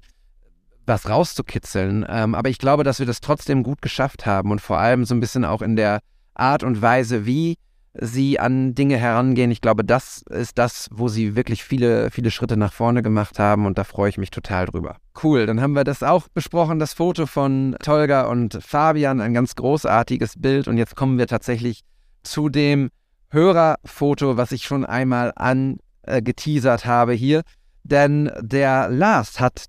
[0.86, 2.06] was rauszukitzeln.
[2.08, 5.14] Ähm, aber ich glaube, dass wir das trotzdem gut geschafft haben und vor allem so
[5.14, 6.00] ein bisschen auch in der
[6.34, 7.56] Art und Weise, wie
[7.94, 9.50] sie an Dinge herangehen.
[9.50, 13.66] Ich glaube, das ist das, wo sie wirklich viele, viele Schritte nach vorne gemacht haben
[13.66, 14.96] und da freue ich mich total drüber.
[15.22, 19.54] Cool, dann haben wir das auch besprochen, das Foto von Tolga und Fabian, ein ganz
[19.54, 21.82] großartiges Bild und jetzt kommen wir tatsächlich
[22.22, 22.90] zu dem
[23.30, 27.42] Hörerfoto, was ich schon einmal angeteasert habe hier,
[27.84, 29.66] denn der Lars hat,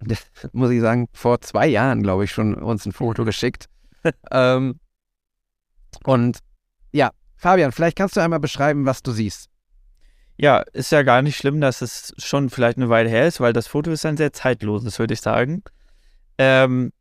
[0.52, 3.66] muss ich sagen, vor zwei Jahren, glaube ich, schon uns ein Foto geschickt.
[4.30, 4.78] ähm,
[6.04, 6.38] und
[7.38, 9.48] Fabian, vielleicht kannst du einmal beschreiben, was du siehst.
[10.36, 13.52] Ja, ist ja gar nicht schlimm, dass es schon vielleicht eine Weile her ist, weil
[13.52, 15.62] das Foto ist ein sehr zeitloses, würde ich sagen.
[16.36, 16.92] Ähm,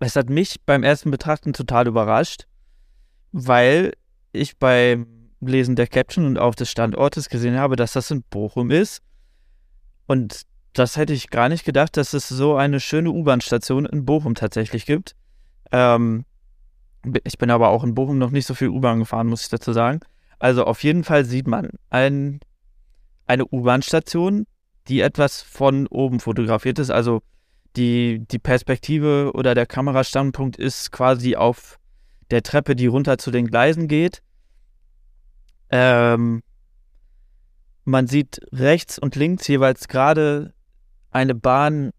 [0.00, 2.46] es hat mich beim ersten Betrachten total überrascht.
[3.32, 3.92] weil
[4.32, 8.70] ich beim Lesen der Caption und auch des Standortes gesehen habe, dass das in Bochum
[8.70, 9.02] ist.
[10.06, 14.34] Und das hätte ich gar nicht gedacht, dass es so eine schöne U-Bahn-Station in Bochum
[14.34, 15.14] tatsächlich gibt.
[15.72, 16.24] Ähm,
[17.24, 19.72] ich bin aber auch in Bochum noch nicht so viel U-Bahn gefahren, muss ich dazu
[19.72, 20.00] sagen.
[20.38, 22.40] Also auf jeden Fall sieht man ein,
[23.26, 24.46] eine U-Bahn-Station,
[24.88, 26.90] die etwas von oben fotografiert ist.
[26.90, 27.22] Also
[27.76, 31.78] die, die Perspektive oder der Kamerastandpunkt ist quasi auf
[32.30, 34.22] der Treppe, die runter zu den Gleisen geht.
[35.70, 36.42] Ähm,
[37.84, 40.54] man sieht rechts und links jeweils gerade
[41.10, 41.90] eine Bahn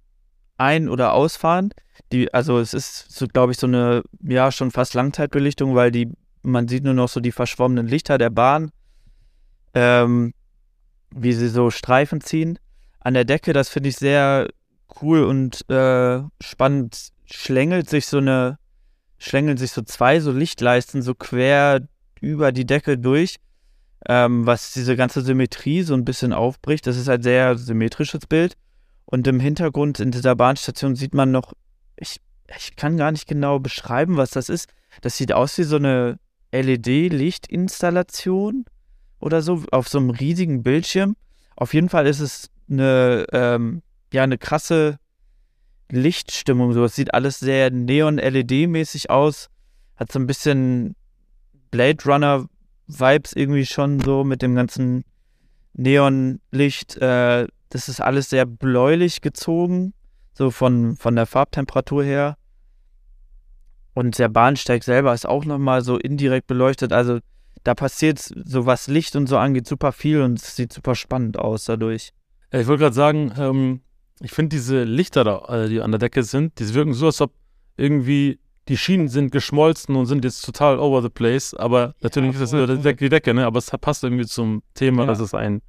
[0.57, 1.71] ein- oder ausfahren.
[2.11, 6.11] Die, also es ist, so, glaube ich, so eine, ja, schon fast Langzeitbelichtung, weil die,
[6.43, 8.71] man sieht nur noch so die verschwommenen Lichter der Bahn,
[9.73, 10.33] ähm,
[11.11, 12.59] wie sie so Streifen ziehen.
[12.99, 14.47] An der Decke, das finde ich sehr
[15.01, 18.57] cool und äh, spannend, schlängelt sich so eine,
[19.17, 21.87] schlängeln sich so zwei so Lichtleisten so quer
[22.21, 23.37] über die Decke durch,
[24.07, 26.85] ähm, was diese ganze Symmetrie so ein bisschen aufbricht.
[26.87, 28.55] Das ist halt sehr symmetrisches Bild.
[29.05, 31.53] Und im Hintergrund in dieser Bahnstation sieht man noch,
[31.97, 32.19] ich,
[32.57, 34.69] ich kann gar nicht genau beschreiben, was das ist.
[35.01, 36.17] Das sieht aus wie so eine
[36.51, 38.65] LED-Lichtinstallation
[39.19, 41.15] oder so auf so einem riesigen Bildschirm.
[41.55, 44.99] Auf jeden Fall ist es eine, ähm, ja, eine krasse
[45.91, 46.73] Lichtstimmung.
[46.73, 49.49] So, es sieht alles sehr Neon-LED-mäßig aus.
[49.95, 50.95] Hat so ein bisschen
[51.71, 55.03] Blade Runner-Vibes irgendwie schon so mit dem ganzen
[55.73, 56.97] Neonlicht.
[56.97, 59.93] Äh, das ist alles sehr bläulich gezogen,
[60.33, 62.37] so von, von der Farbtemperatur her.
[63.93, 66.91] Und der Bahnsteig selber ist auch nochmal so indirekt beleuchtet.
[66.91, 67.19] Also
[67.63, 71.39] da passiert, so was Licht und so angeht, super viel und es sieht super spannend
[71.39, 72.11] aus dadurch.
[72.51, 73.81] Ich wollte gerade sagen, ähm,
[74.21, 77.21] ich finde diese Lichter da, äh, die an der Decke sind, die wirken so, als
[77.21, 77.31] ob
[77.77, 81.53] irgendwie die Schienen sind geschmolzen und sind jetzt total over the place.
[81.53, 83.45] Aber natürlich ja, ist das nur die Decke, die Decke, ne?
[83.45, 85.07] Aber es passt irgendwie zum Thema, ja.
[85.07, 85.61] dass es ein,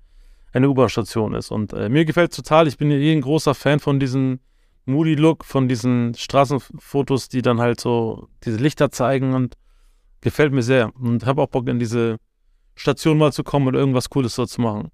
[0.57, 1.51] eine U-Bahn-Station ist.
[1.51, 2.67] Und äh, mir gefällt es total.
[2.67, 4.41] Ich bin ja eh ein großer Fan von diesem
[4.87, 9.55] Moody-Look, von diesen Straßenfotos, die dann halt so diese Lichter zeigen und
[10.21, 10.95] gefällt mir sehr.
[10.97, 12.17] Und habe auch Bock, in diese
[12.75, 14.91] Station mal zu kommen und irgendwas Cooles so zu machen.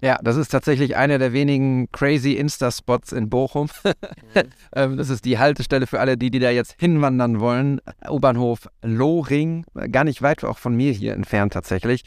[0.00, 3.68] Ja, das ist tatsächlich einer der wenigen crazy Insta-Spots in Bochum.
[3.84, 3.92] mhm.
[4.96, 7.80] das ist die Haltestelle für alle, die, die da jetzt hinwandern wollen.
[8.08, 12.04] U-Bahnhof Lohring, gar nicht weit auch von mir hier entfernt tatsächlich.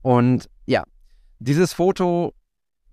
[0.00, 0.84] Und ja,
[1.44, 2.32] dieses Foto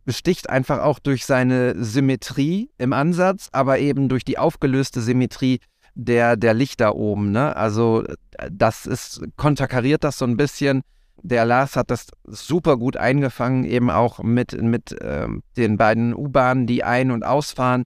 [0.05, 5.59] besticht einfach auch durch seine Symmetrie im Ansatz, aber eben durch die aufgelöste Symmetrie
[5.93, 7.31] der, der Lichter oben.
[7.31, 7.55] Ne?
[7.55, 8.03] Also
[8.51, 10.83] das ist, konterkariert das so ein bisschen
[11.23, 16.67] der Lars hat das super gut eingefangen, eben auch mit, mit äh, den beiden U-Bahnen,
[16.67, 17.83] die ein- und ausfahren.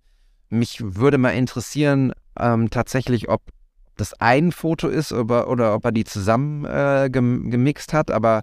[0.50, 3.42] Mich würde mal interessieren, ähm, tatsächlich, ob
[3.98, 8.12] das ein Foto ist oder, oder ob er die zusammen äh, gemixt hat.
[8.12, 8.42] Aber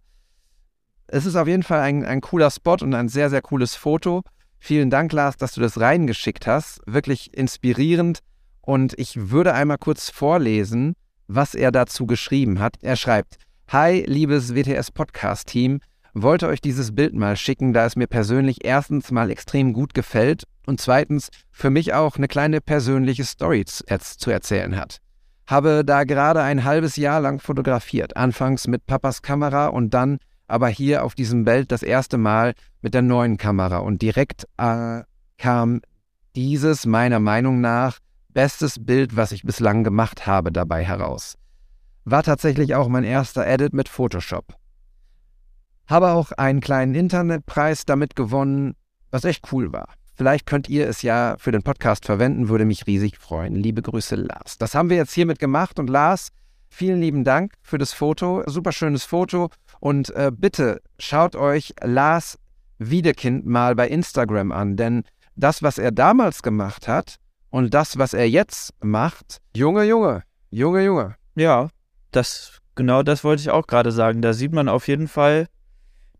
[1.12, 4.22] es ist auf jeden Fall ein, ein cooler Spot und ein sehr, sehr cooles Foto.
[4.58, 6.80] Vielen Dank, Lars, dass du das reingeschickt hast.
[6.86, 8.20] Wirklich inspirierend.
[8.62, 10.94] Und ich würde einmal kurz vorlesen,
[11.26, 12.76] was er dazu geschrieben hat.
[12.80, 13.36] Er schreibt,
[13.68, 15.80] Hi, liebes WTS-Podcast-Team.
[16.14, 20.44] Wollte euch dieses Bild mal schicken, da es mir persönlich erstens mal extrem gut gefällt
[20.66, 24.98] und zweitens für mich auch eine kleine persönliche Story zu erzählen hat.
[25.46, 30.18] Habe da gerade ein halbes Jahr lang fotografiert, anfangs mit Papas Kamera und dann
[30.52, 32.52] aber hier auf diesem Bild das erste Mal
[32.82, 35.00] mit der neuen Kamera und direkt äh,
[35.38, 35.80] kam
[36.36, 37.98] dieses meiner Meinung nach
[38.28, 41.38] bestes Bild, was ich bislang gemacht habe, dabei heraus.
[42.04, 44.54] War tatsächlich auch mein erster Edit mit Photoshop.
[45.86, 48.74] Habe auch einen kleinen Internetpreis damit gewonnen,
[49.10, 49.94] was echt cool war.
[50.14, 53.54] Vielleicht könnt ihr es ja für den Podcast verwenden, würde mich riesig freuen.
[53.54, 54.58] Liebe Grüße, Lars.
[54.58, 56.28] Das haben wir jetzt hiermit gemacht und Lars,
[56.68, 58.42] vielen lieben Dank für das Foto.
[58.46, 59.48] Super schönes Foto.
[59.82, 62.38] Und äh, bitte schaut euch Lars
[62.78, 65.02] Wiedekind mal bei Instagram an, denn
[65.34, 67.16] das, was er damals gemacht hat
[67.50, 71.16] und das, was er jetzt macht, Junge, Junge, Junge, Junge.
[71.34, 71.68] Ja,
[72.12, 74.22] das, genau das wollte ich auch gerade sagen.
[74.22, 75.48] Da sieht man auf jeden Fall,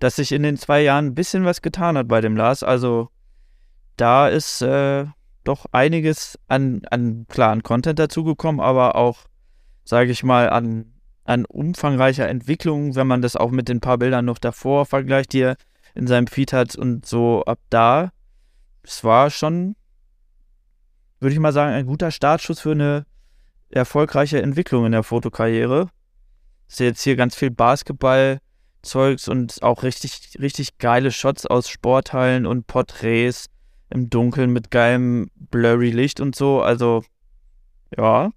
[0.01, 2.64] dass sich in den zwei Jahren ein bisschen was getan hat bei dem Lars.
[2.64, 3.10] Also
[3.97, 5.06] da ist äh,
[5.44, 9.20] doch einiges an, an, klar, an Content dazugekommen, aber auch,
[9.84, 10.91] sage ich mal, an,
[11.24, 15.40] an umfangreicher Entwicklung, wenn man das auch mit den paar Bildern noch davor vergleicht, die
[15.40, 15.56] er
[15.94, 18.12] in seinem Feed hat und so ab da.
[18.82, 19.76] Es war schon,
[21.20, 23.06] würde ich mal sagen, ein guter Startschuss für eine
[23.70, 25.88] erfolgreiche Entwicklung in der Fotokarriere.
[26.68, 32.66] Ist jetzt hier ganz viel Basketball-Zeugs und auch richtig, richtig geile Shots aus Sporthallen und
[32.66, 33.46] Porträts
[33.90, 36.62] im Dunkeln mit geilem blurry Licht und so.
[36.62, 37.04] Also,
[37.96, 38.30] ja.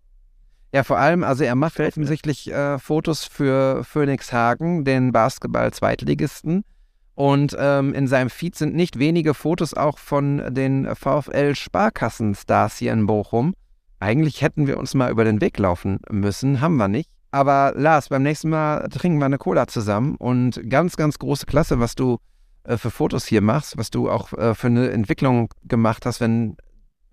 [0.75, 6.65] Ja, vor allem, also er macht offensichtlich äh, Fotos für Phoenix Hagen, den Basketball-Zweitligisten.
[7.13, 13.05] Und ähm, in seinem Feed sind nicht wenige Fotos auch von den VfL-Sparkassen-Stars hier in
[13.05, 13.53] Bochum.
[14.01, 17.09] Eigentlich hätten wir uns mal über den Weg laufen müssen, haben wir nicht.
[17.31, 21.79] Aber Lars, beim nächsten Mal trinken wir eine Cola zusammen und ganz, ganz große Klasse,
[21.79, 22.17] was du
[22.65, 26.57] äh, für Fotos hier machst, was du auch äh, für eine Entwicklung gemacht hast, wenn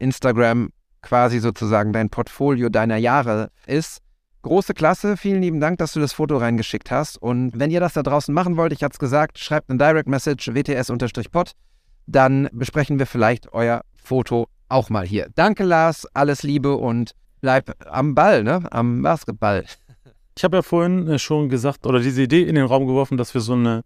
[0.01, 0.71] Instagram
[1.03, 4.01] quasi sozusagen dein Portfolio deiner Jahre ist.
[4.43, 7.21] Große Klasse, vielen lieben Dank, dass du das Foto reingeschickt hast.
[7.21, 10.09] Und wenn ihr das da draußen machen wollt, ich hatte es gesagt, schreibt eine Direct
[10.09, 11.53] Message WTS-Pod,
[12.07, 15.29] dann besprechen wir vielleicht euer Foto auch mal hier.
[15.35, 18.63] Danke, Lars, alles Liebe und bleib am Ball, ne?
[18.71, 19.65] Am Basketball.
[20.35, 23.35] Ich habe ja vorhin äh, schon gesagt oder diese Idee in den Raum geworfen, dass
[23.35, 23.83] wir so eine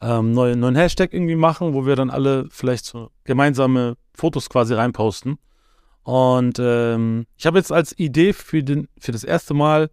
[0.00, 4.74] ähm, neue, neuen Hashtag irgendwie machen, wo wir dann alle vielleicht so gemeinsame Fotos quasi
[4.74, 5.38] reinposten.
[6.08, 9.90] Und ähm, ich habe jetzt als Idee für, den, für das erste Mal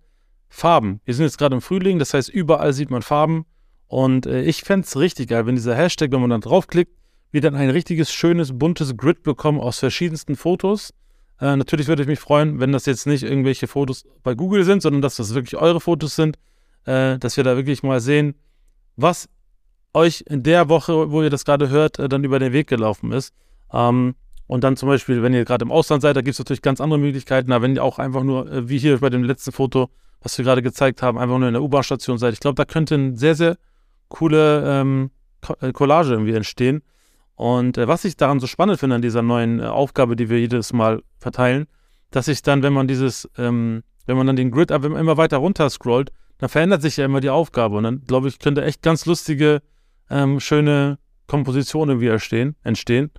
[0.48, 1.02] Farben.
[1.04, 3.46] Wir sind jetzt gerade im Frühling, das heißt, überall sieht man Farben.
[3.88, 6.94] Und äh, ich fände es richtig geil, wenn dieser Hashtag, wenn man dann draufklickt,
[7.32, 10.94] wir dann ein richtiges, schönes, buntes Grid bekommen aus verschiedensten Fotos.
[11.42, 14.84] Äh, natürlich würde ich mich freuen, wenn das jetzt nicht irgendwelche Fotos bei Google sind,
[14.84, 16.38] sondern dass das wirklich eure Fotos sind,
[16.86, 18.36] äh, dass wir da wirklich mal sehen,
[18.96, 19.28] was
[19.94, 23.12] euch in der Woche, wo ihr das gerade hört, äh, dann über den Weg gelaufen
[23.12, 23.34] ist.
[23.74, 24.16] Ähm,
[24.48, 26.80] und dann zum Beispiel, wenn ihr gerade im Ausland seid, da gibt es natürlich ganz
[26.80, 27.52] andere Möglichkeiten.
[27.52, 29.90] Aber wenn ihr auch einfach nur, äh, wie hier bei dem letzten Foto,
[30.22, 32.96] was wir gerade gezeigt haben, einfach nur in der U-Bahn-Station seid, ich glaube, da könnte
[32.96, 33.58] eine sehr, sehr
[34.08, 35.12] coole ähm,
[35.62, 36.84] äh, Collage irgendwie entstehen.
[37.36, 40.40] Und äh, was ich daran so spannend finde an dieser neuen äh, Aufgabe, die wir
[40.40, 41.66] jedes Mal verteilen,
[42.12, 45.70] dass sich dann, wenn man dieses, ähm, wenn man dann den Grid immer weiter runter
[45.70, 47.78] scrollt, dann verändert sich ja immer die Aufgabe.
[47.78, 49.62] Und dann, glaube ich, könnte echt ganz lustige,
[50.10, 52.56] ähm, schöne Kompositionen wieder entstehen.
[52.64, 53.10] entstehen.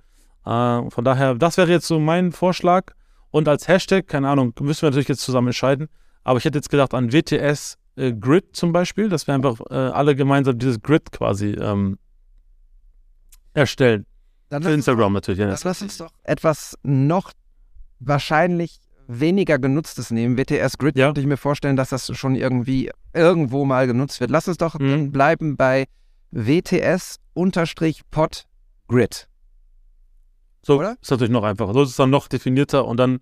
[0.47, 2.93] Äh, von daher, das wäre jetzt so mein Vorschlag.
[3.31, 5.89] Und als Hashtag, keine Ahnung, müssen wir natürlich jetzt zusammen entscheiden.
[6.23, 9.73] Aber ich hätte jetzt gedacht an WTS äh, Grid zum Beispiel, dass wir einfach äh,
[9.73, 11.97] alle gemeinsam dieses Grid quasi ähm,
[13.53, 14.05] erstellen.
[14.49, 15.39] Dann Für Instagram doch, natürlich.
[15.39, 15.47] Ja.
[15.47, 17.33] Das lass uns doch etwas noch
[17.99, 20.37] wahrscheinlich weniger genutztes nehmen.
[20.37, 21.07] WTS Grid ja.
[21.07, 24.31] könnte ich mir vorstellen, dass das schon irgendwie irgendwo mal genutzt wird.
[24.31, 25.11] Lass uns doch mhm.
[25.11, 25.87] bleiben bei
[26.31, 28.45] WTS-Pod
[28.87, 29.27] Grid.
[30.61, 30.97] So Oder?
[31.01, 31.73] ist natürlich noch einfacher.
[31.73, 33.19] So ist es dann noch definierter und dann,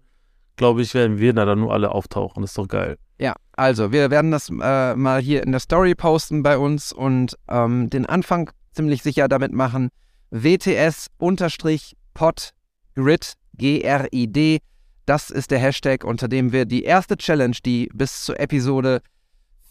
[0.55, 2.41] glaube ich, werden wir da dann nur alle auftauchen.
[2.41, 2.97] Das ist doch geil.
[3.17, 7.37] Ja, also wir werden das äh, mal hier in der Story posten bei uns und
[7.47, 9.89] ähm, den Anfang ziemlich sicher damit machen.
[10.31, 11.39] WTS-Pod
[12.95, 13.37] Grid.
[15.05, 19.01] Das ist der Hashtag, unter dem wir die erste Challenge, die bis zur Episode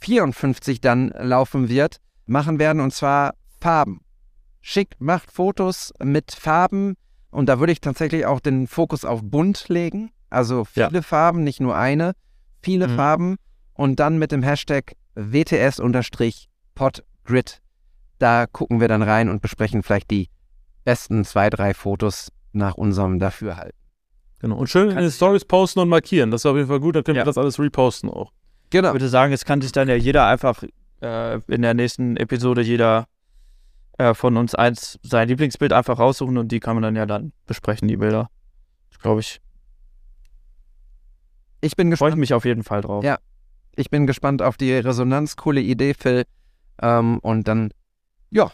[0.00, 2.80] 54 dann laufen wird, machen werden.
[2.80, 4.00] Und zwar Farben.
[4.60, 6.94] Schickt, macht Fotos mit Farben.
[7.34, 10.12] Und da würde ich tatsächlich auch den Fokus auf bunt legen.
[10.30, 11.02] Also viele ja.
[11.02, 12.12] Farben, nicht nur eine.
[12.62, 12.94] Viele mhm.
[12.94, 13.34] Farben.
[13.72, 17.60] Und dann mit dem Hashtag WTS-Podgrid.
[18.20, 20.28] Da gucken wir dann rein und besprechen vielleicht die
[20.84, 23.76] besten zwei, drei Fotos nach unserem Dafürhalten.
[24.38, 24.56] Genau.
[24.56, 26.30] Und schön in den Stories posten und markieren.
[26.30, 26.94] Das ist auf jeden Fall gut.
[26.94, 27.22] Dann können ja.
[27.22, 28.30] wir das alles reposten auch.
[28.70, 28.90] Genau.
[28.90, 30.62] Ich würde sagen, es kann sich dann ja jeder einfach
[31.02, 33.08] äh, in der nächsten Episode jeder
[33.98, 37.32] äh, von uns eins sein Lieblingsbild einfach raussuchen und die kann man dann ja dann
[37.46, 38.28] besprechen, die Bilder.
[39.00, 39.40] Glaube ich.
[41.60, 42.10] Ich bin gespannt.
[42.10, 43.04] Freue ich mich auf jeden Fall drauf.
[43.04, 43.18] Ja.
[43.76, 45.36] Ich bin gespannt auf die Resonanz.
[45.36, 46.24] Coole Idee, Phil.
[46.80, 47.70] Ähm, und dann,
[48.30, 48.50] ja,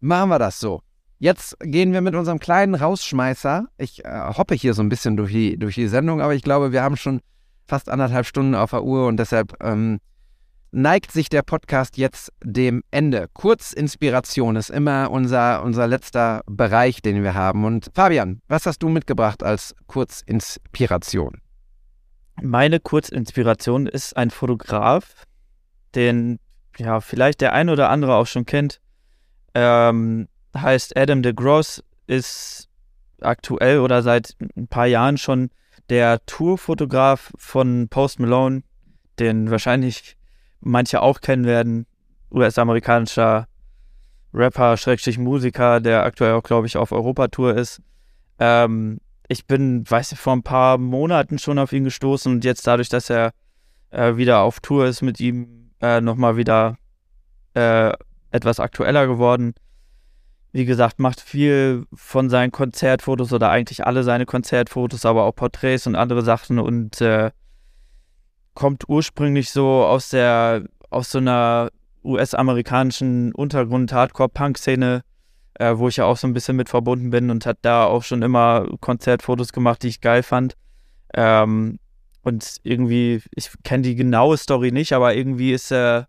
[0.00, 0.82] machen wir das so.
[1.18, 3.66] Jetzt gehen wir mit unserem kleinen Rausschmeißer.
[3.76, 6.72] Ich äh, hoppe hier so ein bisschen durch die, durch die Sendung, aber ich glaube,
[6.72, 7.20] wir haben schon
[7.66, 10.00] fast anderthalb Stunden auf der Uhr und deshalb ähm,
[10.70, 13.28] neigt sich der Podcast jetzt dem Ende.
[13.32, 17.64] Kurzinspiration ist immer unser, unser letzter Bereich, den wir haben.
[17.64, 21.40] Und Fabian, was hast du mitgebracht als Kurzinspiration?
[22.40, 25.24] Meine Kurzinspiration ist ein Fotograf,
[25.94, 26.38] den
[26.76, 28.80] ja vielleicht der ein oder andere auch schon kennt.
[29.54, 32.68] Ähm, heißt Adam DeGross, ist
[33.20, 35.50] aktuell oder seit ein paar Jahren schon
[35.88, 38.62] der Tourfotograf von Post Malone,
[39.18, 40.17] den wahrscheinlich
[40.60, 41.86] manche auch kennen werden.
[42.30, 43.46] US-amerikanischer
[44.34, 47.80] Rapper, Schrägstrich Musiker, der aktuell auch, glaube ich, auf Europatour ist.
[48.38, 48.98] Ähm,
[49.28, 52.88] ich bin, weiß ich, vor ein paar Monaten schon auf ihn gestoßen und jetzt dadurch,
[52.88, 53.32] dass er
[53.90, 56.76] äh, wieder auf Tour ist mit ihm, äh, nochmal wieder
[57.54, 57.92] äh,
[58.30, 59.54] etwas aktueller geworden
[60.52, 65.86] wie gesagt, macht viel von seinen Konzertfotos oder eigentlich alle seine Konzertfotos, aber auch Porträts
[65.86, 67.30] und andere Sachen und äh,
[68.58, 71.70] kommt ursprünglich so aus der, aus so einer
[72.02, 75.02] US-amerikanischen Untergrund-Hardcore-Punk-Szene,
[75.54, 78.02] äh, wo ich ja auch so ein bisschen mit verbunden bin und hat da auch
[78.02, 80.54] schon immer Konzertfotos gemacht, die ich geil fand.
[81.14, 81.78] Ähm,
[82.22, 86.08] und irgendwie, ich kenne die genaue Story nicht, aber irgendwie ist er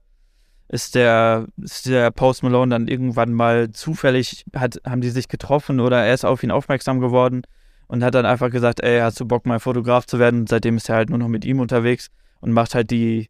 [0.69, 5.79] ist der, ist der Post Malone dann irgendwann mal zufällig, hat, haben die sich getroffen
[5.79, 7.43] oder er ist auf ihn aufmerksam geworden
[7.87, 10.41] und hat dann einfach gesagt, ey, hast du Bock, mal Fotograf zu werden?
[10.41, 12.09] Und seitdem ist er halt nur noch mit ihm unterwegs
[12.41, 13.29] und macht halt die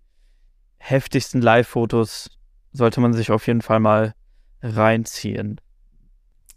[0.78, 2.30] heftigsten Live-Fotos.
[2.72, 4.14] Sollte man sich auf jeden Fall mal
[4.62, 5.60] reinziehen.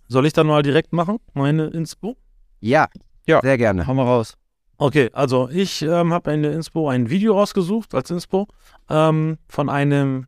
[0.08, 2.16] Soll ich dann mal direkt machen, meine Inspo?
[2.60, 2.88] Ja,
[3.26, 3.40] ja.
[3.40, 3.86] sehr gerne.
[3.86, 4.36] Hau mal raus.
[4.78, 8.48] Okay, also ich ähm, habe eine Inspo, ein Video rausgesucht als Inspo
[8.90, 10.26] ähm, von einem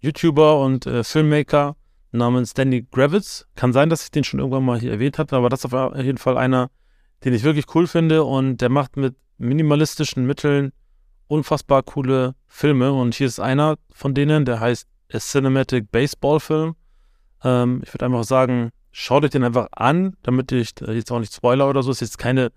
[0.00, 1.76] YouTuber und äh, Filmmaker
[2.10, 3.46] namens Danny Gravitz.
[3.54, 5.96] Kann sein, dass ich den schon irgendwann mal hier erwähnt hatte, aber das ist auf
[5.96, 6.70] jeden Fall einer,
[7.24, 10.72] den ich wirklich cool finde und der macht mit minimalistischen Mitteln
[11.32, 16.74] unfassbar coole Filme und hier ist einer von denen, der heißt A Cinematic Baseball Film.
[17.42, 21.20] Ähm, ich würde einfach sagen, schaut euch den einfach an, damit ich äh, jetzt auch
[21.20, 22.52] nicht Spoiler oder so, ist jetzt keine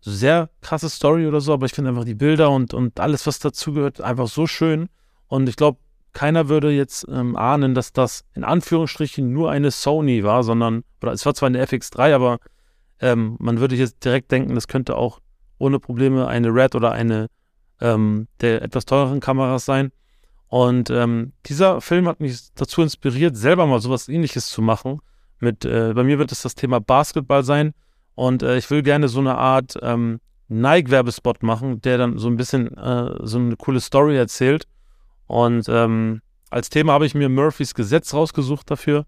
[0.00, 3.38] sehr krasse Story oder so, aber ich finde einfach die Bilder und, und alles, was
[3.38, 4.88] dazugehört, einfach so schön
[5.28, 5.78] und ich glaube,
[6.14, 11.12] keiner würde jetzt ähm, ahnen, dass das in Anführungsstrichen nur eine Sony war, sondern, oder
[11.12, 12.38] es war zwar eine FX3, aber
[12.98, 15.20] ähm, man würde jetzt direkt denken, das könnte auch
[15.58, 17.26] ohne Probleme eine Red oder eine
[17.80, 19.92] ähm, der etwas teureren Kameras sein.
[20.48, 25.00] Und ähm, dieser Film hat mich dazu inspiriert, selber mal sowas ähnliches zu machen.
[25.40, 27.74] Mit, äh, bei mir wird es das Thema Basketball sein.
[28.14, 32.36] Und äh, ich will gerne so eine Art ähm, Nike-Werbespot machen, der dann so ein
[32.36, 34.66] bisschen äh, so eine coole Story erzählt.
[35.26, 39.04] Und ähm, als Thema habe ich mir Murphys Gesetz rausgesucht dafür.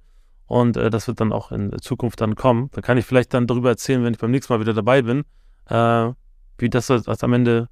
[0.46, 2.70] Und äh, das wird dann auch in Zukunft dann kommen.
[2.72, 5.24] Da kann ich vielleicht dann darüber erzählen, wenn ich beim nächsten Mal wieder dabei bin,
[5.66, 6.10] äh,
[6.58, 7.68] wie das am Ende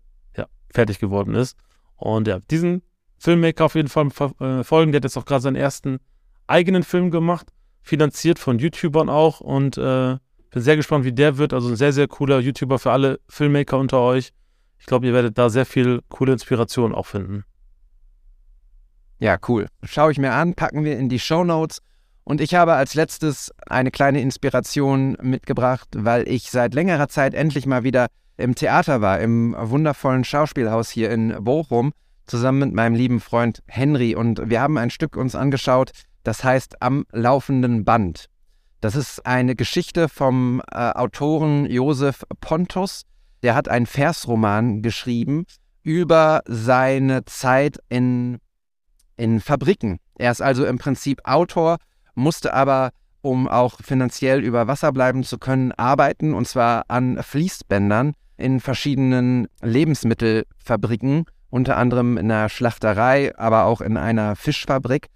[0.76, 1.56] fertig geworden ist.
[1.96, 2.82] Und ja, diesen
[3.18, 4.08] Filmmaker auf jeden Fall
[4.40, 4.92] äh, folgen.
[4.92, 5.98] Der hat jetzt auch gerade seinen ersten
[6.46, 7.48] eigenen Film gemacht,
[7.82, 9.40] finanziert von YouTubern auch.
[9.40, 10.16] Und äh,
[10.50, 11.52] bin sehr gespannt, wie der wird.
[11.52, 14.32] Also ein sehr, sehr cooler YouTuber für alle Filmmaker unter euch.
[14.78, 17.44] Ich glaube, ihr werdet da sehr viel coole Inspiration auch finden.
[19.18, 19.66] Ja, cool.
[19.82, 21.80] Schaue ich mir an, packen wir in die Show Notes.
[22.24, 27.66] Und ich habe als letztes eine kleine Inspiration mitgebracht, weil ich seit längerer Zeit endlich
[27.66, 31.92] mal wieder im Theater war, im wundervollen Schauspielhaus hier in Bochum,
[32.26, 34.14] zusammen mit meinem lieben Freund Henry.
[34.14, 35.92] Und wir haben ein Stück uns angeschaut,
[36.22, 38.26] das heißt Am laufenden Band.
[38.80, 43.02] Das ist eine Geschichte vom äh, Autoren Josef Pontus.
[43.42, 45.46] Der hat einen Versroman geschrieben
[45.82, 48.38] über seine Zeit in
[49.16, 49.98] in Fabriken.
[50.18, 51.78] Er ist also im Prinzip Autor,
[52.14, 52.90] musste aber,
[53.22, 59.48] um auch finanziell über Wasser bleiben zu können, arbeiten und zwar an Fließbändern in verschiedenen
[59.62, 65.08] Lebensmittelfabriken, unter anderem in einer Schlachterei, aber auch in einer Fischfabrik.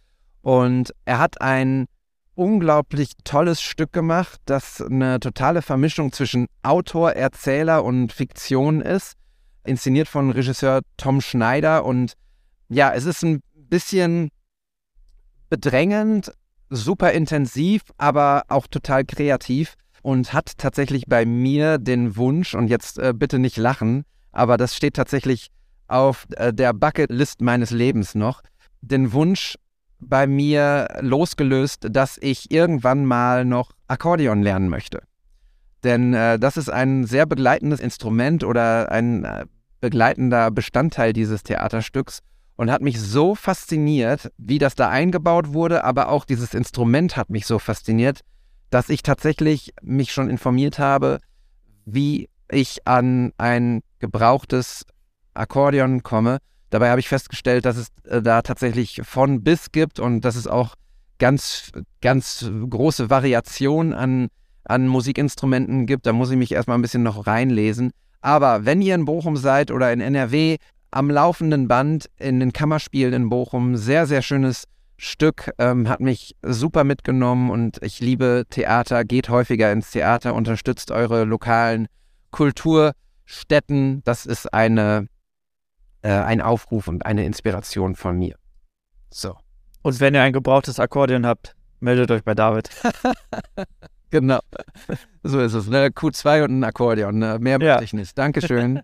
[0.43, 1.87] Und er hat ein
[2.35, 9.15] unglaublich tolles Stück gemacht, das eine totale Vermischung zwischen Autor, Erzähler und Fiktion ist,
[9.65, 11.85] inszeniert von Regisseur Tom Schneider.
[11.85, 12.15] Und
[12.69, 14.31] ja, es ist ein bisschen
[15.51, 16.33] bedrängend,
[16.71, 22.99] super intensiv, aber auch total kreativ und hat tatsächlich bei mir den Wunsch, und jetzt
[22.99, 25.51] äh, bitte nicht lachen, aber das steht tatsächlich
[25.89, 28.43] auf äh, der Bucketlist meines Lebens noch,
[28.81, 29.57] den Wunsch
[29.99, 35.03] bei mir losgelöst, dass ich irgendwann mal noch Akkordeon lernen möchte.
[35.85, 39.47] Denn äh, das ist ein sehr begleitendes Instrument oder ein äh,
[39.81, 42.21] begleitender Bestandteil dieses Theaterstücks
[42.57, 47.31] und hat mich so fasziniert, wie das da eingebaut wurde, aber auch dieses Instrument hat
[47.31, 48.21] mich so fasziniert,
[48.71, 51.19] dass ich tatsächlich mich schon informiert habe,
[51.85, 54.85] wie ich an ein gebrauchtes
[55.35, 56.39] Akkordeon komme.
[56.71, 60.47] Dabei habe ich festgestellt, dass es äh, da tatsächlich von bis gibt und dass es
[60.47, 60.75] auch
[61.19, 61.71] ganz,
[62.01, 64.29] ganz große Variationen an,
[64.65, 66.07] an Musikinstrumenten gibt.
[66.07, 67.91] Da muss ich mich erstmal ein bisschen noch reinlesen.
[68.21, 70.59] Aber wenn ihr in Bochum seid oder in NRW,
[70.91, 73.77] am laufenden Band in den Kammerspielen in Bochum.
[73.77, 74.65] Sehr, sehr schönes
[75.03, 80.91] Stück, ähm, hat mich super mitgenommen und ich liebe Theater, geht häufiger ins Theater, unterstützt
[80.91, 81.89] eure lokalen
[82.33, 84.03] Kulturstätten.
[84.05, 85.07] Das ist eine,
[86.03, 88.37] äh, ein Aufruf und eine Inspiration von mir.
[89.09, 89.39] So.
[89.81, 92.69] Und wenn ihr ein gebrauchtes Akkordeon habt, meldet euch bei David.
[94.11, 94.41] genau.
[95.23, 95.67] So ist es.
[95.67, 95.87] Ne?
[95.87, 97.19] Q2 und ein Akkordeon.
[97.19, 97.39] Ne?
[97.41, 97.81] Mehr ja.
[97.81, 98.19] ich nicht.
[98.19, 98.83] Dankeschön.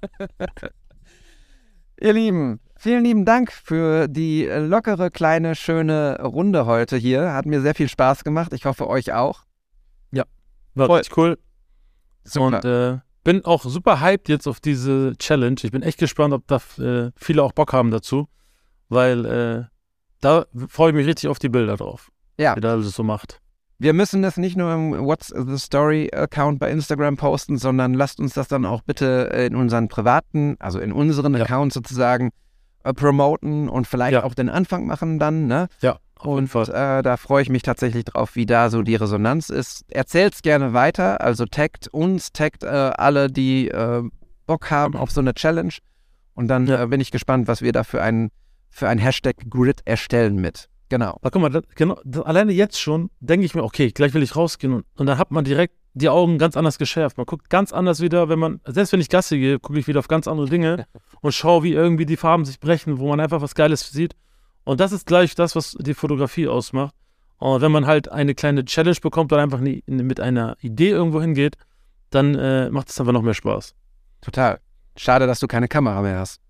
[2.00, 7.34] Ihr Lieben, vielen lieben Dank für die lockere, kleine, schöne Runde heute hier.
[7.34, 8.52] Hat mir sehr viel Spaß gemacht.
[8.52, 9.42] Ich hoffe, euch auch.
[10.12, 10.24] Ja,
[10.74, 10.96] war Voll.
[10.98, 11.38] richtig cool.
[12.24, 12.46] Super.
[12.46, 15.56] Und äh, bin auch super hyped jetzt auf diese Challenge.
[15.62, 18.28] Ich bin echt gespannt, ob da äh, viele auch Bock haben dazu,
[18.88, 19.64] weil äh,
[20.20, 22.10] da freue ich mich richtig auf die Bilder drauf.
[22.38, 22.56] Ja.
[22.56, 23.40] Wie da alles so macht.
[23.80, 28.18] Wir müssen das nicht nur im What's the Story Account bei Instagram posten, sondern lasst
[28.18, 31.44] uns das dann auch bitte in unseren privaten, also in unseren ja.
[31.44, 32.47] Accounts sozusagen äh,
[32.92, 34.24] promoten und vielleicht ja.
[34.24, 35.68] auch den Anfang machen dann, ne?
[35.80, 35.98] Ja.
[36.20, 39.84] Und äh, da freue ich mich tatsächlich drauf, wie da so die Resonanz ist.
[39.88, 44.02] Erzählt's gerne weiter, also taggt uns, taggt äh, alle, die äh,
[44.46, 45.74] Bock haben auf so eine Challenge.
[46.34, 46.82] Und dann ja.
[46.82, 48.30] Äh, bin ich gespannt, was wir da für einen
[48.70, 50.68] für ein Hashtag Grid erstellen mit.
[50.88, 51.18] Genau.
[51.20, 54.22] Aber guck mal, das, genau, das, alleine jetzt schon denke ich mir, okay, gleich will
[54.22, 57.16] ich rausgehen und, und dann hat man direkt die Augen ganz anders geschärft.
[57.16, 59.98] Man guckt ganz anders wieder, wenn man, selbst wenn ich Gasse gehe, gucke ich wieder
[59.98, 60.86] auf ganz andere Dinge
[61.20, 64.14] und schaue, wie irgendwie die Farben sich brechen, wo man einfach was Geiles sieht.
[64.64, 66.94] Und das ist gleich das, was die Fotografie ausmacht.
[67.38, 71.20] Und wenn man halt eine kleine Challenge bekommt oder einfach nie, mit einer Idee irgendwo
[71.20, 71.56] hingeht,
[72.10, 73.74] dann äh, macht es einfach noch mehr Spaß.
[74.20, 74.60] Total.
[74.96, 76.40] Schade, dass du keine Kamera mehr hast.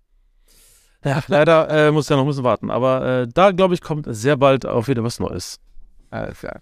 [1.03, 2.69] Ja, leider äh, muss ja noch ein bisschen warten.
[2.69, 5.59] Aber äh, da, glaube ich, kommt sehr bald auch wieder was Neues.
[6.09, 6.61] Alles klar.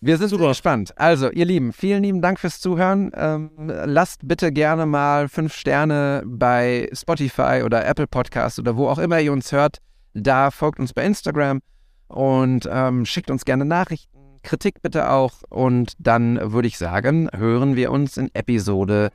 [0.00, 0.92] Wir sind super gespannt.
[0.96, 3.10] Also, ihr Lieben, vielen lieben Dank fürs Zuhören.
[3.14, 3.50] Ähm,
[3.86, 9.18] lasst bitte gerne mal fünf Sterne bei Spotify oder Apple Podcast oder wo auch immer
[9.20, 9.78] ihr uns hört.
[10.12, 11.60] Da folgt uns bei Instagram
[12.08, 15.42] und ähm, schickt uns gerne Nachrichten, Kritik bitte auch.
[15.48, 19.10] Und dann würde ich sagen, hören wir uns in Episode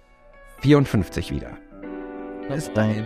[0.61, 1.51] 54 wieder.
[2.49, 3.05] Bis dahin.